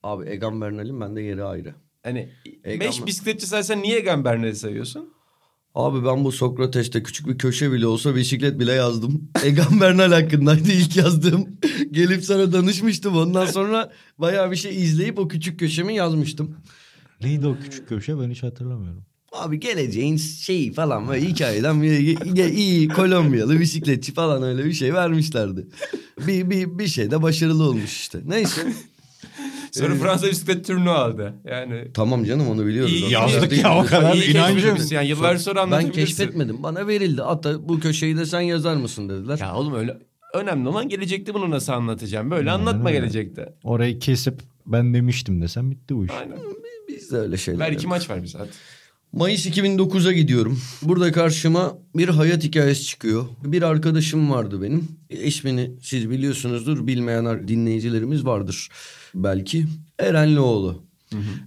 [0.04, 1.76] Abi Egan Bernal'in bende yeri ayrı.
[2.04, 2.30] Hani
[2.64, 3.08] Egan 5 mı?
[3.08, 5.14] bisikletçi saysan niye Egan Bernal'i sayıyorsun?
[5.76, 9.30] Abi ben bu Sokrates'te küçük bir köşe bile olsa bisiklet bile yazdım.
[9.44, 11.48] Egan Bernal hakkındaydı ilk yazdığım.
[11.92, 13.18] Gelip sana danışmıştım.
[13.18, 16.56] Ondan sonra bayağı bir şey izleyip o küçük köşemi yazmıştım.
[17.22, 19.04] Neydi o küçük köşe ben hiç hatırlamıyorum.
[19.32, 21.92] Abi geleceğin şeyi falan böyle hikayeden bir
[22.52, 25.68] iyi, Kolombiyalı bisikletçi falan öyle bir şey vermişlerdi.
[26.28, 28.20] Bir, bir, bir şey de başarılı olmuş işte.
[28.26, 28.62] Neyse.
[29.80, 31.34] Sonra Fransa bisiklet turnu aldı.
[31.46, 32.92] Yani Tamam canım onu biliyoruz.
[32.94, 34.78] İyi yazdık yazdık ya, o kadar inancım.
[34.92, 36.06] Yani yıllar sonra Ben anlatabilirsin.
[36.06, 36.64] keşfetmedim.
[36.64, 37.22] Bana verildi.
[37.22, 39.38] Hatta bu köşeyi de sen yazar mısın dediler.
[39.38, 39.98] Ya oğlum öyle
[40.34, 42.32] önemli olan gelecekte bunu nasıl anlatacağım.
[42.32, 43.00] Böyle Aynen anlatma öyle.
[43.00, 43.54] gelecekte.
[43.64, 46.12] Orayı kesip ben demiştim desem bitti bu iş.
[46.12, 46.38] Aynen.
[46.88, 47.60] Biz de öyle şeyler.
[47.60, 48.50] Ver iki maç ver bize hadi.
[49.16, 50.62] Mayıs 2009'a gidiyorum.
[50.82, 53.26] Burada karşıma bir hayat hikayesi çıkıyor.
[53.44, 54.88] Bir arkadaşım vardı benim.
[55.10, 56.88] İsmini siz biliyorsunuzdur.
[56.88, 58.70] Bilmeyen dinleyicilerimiz vardır
[59.16, 59.66] belki.
[60.00, 60.84] Erenlioğlu.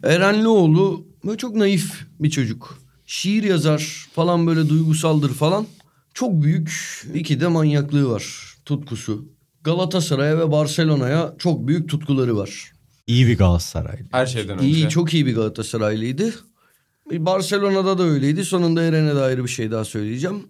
[0.02, 2.78] Erenlioğlu böyle çok naif bir çocuk.
[3.06, 5.66] Şiir yazar falan böyle duygusaldır falan.
[6.14, 8.54] Çok büyük iki de manyaklığı var.
[8.64, 9.28] Tutkusu.
[9.64, 12.72] Galatasaray'a ve Barcelona'ya çok büyük tutkuları var.
[13.06, 14.06] İyi bir Galatasaraylı.
[14.10, 14.68] Her şeyden önce.
[14.68, 16.34] İyi, çok iyi bir Galatasaraylıydı.
[17.12, 18.44] E, Barcelona'da da öyleydi.
[18.44, 20.42] Sonunda Eren'e dair bir şey daha söyleyeceğim.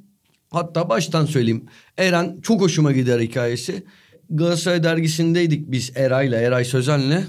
[0.51, 1.67] Hatta baştan söyleyeyim.
[1.97, 3.83] Eren çok hoşuma gider hikayesi.
[4.31, 7.25] Galatasaray dergisindeydik biz Eray'la, Eray Sözen'le.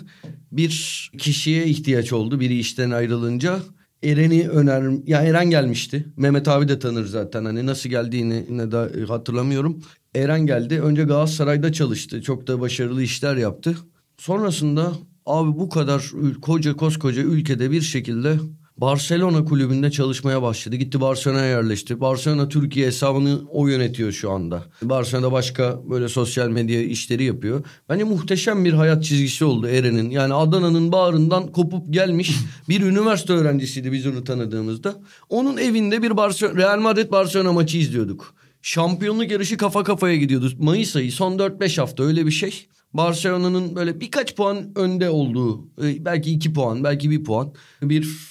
[0.52, 3.60] Bir kişiye ihtiyaç oldu biri işten ayrılınca.
[4.04, 4.94] Eren'i öner...
[5.08, 6.06] Ya Eren gelmişti.
[6.18, 7.46] Mehmet abi de tanır zaten.
[7.46, 9.84] Hani nasıl geldiğini ne de hatırlamıyorum.
[10.16, 10.82] Eren geldi.
[10.82, 12.22] Önce Galatasaray'da çalıştı.
[12.22, 13.78] Çok da başarılı işler yaptı.
[14.18, 14.92] Sonrasında
[15.26, 16.12] abi bu kadar
[16.42, 18.38] koca koskoca ülkede bir şekilde
[18.82, 20.76] Barcelona kulübünde çalışmaya başladı.
[20.76, 22.02] Gitti Barcelona'ya yerleşti.
[22.02, 24.64] Barcelona Türkiye hesabını o yönetiyor şu anda.
[24.82, 27.64] Barcelona'da başka böyle sosyal medya işleri yapıyor.
[27.90, 30.10] Bence muhteşem bir hayat çizgisi oldu Eren'in.
[30.10, 32.32] Yani Adana'nın bağrından kopup gelmiş
[32.70, 34.96] bir üniversite öğrencisiydi biz onu tanıdığımızda.
[35.30, 38.36] Onun evinde bir Barcelona, Real Madrid Barcelona maçı izliyorduk.
[38.62, 40.52] Şampiyonluk yarışı kafa kafaya gidiyordu.
[40.60, 42.68] Mayıs ayı son 4-5 hafta öyle bir şey.
[42.94, 48.29] Barcelona'nın böyle birkaç puan önde olduğu, e, belki 2 puan, belki 1 puan bir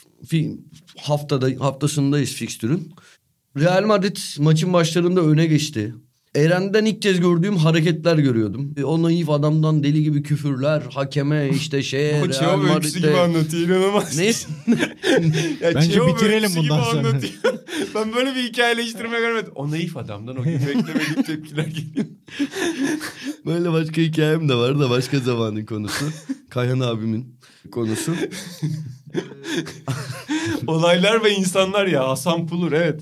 [0.97, 2.93] haftada haftasındayız fikstürün.
[3.57, 5.95] Real Madrid maçın başlarında öne geçti.
[6.37, 8.75] Eren'den ilk kez gördüğüm hareketler görüyordum.
[8.77, 13.11] E, O naif adamdan deli gibi küfürler, hakeme işte şeye O Real Çeo öyküsü gibi
[13.11, 14.19] anlatıyor inanılmaz.
[14.19, 14.27] Ne?
[15.61, 17.09] Ya Bence Çeo bitirelim gibi bundan sonra.
[17.09, 17.33] anlatıyor.
[17.95, 19.53] ben böyle bir hikayeleştirme görmedim.
[19.55, 22.07] O naif adamdan o gün beklemediğim tepkiler geliyor.
[23.47, 26.05] Böyle başka hikayem de var da başka zamanın konusu.
[26.51, 27.38] Kayhan abimin
[27.71, 28.15] konusu.
[30.67, 33.01] Olaylar ve insanlar ya Hasan Pulur evet.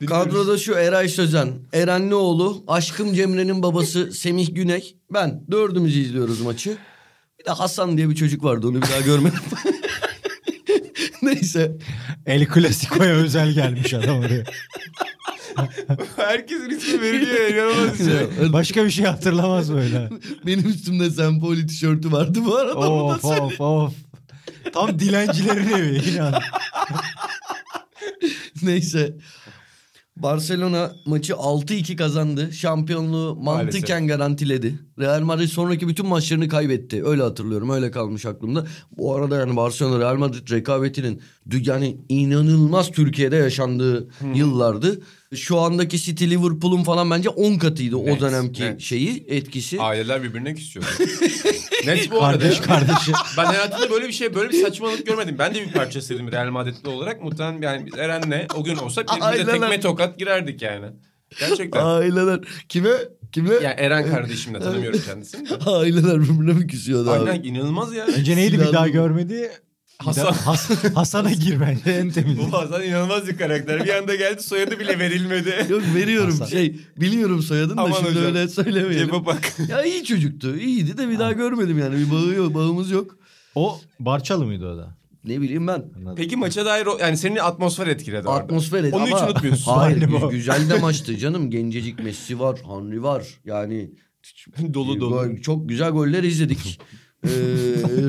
[0.00, 0.24] Dinliyoruz.
[0.24, 4.96] Kadroda şu Eray Sözen, Erenlioğlu, Aşkım Cemre'nin babası Semih Güney.
[5.12, 6.76] Ben dördümüz izliyoruz maçı.
[7.40, 9.38] Bir de Hasan diye bir çocuk vardı onu bir daha görmedim.
[11.22, 11.76] Neyse.
[12.26, 14.44] El Clasico'ya özel gelmiş adam oraya.
[16.16, 18.52] Herkesin ismi veriliyor inanılmaz şey.
[18.52, 20.10] Başka bir şey hatırlamaz böyle.
[20.46, 22.74] Benim üstümde Sempoli tişörtü vardı bu arada.
[22.74, 23.44] da of söyleyeyim.
[23.44, 23.92] of of.
[24.72, 26.34] Tam dilencilerin evi inan.
[28.62, 29.16] Neyse.
[30.22, 32.52] Barcelona maçı 6-2 kazandı.
[32.52, 34.78] Şampiyonluğu mantıken garantiledi.
[34.98, 37.04] Real Madrid sonraki bütün maçlarını kaybetti.
[37.06, 37.70] Öyle hatırlıyorum.
[37.70, 38.66] Öyle kalmış aklımda.
[38.98, 41.20] Bu arada yani Barcelona Real Madrid rekabetinin
[41.62, 45.00] yani inanılmaz Türkiye'de yaşandığı yıllardı.
[45.34, 48.80] Şu andaki City Liverpool'un falan bence 10 katıydı o Net, dönemki net.
[48.80, 49.80] şeyi, etkisi.
[49.80, 50.88] Aileler birbirine küsüyordu.
[51.86, 52.38] Net bu arada.
[52.38, 52.62] Kardeş ya.
[52.64, 53.12] kardeşi.
[53.36, 55.36] Ben hayatımda böyle bir şey, böyle bir saçmalık görmedim.
[55.38, 57.22] Ben de bir parçasıydım Real Madrid'li olarak.
[57.22, 59.52] Muhtemelen yani biz Eren'le o gün olsak birbirimize Aileler.
[59.52, 60.86] tekme tokat girerdik yani.
[61.40, 61.84] Gerçekten.
[61.84, 62.90] Aileler kime?
[63.32, 63.54] Kime?
[63.54, 65.50] Yani Eren kardeşim de tanımıyorum kendisini.
[65.50, 65.54] de.
[65.70, 67.30] Aileler birbirine mi küsüyordu abi?
[67.30, 68.06] Aynen inanılmaz ya.
[68.06, 69.50] Önce neydi bir daha görmedi?
[69.98, 70.32] Hasan.
[70.32, 72.38] Has- Hasan'a gir bence en temiz.
[72.38, 73.84] Bu Hasan inanılmaz bir karakter.
[73.84, 75.66] Bir anda geldi soyadı bile verilmedi.
[75.70, 76.46] Yok veriyorum Hasan.
[76.46, 78.24] şey biliyorum soyadını da Aman şimdi hocam.
[78.24, 79.06] öyle söylemeyelim.
[79.06, 79.52] Cebe bak.
[79.68, 80.56] ya iyi çocuktu.
[80.56, 81.96] iyiydi de bir daha görmedim yani.
[81.96, 83.16] Bir bağı yok, bağımız yok.
[83.54, 84.96] O Barçalı mıydı o da?
[85.24, 85.84] Ne bileyim ben.
[85.96, 86.14] Anladım.
[86.16, 88.42] Peki maça dair o, yani senin atmosfer etkiledi orada.
[88.42, 89.72] Atmosfer et- Onu hiç ama unutmuyorsun.
[89.72, 91.50] Hayır gü- güzel de maçtı canım.
[91.50, 93.24] Gencecik Messi var, Henry var.
[93.44, 93.90] Yani
[94.74, 95.40] dolu dolu.
[95.42, 96.80] çok güzel goller izledik.
[97.24, 97.30] Ee,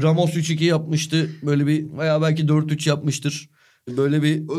[0.01, 1.29] Ramos 3-2 yapmıştı.
[1.43, 3.49] Böyle bir veya belki 4-3 yapmıştır.
[3.97, 4.53] Böyle bir O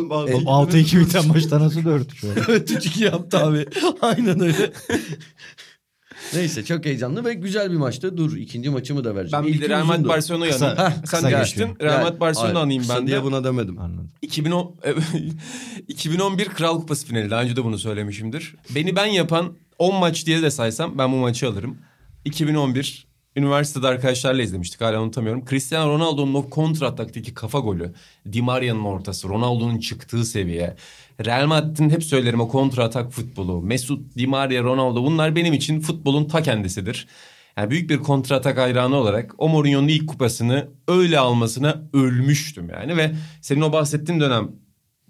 [0.64, 2.34] 6-2 biten maçta nasıl 4 şu an?
[2.48, 3.66] Evet 3-2 yaptı abi.
[4.02, 4.72] Aynen öyle.
[6.34, 8.16] Neyse çok heyecanlı ve güzel bir maçtı.
[8.16, 9.44] Dur ikinci maçımı da vereceğim.
[9.44, 10.04] Ben bir de Real Madrid.
[10.78, 11.68] Heh, kısa Sen geçtin.
[11.82, 13.22] Real Madrid Barcelona anayım ben diye de.
[13.22, 13.78] buna demedim.
[13.78, 14.10] Anladım.
[14.22, 14.76] 2010
[15.88, 17.30] 2011 Kral Kupası finali.
[17.30, 18.54] Daha önce de bunu söylemişimdir.
[18.74, 21.78] Beni ben yapan 10 maç diye de saysam ben bu maçı alırım.
[22.24, 24.80] 2011 üniversitede arkadaşlarla izlemiştik.
[24.80, 25.44] Hala unutamıyorum.
[25.44, 26.96] Cristiano Ronaldo'nun o kontra
[27.34, 27.92] kafa golü.
[28.32, 29.28] Di Maria'nın ortası.
[29.28, 30.76] Ronaldo'nun çıktığı seviye.
[31.24, 33.62] Real Madrid'in hep söylerim o kontra atak futbolu.
[33.62, 37.06] Mesut, Di Maria, Ronaldo bunlar benim için futbolun ta kendisidir.
[37.56, 42.96] Yani büyük bir kontra atak hayranı olarak o Mourinho'nun ilk kupasını öyle almasına ölmüştüm yani.
[42.96, 44.52] Ve senin o bahsettiğin dönem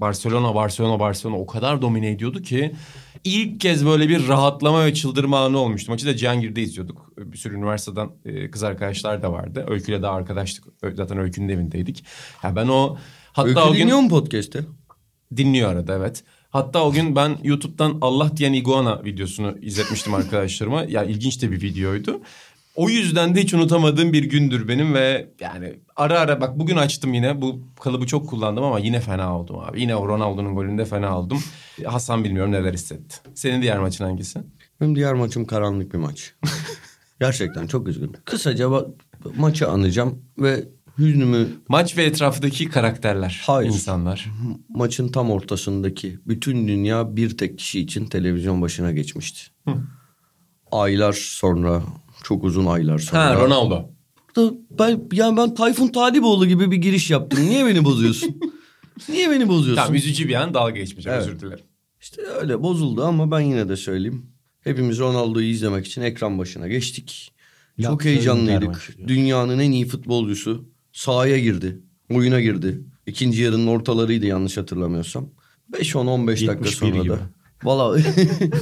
[0.01, 2.74] Barcelona, Barcelona, Barcelona o kadar domine ediyordu ki
[3.24, 5.92] ilk kez böyle bir rahatlama ve çıldırma anı olmuştu.
[5.92, 7.12] Maçı da Cihangir'de izliyorduk.
[7.18, 9.64] Bir sürü üniversiteden e, kız arkadaşlar da vardı.
[9.68, 10.64] Öykü'yle daha arkadaştık.
[10.94, 12.05] Zaten Öykü'nün evindeydik.
[12.42, 12.96] Ya ben o
[13.32, 14.66] hatta Öykü o gün dinliyor mu podcast'i?
[15.36, 16.24] dinliyor arada evet.
[16.51, 20.84] Hatta o gün ben YouTube'dan Allah diyen iguana videosunu izletmiştim arkadaşlarıma.
[20.84, 22.20] Ya ilginç de bir videoydu.
[22.81, 27.14] O yüzden de hiç unutamadığım bir gündür benim ve yani ara ara bak bugün açtım
[27.14, 29.81] yine bu kalıbı çok kullandım ama yine fena oldum abi.
[29.81, 31.43] Yine o Ronaldo'nun golünde fena oldum.
[31.85, 33.16] Hasan bilmiyorum neler hissetti.
[33.35, 34.41] Senin diğer maçın hangisi?
[34.81, 36.35] Benim diğer maçım karanlık bir maç.
[37.20, 38.12] Gerçekten çok üzgünüm.
[38.24, 38.95] Kısaca ba-
[39.37, 40.68] maçı anacağım ve
[40.99, 43.68] hüznümü Maç ve etrafındaki karakterler, Hayır.
[43.68, 44.31] insanlar.
[44.68, 49.41] maçın tam ortasındaki bütün dünya bir tek kişi için televizyon başına geçmişti.
[50.72, 51.83] Aylar sonra,
[52.31, 53.24] çok uzun aylar sonra.
[53.24, 53.91] Ha Ronaldo.
[54.37, 57.45] Burada ben, yani ben Tayfun Taliboğlu gibi bir giriş yaptım.
[57.45, 58.41] Niye beni bozuyorsun?
[59.09, 59.83] Niye beni bozuyorsun?
[59.83, 61.28] Tamam üzücü bir an dalga geçmeyeceğim Evet.
[61.28, 61.64] özür dilerim.
[62.01, 64.26] İşte öyle bozuldu ama ben yine de söyleyeyim.
[64.61, 67.33] Hepimiz Ronaldo'yu izlemek için ekran başına geçtik.
[67.83, 68.97] Çok heyecanlıydık.
[69.07, 71.81] Dünyanın en iyi futbolcusu sahaya girdi.
[72.11, 72.81] Oyuna girdi.
[73.07, 75.28] İkinci yarının ortalarıydı yanlış hatırlamıyorsam.
[75.72, 77.09] 5-10-15 dakika 71 sonra gibi.
[77.09, 77.18] da.
[77.64, 77.99] Valla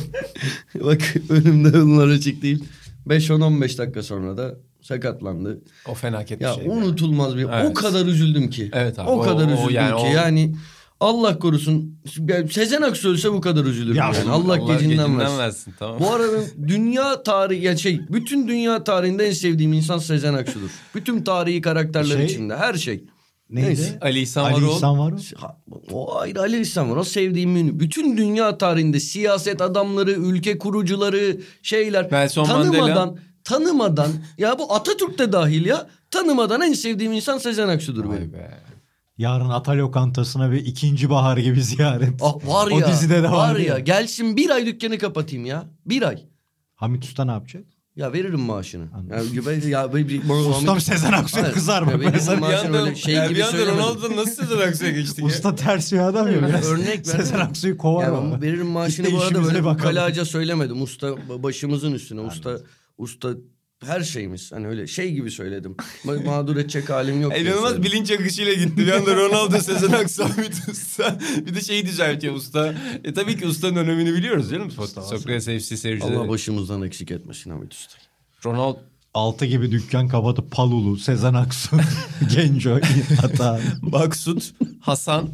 [0.80, 2.64] bak önümde bunlar açık değil.
[3.08, 5.60] 5-10-15 dakika sonra da sakatlandı.
[5.88, 6.68] O felaket Ya bir şey.
[6.70, 7.46] unutulmaz bir.
[7.52, 7.70] Evet.
[7.70, 8.70] O kadar üzüldüm ki.
[8.72, 10.06] Evet abi, O o- kadar o üzüldüm yani ki.
[10.10, 10.54] o- Yani
[11.00, 11.98] Allah korusun.
[12.28, 13.96] Yani Sezen Aksu ölse bu kadar üzülürüm.
[13.96, 14.30] Ya yani.
[14.30, 15.38] Allah, gecinden, versin.
[15.38, 16.00] versin tamam.
[16.00, 16.36] Bu arada
[16.68, 20.70] dünya tarihi ya şey bütün dünya tarihinde en sevdiğim insan Sezen Aksu'dur.
[20.94, 23.04] Bütün tarihi karakterler Şey- içinde her şey.
[23.50, 23.66] Neydi?
[23.68, 23.98] Neyse.
[24.00, 24.74] Ali İhsan Ali Varol.
[24.76, 25.14] İhsan var?
[25.36, 25.56] Ha,
[25.92, 26.96] O ayrı Ali İhsan var.
[26.96, 27.80] O sevdiğim ünlü.
[27.80, 33.14] Bütün dünya tarihinde siyaset adamları, ülke kurucuları, şeyler Nelson tanımadan Mandela.
[33.44, 38.12] tanımadan ya bu Atatürk de dahil ya tanımadan en sevdiğim insan Sezen Aksu'dur benim.
[38.12, 38.50] Vay be.
[39.18, 42.20] Yarın Ata lokantasına bir ikinci bahar gibi ziyaret.
[42.22, 42.88] Ah var O ya.
[42.88, 43.66] dizide de var vardı ya.
[43.74, 43.78] ya.
[43.78, 45.64] Gelsin bir ay dükkanı kapatayım ya.
[45.86, 46.18] Bir ay.
[46.74, 47.64] Hamit Usta ne yapacak?
[47.98, 48.84] Ya veririm maaşını.
[48.94, 49.28] Anladım.
[49.34, 51.90] Ya, ben, ya, ben, bir- Ustam Sezen Aksu'ya kızar mı?
[51.90, 53.78] Ya benim Mesela maaşım öyle şey ya gibi bir anda söylemedim.
[53.84, 55.28] Ronaldo nasıl Sezen Aksu'ya geçtin ya?
[55.28, 56.66] Usta ters bir adam ya biraz.
[56.72, 57.12] Örnek ver.
[57.12, 58.40] Sezen Aksu'yu kovar Ya ama.
[58.42, 59.76] veririm maaşını bu arada böyle bakalım.
[59.90, 60.82] ukalaca söylemedim.
[60.82, 62.20] Usta başımızın üstüne.
[62.20, 62.58] Usta
[62.98, 63.28] usta
[63.86, 64.52] her şeyimiz.
[64.52, 65.76] Hani öyle şey gibi söyledim.
[66.04, 67.38] Ma- Mağdur edecek halim yok.
[67.40, 68.76] İnanılmaz bilinç akışıyla gitti.
[68.76, 71.18] Bir anda Ronaldo, Sezen Aksu, Hamit Usta.
[71.46, 72.74] Bir de şeyi düzeltiyor usta.
[73.04, 74.70] E tabii ki ustanın önemini biliyoruz canım.
[74.70, 76.16] Sokrates FC seyircileri.
[76.18, 77.94] Allah başımızdan eksik etmesin Hamit Usta.
[78.44, 78.78] Ronaldo
[79.18, 81.76] Altı gibi dükkan kapatıp Palulu, Sezen Aksu,
[82.34, 82.78] Genco,
[83.22, 83.60] Ata.
[83.82, 84.42] Maksut,
[84.80, 85.28] Hasan,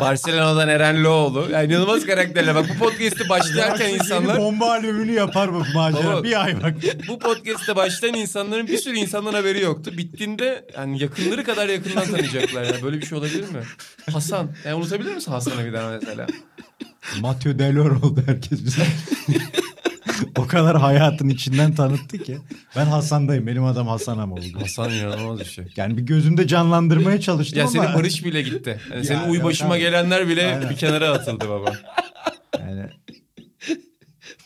[0.00, 1.48] Barcelona'dan Eren Loğlu.
[1.52, 2.54] Yani inanılmaz karakterler.
[2.54, 4.38] Bak bu podcast'i başlarken insanlar...
[4.38, 6.12] bomba albümünü yapar bu macera.
[6.12, 6.22] Baba.
[6.22, 6.74] Bir ay bak.
[7.08, 9.92] Bu podcast'te başlayan insanların bir sürü insandan haberi yoktu.
[9.96, 12.62] Bittiğinde yani yakınları kadar yakından tanıyacaklar.
[12.62, 12.82] ya.
[12.82, 13.62] Böyle bir şey olabilir mi?
[14.12, 14.50] Hasan.
[14.64, 16.26] Yani unutabilir misin Hasan'ı bir daha mesela?
[17.20, 18.86] Mathieu Delor oldu herkes bize.
[20.38, 22.38] o kadar hayatın içinden tanıttı ki.
[22.76, 23.46] Ben Hasan'dayım.
[23.46, 24.60] Benim adam Hasan ama oldu.
[24.60, 25.64] Hasan inanılmaz bir şey.
[25.76, 27.72] Yani bir gözümde canlandırmaya çalıştım Ya ama.
[27.72, 28.80] senin Barış bile gitti.
[28.92, 30.70] Yani senin Ya, uy yok başıma gelenler bile Aynen.
[30.70, 31.72] bir kenara atıldı baba.
[32.60, 32.86] Yani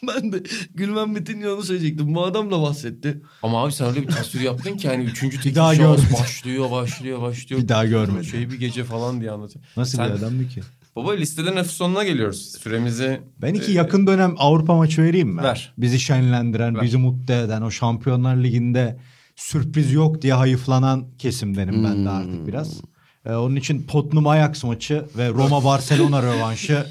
[0.06, 0.42] Ben de
[0.74, 2.14] Gülmen bitince onu söyleyecektim.
[2.14, 3.20] Bu adam da bahsetti.
[3.42, 6.16] Ama abi sen öyle bir tasvir yaptın ki hani üçüncü tek daha şans görmedim.
[6.22, 7.62] başlıyor başlıyor başlıyor.
[7.62, 8.24] bir daha görmedim.
[8.24, 9.64] Şey bir gece falan diye anlatıyor.
[9.76, 10.60] Nasıl Sen- bir adamdı ki?
[10.96, 12.52] Baba listeden hafif sonuna geliyoruz.
[12.62, 13.20] Süremizi...
[13.42, 15.42] Ben iki e, yakın dönem Avrupa maçı vereyim mi?
[15.42, 15.74] Ver.
[15.78, 16.82] Bizi şenlendiren, Ver.
[16.82, 18.98] bizi mutlu eden, o Şampiyonlar Ligi'nde
[19.36, 22.80] sürpriz yok diye hayıflanan kesimdenim ben de artık biraz.
[23.26, 26.86] Ee, onun için Tottenham Ajax maçı ve Roma Barcelona rövanşı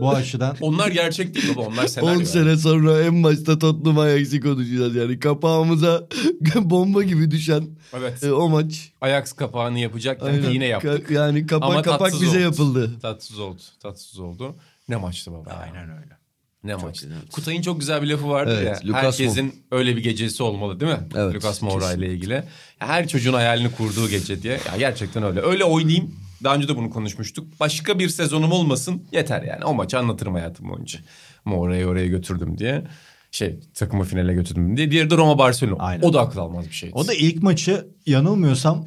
[0.00, 2.20] bu açıdan Onlar gerçek değil baba onlar senaryo.
[2.20, 5.18] 10 sene sonra en başta Tottenham Ajax'i konuşacağız yani.
[5.18, 6.06] Kapağımıza
[6.56, 7.68] bomba gibi düşen
[7.98, 8.22] Evet.
[8.24, 8.92] e, o maç.
[9.00, 10.50] Ajax kapağını yapacakken Aynen.
[10.50, 11.10] yine yaptık.
[11.10, 12.38] Ka- yani kapak Ama kapak bize oldu.
[12.38, 12.90] yapıldı.
[13.02, 13.60] Tatsız oldu.
[13.82, 14.54] Tatsız oldu.
[14.88, 15.50] Ne maçtı baba.
[15.50, 16.15] aynen öyle.
[16.64, 17.06] Ne maçtı.
[17.06, 17.20] güzel.
[17.32, 18.88] Kutay'ın çok güzel bir lafı vardı Evet, ya.
[18.88, 20.98] Lucas herkesin öyle bir gecesi olmalı değil mi?
[21.16, 22.32] Evet, Lucas Moura ile ilgili.
[22.80, 24.52] Ya her çocuğun hayalini kurduğu gece diye.
[24.52, 25.40] Ya gerçekten öyle.
[25.40, 26.14] Öyle oynayayım.
[26.44, 27.60] Daha önce de bunu konuşmuştuk.
[27.60, 29.64] Başka bir sezonum olmasın yeter yani.
[29.64, 30.98] O maçı anlatırım hayatım boyunca.
[31.44, 32.84] Moura'yı oraya götürdüm diye.
[33.30, 34.90] Şey takımı finale götürdüm diye.
[34.90, 35.82] Diğeri de Roma Barcelona.
[35.82, 36.02] Aynen.
[36.02, 36.92] O da akıl almaz bir şeydi.
[36.94, 38.86] O da ilk maçı yanılmıyorsam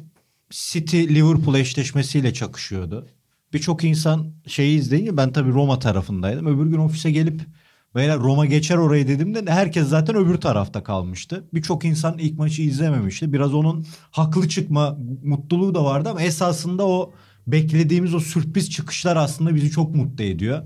[0.50, 3.08] City Liverpool eşleşmesiyle çakışıyordu.
[3.52, 6.46] Birçok insan şeyi izleyince ben tabii Roma tarafındaydım.
[6.46, 7.46] Öbür gün ofise gelip
[7.94, 11.44] Beyler Roma geçer orayı dedim de herkes zaten öbür tarafta kalmıştı.
[11.54, 13.32] Birçok insan ilk maçı izlememişti.
[13.32, 17.12] Biraz onun haklı çıkma mutluluğu da vardı ama esasında o
[17.46, 20.62] beklediğimiz o sürpriz çıkışlar aslında bizi çok mutlu ediyor.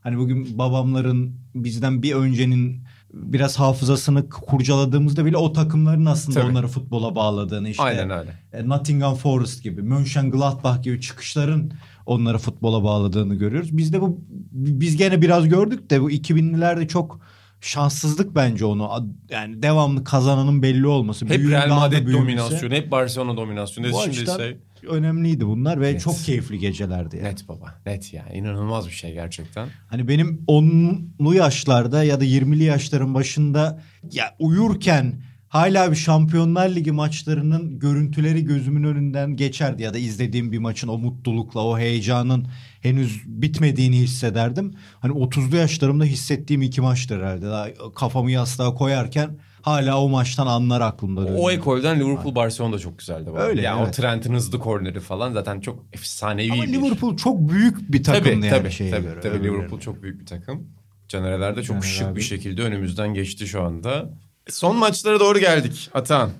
[0.00, 6.50] Hani bugün babamların bizden bir öncenin biraz hafızasını kurcaladığımızda bile o takımların aslında Tabii.
[6.50, 8.34] onları futbola bağladığını işte Aynen öyle.
[8.68, 11.72] Nottingham Forest gibi, Mönchengladbach gibi çıkışların
[12.08, 13.76] onları futbola bağladığını görüyoruz.
[13.76, 14.20] Biz de bu
[14.52, 17.20] biz gene biraz gördük de bu 2000'lilerde çok
[17.60, 19.14] şanssızlık bence onu.
[19.30, 21.26] Yani devamlı kazananın belli olması.
[21.26, 22.38] Hep büyüğün Real Madrid büyümesi.
[22.38, 23.92] dominasyonu, hep Barcelona dominasyonu.
[23.92, 24.56] Bu Şimdi şey...
[24.88, 26.00] önemliydi bunlar ve Net.
[26.00, 27.16] çok keyifli gecelerdi.
[27.16, 27.28] Yani.
[27.28, 27.74] Net baba.
[27.86, 28.26] Net ya.
[28.34, 29.68] İnanılmaz bir şey gerçekten.
[29.86, 33.82] Hani benim 10'lu yaşlarda ya da 20'li yaşların başında
[34.12, 40.58] ya uyurken hala bir Şampiyonlar Ligi maçlarının görüntüleri gözümün önünden geçerdi ya da izlediğim bir
[40.58, 42.46] maçın o mutlulukla, o heyecanın
[42.80, 44.74] henüz bitmediğini hissederdim.
[45.00, 47.46] Hani 30'lu yaşlarımda hissettiğim iki maçtır herhalde.
[47.46, 51.38] Daha kafamı yastığa koyarken hala o maçtan anlar aklımda dönüyor.
[51.40, 53.30] O ekolden Liverpool Barcelona da çok güzeldi.
[53.30, 53.42] arada.
[53.42, 53.98] Öyle, Yani evet.
[53.98, 56.72] o Trent'in hızlı korneri falan zaten çok efsanevi Ama bir.
[56.72, 59.20] Liverpool çok büyük bir takım tabii, yani tabii, şeye tabii, göre.
[59.20, 59.44] tabii.
[59.44, 60.66] Liverpool çok büyük bir takım.
[61.08, 62.16] Caner'ler de çok Caner şık abi.
[62.16, 64.10] bir şekilde önümüzden geçti şu anda.
[64.50, 66.30] Son maçlara doğru geldik Atan.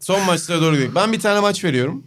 [0.00, 0.94] Son maçlara doğru geldik.
[0.94, 2.06] Ben bir tane maç veriyorum.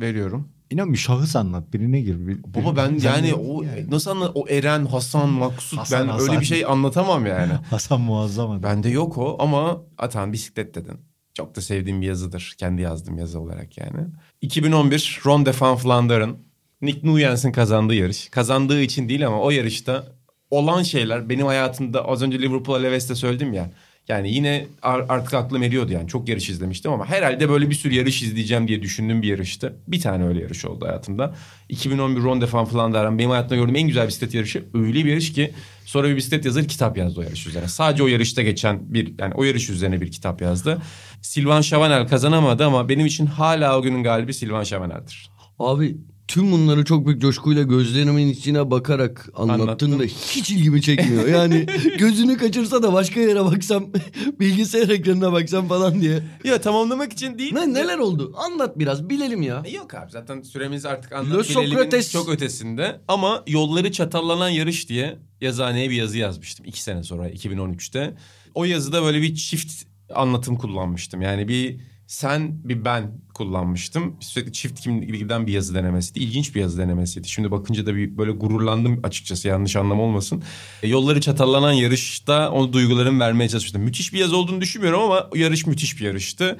[0.00, 0.48] Veriyorum.
[0.70, 2.26] İnan bir şahıs anlat birine gir.
[2.26, 6.28] Bir, Baba ben yani o nasıl anla o Eren, Hasan, Maksut Hasan, ben Hasan.
[6.28, 7.52] öyle bir şey anlatamam yani.
[7.70, 8.62] Hasan muazzam adam.
[8.62, 10.96] Bende yok o ama Atan bisiklet dedin.
[11.34, 12.54] Çok da sevdiğim bir yazıdır.
[12.58, 14.06] Kendi yazdığım yazı olarak yani.
[14.40, 16.36] 2011 Ronde van Vlaanderen.
[16.82, 18.28] Nick Nuyens'in kazandığı yarış.
[18.28, 20.04] Kazandığı için değil ama o yarışta
[20.50, 23.70] olan şeyler benim hayatımda az önce Liverpool Aleves'te söyledim ya.
[24.10, 26.08] Yani yine ar- artık aklım eriyordu yani.
[26.08, 29.76] Çok yarış izlemiştim ama herhalde böyle bir sürü yarış izleyeceğim diye düşündüğüm bir yarıştı.
[29.88, 31.34] Bir tane öyle yarış oldu hayatımda.
[31.68, 34.64] 2011 Ronde van Vlaanderen benim hayatımda gördüğüm en güzel bisiklet yarışı.
[34.74, 35.50] Öyle bir yarış ki
[35.84, 37.68] sonra bir bisiklet yazarı kitap yazdı o yarış üzerine.
[37.68, 40.78] Sadece o yarışta geçen bir yani o yarış üzerine bir kitap yazdı.
[41.22, 45.30] Silvan Chavanel kazanamadı ama benim için hala o günün galibi Silvan Chavanel'dir.
[45.58, 45.96] Abi
[46.30, 50.00] tüm bunları çok büyük coşkuyla gözlerimin içine bakarak anlattığında Anlattım.
[50.08, 51.28] hiç ilgimi çekmiyor.
[51.28, 51.66] Yani
[51.98, 53.86] gözünü kaçırsa da başka yere baksam
[54.40, 56.22] bilgisayar ekranına baksam falan diye.
[56.44, 57.52] Ya tamamlamak için değil.
[57.54, 58.34] Ne neler oldu?
[58.36, 59.62] Anlat biraz bilelim ya.
[59.74, 61.12] Yok abi zaten süremiz artık
[61.44, 62.12] Socrates.
[62.12, 63.00] çok ötesinde.
[63.08, 66.66] Ama yolları çatallanan yarış diye yazıhaneye bir yazı yazmıştım.
[66.66, 68.14] iki sene sonra 2013'te.
[68.54, 71.22] O yazıda böyle bir çift anlatım kullanmıştım.
[71.22, 71.80] Yani bir
[72.10, 74.16] sen bir ben kullanmıştım.
[74.20, 76.18] Sürekli çift kimlikten bir yazı denemesiydi.
[76.18, 77.28] İlginç bir yazı denemesiydi.
[77.28, 80.42] Şimdi bakınca da bir böyle gururlandım açıkçası yanlış anlam olmasın.
[80.82, 83.82] E, yolları çatallanan yarışta o duygularımı vermeye çalışmıştım.
[83.82, 86.58] Müthiş bir yazı olduğunu düşünmüyorum ama yarış müthiş bir yarıştı.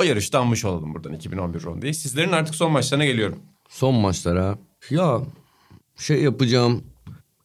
[0.00, 1.94] O yarışta anmış olalım buradan 2011 Ronde'yi.
[1.94, 3.38] Sizlerin artık son maçlarına geliyorum.
[3.68, 4.58] Son maçlara.
[4.90, 5.20] Ya
[5.96, 6.84] şey yapacağım.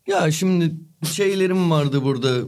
[0.08, 0.72] Ya şimdi
[1.12, 2.42] şeylerim vardı burada.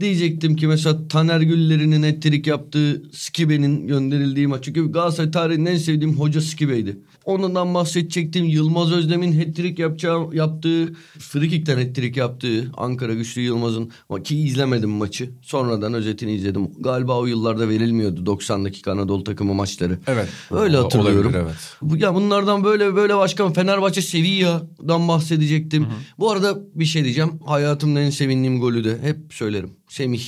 [0.00, 4.64] Diyecektim ki mesela Taner Güller'in ettirik yaptığı Skibe'nin gönderildiği maç.
[4.64, 6.96] Çünkü Galatasaray tarihinin en sevdiğim hoca Skibe'ydi.
[7.28, 8.44] Ondan bahsedecektim.
[8.44, 15.30] Yılmaz Özdem'in hat-trick yapacağı, yaptığı, frikikten hat-trick yaptığı Ankara Güçlü Yılmaz'ın ama ki izlemedim maçı.
[15.42, 16.70] Sonradan özetini izledim.
[16.78, 19.98] Galiba o yıllarda verilmiyordu 90 dakika Anadolu takımı maçları.
[20.06, 20.28] Evet.
[20.50, 21.34] Öyle hatırlıyorum.
[21.34, 21.44] olabilir,
[21.82, 22.00] evet.
[22.02, 25.86] Ya bunlardan böyle böyle başkan Fenerbahçe Sevilla'dan bahsedecektim.
[26.18, 27.30] Bu arada bir şey diyeceğim.
[27.46, 29.70] Hayatımda en sevindiğim golü de hep söylerim.
[29.88, 30.24] Semih.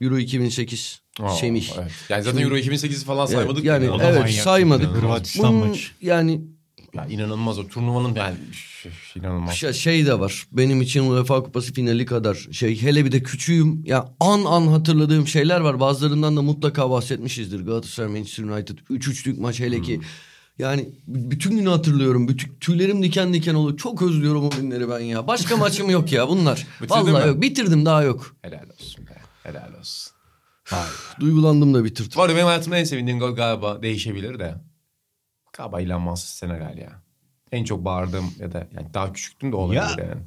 [0.00, 1.05] Euro 2008.
[1.22, 1.90] Aa, evet.
[2.08, 3.64] Yani zaten Euro 2008'i falan saymadık.
[3.64, 3.96] yani ya.
[4.02, 4.30] evet manyak.
[4.32, 4.86] saymadık.
[4.88, 5.82] Hırvatistan Bunun maçı.
[6.02, 6.40] Yani
[6.94, 9.54] Ya inanılmaz o turnuvanın yani üf, inanılmaz.
[9.54, 10.46] şey, şey de var.
[10.52, 12.82] Benim için UEFA Kupası finali kadar şey.
[12.82, 13.82] Hele bir de küçüğüm.
[13.86, 15.80] Ya an an hatırladığım şeyler var.
[15.80, 17.60] Bazılarından da mutlaka bahsetmişizdir.
[17.66, 20.00] Galatasaray Manchester United 3-3'lük maç hele ki.
[20.58, 22.28] Yani b- bütün günü hatırlıyorum.
[22.28, 23.76] Bütün tüylerim diken diken oluyor.
[23.78, 25.26] Çok özlüyorum o günleri ben ya.
[25.26, 26.66] Başka maçım yok ya bunlar.
[26.82, 27.28] Bitirdin Vallahi mi?
[27.28, 27.42] yok.
[27.42, 28.36] Bitirdim daha yok.
[28.42, 29.10] Helal olsun be.
[29.42, 30.12] Helal olsun.
[31.20, 32.12] Duygulandım da bitirdim.
[32.16, 34.54] Bu arada benim hayatımda en sevindiğim gol galiba değişebilir de.
[35.52, 37.02] Galiba İlhan Mansız Senegal ya.
[37.52, 39.90] En çok bağırdığım ya da yani daha küçüktüm de olabilir Ya.
[39.98, 40.20] yani.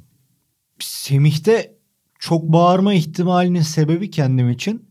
[0.78, 1.72] Semih'te
[2.18, 4.90] çok bağırma ihtimalinin sebebi kendim için.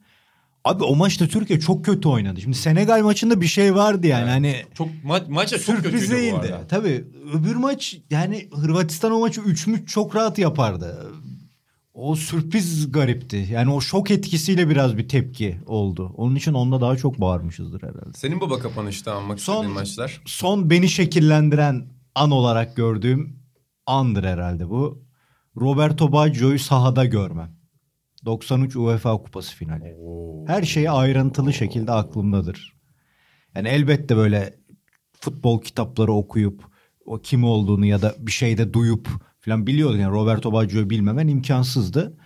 [0.65, 2.41] Abi o maçta Türkiye çok kötü oynadı.
[2.41, 4.31] Şimdi Senegal maçında bir şey vardı yani Evet.
[4.31, 6.35] hani Çok ma maç çok sürpriz kötüydü bu değildi.
[6.35, 6.67] arada.
[6.67, 11.11] Tabii öbür maç yani Hırvatistan o maçı 3 müç çok rahat yapardı.
[12.01, 13.47] O sürpriz garipti.
[13.51, 16.13] Yani o şok etkisiyle biraz bir tepki oldu.
[16.17, 18.13] Onun için onda daha çok bağırmışızdır herhalde.
[18.15, 20.21] Senin baba kapanışta almak Son- istediğin maçlar.
[20.25, 21.85] Son beni şekillendiren
[22.15, 23.39] an olarak gördüğüm
[23.85, 25.03] andır herhalde bu.
[25.57, 27.51] Roberto Baggio'yu sahada görmem.
[28.25, 29.95] 93 UEFA Kupası finali.
[30.47, 32.73] Her şey ayrıntılı şekilde aklımdadır.
[33.55, 34.53] Yani elbette böyle
[35.19, 36.63] futbol kitapları okuyup
[37.05, 39.09] o kim olduğunu ya da bir şeyde duyup
[39.41, 39.99] falan biliyordum.
[39.99, 42.17] Yani Roberto Baggio'yu bilmemen imkansızdı.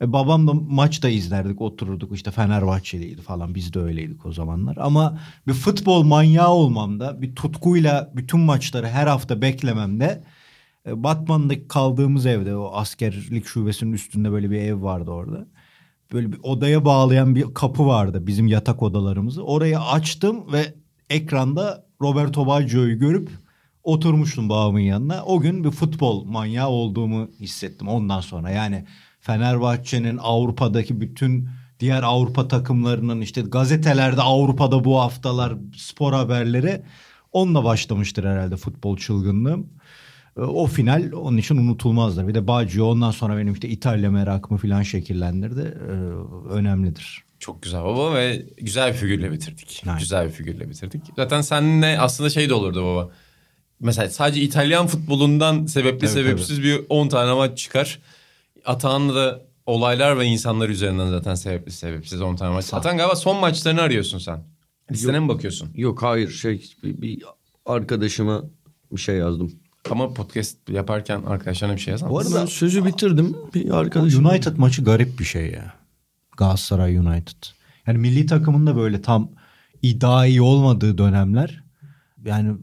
[0.00, 4.76] E, babam da maç da izlerdik otururduk işte Fenerbahçeliydi falan biz de öyleydik o zamanlar.
[4.80, 10.24] Ama bir futbol manyağı olmamda bir tutkuyla bütün maçları her hafta beklememde
[10.86, 15.46] e, Batman'daki kaldığımız evde o askerlik şubesinin üstünde böyle bir ev vardı orada.
[16.12, 19.44] Böyle bir odaya bağlayan bir kapı vardı bizim yatak odalarımızı.
[19.44, 20.74] Orayı açtım ve
[21.10, 23.30] ekranda Roberto Baggio'yu görüp
[23.84, 25.24] oturmuştum babamın yanına.
[25.24, 28.50] O gün bir futbol manyağı olduğumu hissettim ondan sonra.
[28.50, 28.84] Yani
[29.20, 31.48] Fenerbahçe'nin Avrupa'daki bütün
[31.80, 36.82] diğer Avrupa takımlarının işte gazetelerde Avrupa'da bu haftalar spor haberleri
[37.32, 39.66] onunla başlamıştır herhalde futbol çılgınlığım.
[40.36, 42.28] E, O final onun için unutulmazdır.
[42.28, 45.60] Bir de Baggio ondan sonra benim işte İtalya merakımı falan şekillendirdi.
[45.60, 45.92] E,
[46.52, 47.24] Önemlidir.
[47.38, 49.82] Çok güzel baba ve güzel bir figürle bitirdik.
[49.86, 49.98] Aynen.
[49.98, 51.02] Güzel bir figürle bitirdik.
[51.16, 53.10] Zaten seninle aslında şey de olurdu baba.
[53.84, 57.98] Mesela sadece İtalyan futbolundan sebepli Evet, sebepsiz bir 10 tane maç çıkar.
[58.64, 62.74] Atağan'la da olaylar ve insanlar üzerinden zaten sebepli sebepsiz 10 tane maç.
[62.74, 64.44] Atan galiba son maçlarını arıyorsun sen.
[64.92, 65.70] Listene mi bakıyorsun?
[65.74, 67.22] Yok hayır şey bir, bir
[67.66, 68.42] arkadaşıma
[68.92, 69.52] bir şey yazdım.
[69.90, 73.36] Ama podcast yaparken arkadaşlarına bir şey yazar Bu arada- Ben sözü bitirdim.
[73.54, 74.26] Bir arkadaşım.
[74.26, 75.74] United maçı garip bir şey ya.
[76.36, 77.42] Galatasaray United.
[77.86, 79.30] Yani milli takımın da böyle tam
[79.82, 81.64] iddiai olmadığı dönemler.
[82.24, 82.56] Yani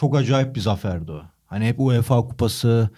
[0.00, 1.22] çok acayip bir zaferdi o.
[1.46, 2.90] Hani hep UEFA kupası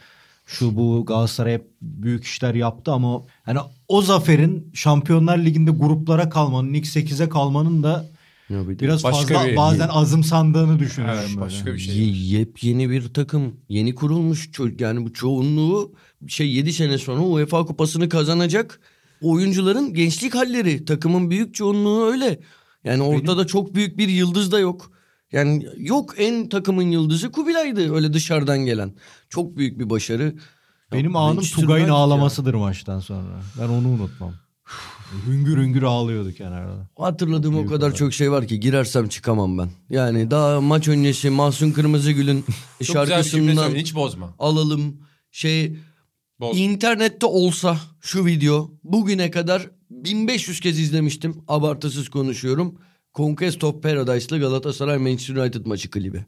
[0.46, 6.72] şu bu Galatasaray hep büyük işler yaptı ama hani o zaferin Şampiyonlar Ligi'nde gruplara kalmanın,
[6.74, 8.06] ilk 8'e kalmanın da
[8.50, 11.40] Ya bir de biraz Başka fazla bir- bazen azımsandığını düşünüyorum Evet, böyle.
[11.40, 11.96] başka bir şey.
[11.98, 13.56] Ye- yepyeni bir takım.
[13.68, 15.92] Yeni kurulmuş yani bu çoğunluğu
[16.28, 18.80] şey 7 sene sonra UEFA kupasını kazanacak
[19.22, 20.84] oyuncuların gençlik halleri.
[20.84, 22.40] Takımın büyük çoğunluğu öyle.
[22.84, 24.91] Yani ortada çok büyük bir yıldız da yok.
[25.32, 28.92] Yani yok en takımın yıldızı Kubilay'dı öyle dışarıdan gelen.
[29.28, 30.34] Çok büyük bir başarı.
[30.92, 31.94] Benim Ya, anım Tugay'ın United ya.
[31.94, 33.40] ağlamasıdır maçtan sonra.
[33.60, 34.34] Ben onu unutmam.
[35.26, 36.88] hüngür hüngür ağlıyordu kenarda.
[36.98, 39.70] Hatırladığım o kadar çok şey var ki girersem çıkamam ben.
[39.90, 42.44] Yani daha maç öncesi Mahsun Kırmızıgül'ün
[42.82, 43.74] şarkısından.
[43.74, 44.34] Hiç bozma.
[44.38, 44.96] alalım.
[45.30, 45.76] Şey
[46.40, 46.58] Boz.
[46.58, 51.42] internette olsa şu video bugüne kadar 1500 kez izlemiştim.
[51.48, 52.78] Abartısız konuşuyorum.
[53.14, 56.24] Conquest of Paradise'lı Galatasaray Manchester United maçı klibi.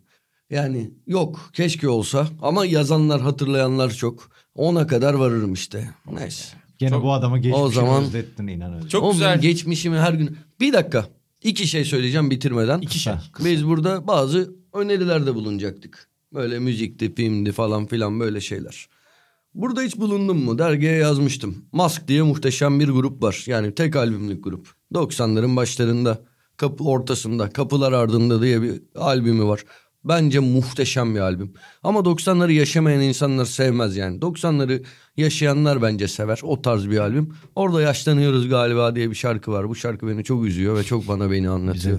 [0.51, 4.30] Yani yok keşke olsa ama yazanlar hatırlayanlar çok.
[4.55, 5.91] Ona kadar varırım işte.
[6.12, 6.45] Neyse.
[6.78, 8.89] Gene Çok- bu adama geçmişini O zaman- özlettin inan öyle.
[8.89, 9.41] Çok Oğlum güzel.
[9.41, 10.37] Geçmişimi her gün.
[10.61, 11.07] Bir dakika.
[11.43, 12.80] İki şey söyleyeceğim bitirmeden.
[12.80, 13.12] İki şey.
[13.45, 16.09] Biz burada bazı önerilerde bulunacaktık.
[16.35, 18.89] Böyle müzikti, filmdi falan filan böyle şeyler.
[19.55, 20.59] Burada hiç bulundum mu?
[20.59, 21.64] Dergiye yazmıştım.
[21.72, 23.45] Mask diye muhteşem bir grup var.
[23.47, 24.74] Yani tek albümlük grup.
[24.95, 26.22] 90'ların başlarında,
[26.57, 29.65] kapı ortasında, kapılar ardında diye bir albümü var.
[30.05, 31.53] Bence muhteşem bir albüm.
[31.83, 34.19] Ama 90'ları yaşamayan insanlar sevmez yani.
[34.19, 34.85] 90'ları
[35.17, 36.41] yaşayanlar bence sever.
[36.43, 37.35] O tarz bir albüm.
[37.57, 39.69] Orada yaşlanıyoruz galiba diye bir şarkı var.
[39.69, 41.99] Bu şarkı beni çok üzüyor ve çok bana beni anlatıyor.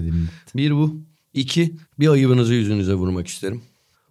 [0.56, 1.02] Bir bu.
[1.34, 3.62] İki, bir ayıbınızı yüzünüze vurmak isterim.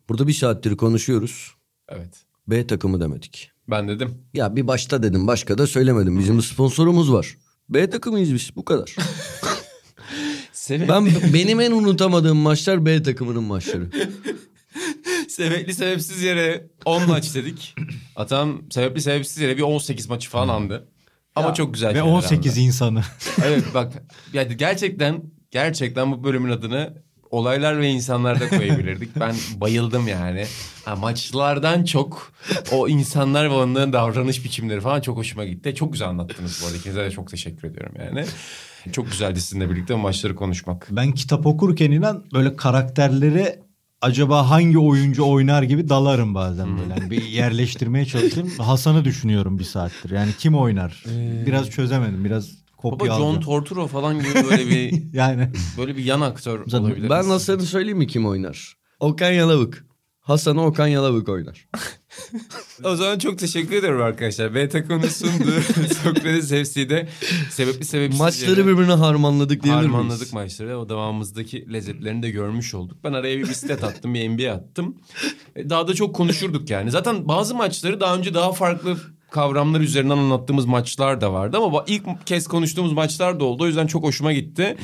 [0.09, 1.55] Burada bir saattir konuşuyoruz.
[1.89, 2.15] Evet.
[2.49, 3.51] B takımı demedik.
[3.69, 4.15] Ben dedim.
[4.35, 6.19] Ya bir başta dedim başka da söylemedim.
[6.19, 7.37] Bizim sponsorumuz var.
[7.69, 8.97] B takımıyız biz bu kadar.
[10.65, 13.91] Sebep, Ben benim en unutamadığım maçlar B takımının maçları.
[15.29, 17.75] sebepli sebepsiz yere 10 maç dedik.
[18.17, 20.89] Atam sebepli sebepsiz yere bir 18 maçı falan andı.
[21.35, 22.61] Ama çok güzel Ve şeyler 18 andı.
[22.61, 23.03] insanı.
[23.45, 23.93] Evet bak
[24.33, 26.95] yani gerçekten gerçekten bu bölümün adını
[27.31, 29.21] olaylar ve insanlarda koyabilirdik.
[29.21, 30.47] Ben bayıldım yani.
[30.85, 32.33] Ha, maçlardan çok
[32.73, 35.75] o insanlar ve onların davranış biçimleri falan çok hoşuma gitti.
[35.75, 36.77] Çok güzel anlattınız bu arada.
[36.77, 38.25] İkinize de çok teşekkür ediyorum yani.
[38.93, 40.89] Çok güzeldi sizinle birlikte maçları konuşmak.
[40.91, 43.59] Ben kitap okurken inan böyle karakterleri
[44.01, 47.01] acaba hangi oyuncu oynar gibi dalarım bazen böyle.
[47.01, 48.53] Yani bir yerleştirmeye çalışıyorum.
[48.59, 50.11] Hasan'ı düşünüyorum bir saattir.
[50.11, 51.05] Yani kim oynar?
[51.47, 52.25] Biraz çözemedim.
[52.25, 52.51] Biraz
[52.85, 53.41] Baba kopya John aldım.
[53.41, 57.11] Torturo falan gibi böyle bir Yani böyle bir yan aktör Zaten olabilir.
[57.11, 58.75] Ben Hasan'ı söyleyeyim mi kim oynar?
[59.01, 59.87] Okan Yalavık.
[60.25, 61.69] Hasan'ı Okan Yalavık oynar.
[62.85, 64.55] O zaman çok teşekkür ederim arkadaşlar.
[64.55, 65.61] B takımının sunduğu
[66.05, 67.09] Sokrates FC'de
[67.51, 69.95] sebepli sebepsiz Maçları yere- birbirine harmanladık diyebilir miyiz?
[69.95, 70.79] Harmanladık maçları.
[70.79, 72.99] O devamımızdaki lezzetlerini de görmüş olduk.
[73.05, 74.97] Ben araya bir bisiklet attım, bir NBA attım.
[75.57, 76.91] E, Daha da çok konuşurduk yani.
[76.91, 78.97] Zaten bazı maçları daha önce daha farklı
[79.31, 81.57] kavramlar üzerinden anlattığımız maçlar da vardı.
[81.57, 83.63] Ama ilk kez konuştuğumuz maçlar da oldu.
[83.63, 84.77] O yüzden çok hoşuma gitti.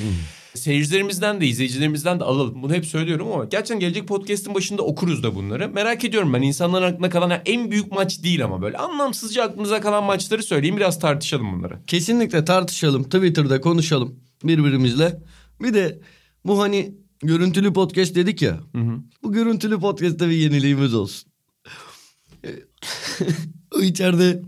[0.55, 2.63] Seyircilerimizden de izleyicilerimizden de alalım.
[2.63, 5.69] Bunu hep söylüyorum ama gerçekten gelecek podcast'in başında okuruz da bunları.
[5.69, 9.81] Merak ediyorum ben insanların aklına kalan yani en büyük maç değil ama böyle anlamsızca aklınıza
[9.81, 11.79] kalan maçları söyleyeyim biraz tartışalım bunları.
[11.87, 13.05] Kesinlikle tartışalım.
[13.05, 15.23] Twitter'da konuşalım birbirimizle.
[15.63, 16.01] Bir de
[16.45, 18.61] bu hani görüntülü podcast dedik ya.
[19.23, 21.31] Bu görüntülü podcast'te bir yeniliğimiz olsun.
[23.83, 24.43] içeride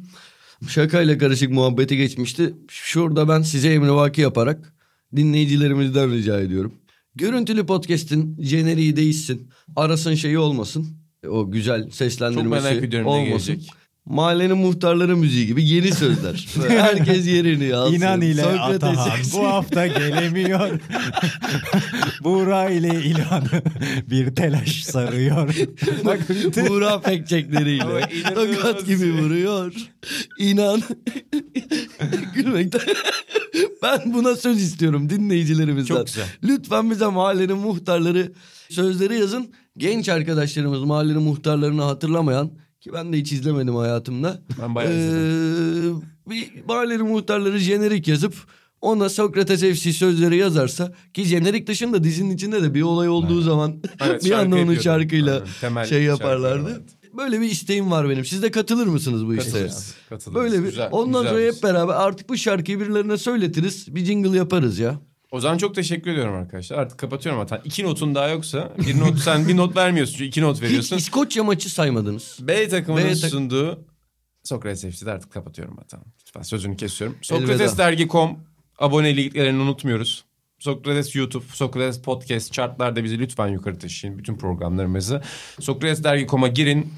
[0.68, 2.54] şakayla karışık muhabbeti geçmişti.
[2.68, 4.74] Şurada ben size emrivaki yaparak
[5.16, 6.74] dinleyicilerimizden rica ediyorum.
[7.14, 9.50] Görüntülü podcast'in jeneriği değişsin.
[9.76, 10.86] Arasın şeyi olmasın.
[11.28, 13.54] O güzel Çok seslendirmesi merak ediyorum ne olmasın.
[13.54, 13.70] gelecek.
[14.06, 16.48] Mahallenin muhtarları müziği gibi yeni sözler.
[16.62, 17.94] Böyle Herkes yerini alsın.
[17.94, 20.80] İnan ile Sokrates'e- Atahan bu hafta gelemiyor.
[22.24, 23.44] Buğra ile İlhan
[24.10, 25.54] bir telaş sarıyor.
[26.04, 26.20] Bak
[26.68, 27.82] Buğra pekçekleriyle.
[27.84, 29.74] Ama inanılmaz Tokat gibi vuruyor.
[30.38, 30.82] İnan.
[32.34, 32.80] Gülmekten.
[33.82, 35.94] ben buna söz istiyorum dinleyicilerimizden.
[35.94, 36.24] Çok güzel.
[36.44, 38.32] Lütfen bize mahallenin muhtarları
[38.70, 39.52] sözleri yazın.
[39.76, 42.50] Genç arkadaşlarımız mahallenin muhtarlarını hatırlamayan
[42.82, 44.42] ki ben de hiç izlemedim hayatımda.
[44.62, 45.96] Ben bayağı izledim.
[45.96, 48.34] Ee, bir mahallenin muhtarları jenerik yazıp
[48.80, 53.82] ona Sokrates FC sözleri yazarsa ki jenerik dışında dizinin içinde de bir olay olduğu zaman
[54.06, 56.64] Evet, bir anda onun şarkıyla Aynen, temel şey yaparlardı.
[56.64, 56.82] vardı.
[57.16, 58.24] Böyle bir isteğim var benim.
[58.24, 59.68] Siz de katılır mısınız bu isteğe?
[60.08, 60.34] Katılırız.
[60.34, 63.94] Böyle bir Güzel, ondan güzel sonra hep beraber artık bu şarkıyı birilerine söyletiriz.
[63.94, 65.00] Bir jingle yaparız ya.
[65.32, 66.78] O zaman çok teşekkür ediyorum arkadaşlar.
[66.78, 67.60] Artık kapatıyorum hatta.
[67.64, 70.12] İki notun daha yoksa bir not sen bir not vermiyorsun.
[70.12, 70.96] çünkü iki not Hiç veriyorsun.
[70.96, 72.38] İskoçya maçı saymadınız.
[72.40, 73.84] B takımının B tak- sunduğu
[74.44, 75.98] Sokrates FC'de artık kapatıyorum hatta.
[76.26, 77.16] Lütfen sözünü kesiyorum.
[77.22, 77.78] Sokrates Elveda.
[77.78, 78.38] dergi.com
[78.78, 80.24] aboneliklerini unutmuyoruz.
[80.58, 84.18] Sokrates YouTube, Sokrates Podcast, chartlarda bizi lütfen yukarı taşıyın.
[84.18, 85.22] Bütün programlarımızı.
[85.60, 86.92] Sokrates dergi.com'a girin.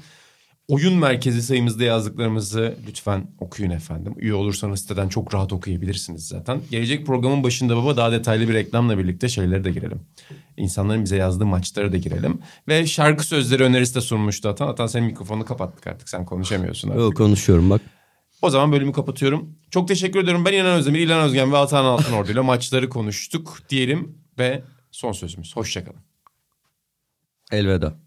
[0.67, 4.13] Oyun merkezi sayımızda yazdıklarımızı lütfen okuyun efendim.
[4.17, 6.61] Üye olursanız siteden çok rahat okuyabilirsiniz zaten.
[6.71, 10.01] Gelecek programın başında baba daha detaylı bir reklamla birlikte şeylere de girelim.
[10.57, 12.39] İnsanların bize yazdığı maçlara da girelim.
[12.67, 14.67] Ve şarkı sözleri önerisi de sunmuştu Atan.
[14.67, 17.01] Atan senin mikrofonunu kapattık artık sen konuşamıyorsun artık.
[17.01, 17.81] Yok konuşuyorum bak.
[18.41, 19.55] O zaman bölümü kapatıyorum.
[19.71, 20.45] Çok teşekkür ediyorum.
[20.45, 24.17] Ben İlhan Özdemir, İlhan Özgen ve Atan Altınordu ile maçları konuştuk diyelim.
[24.39, 25.55] Ve son sözümüz.
[25.55, 25.99] Hoşçakalın.
[27.51, 28.04] Elveda.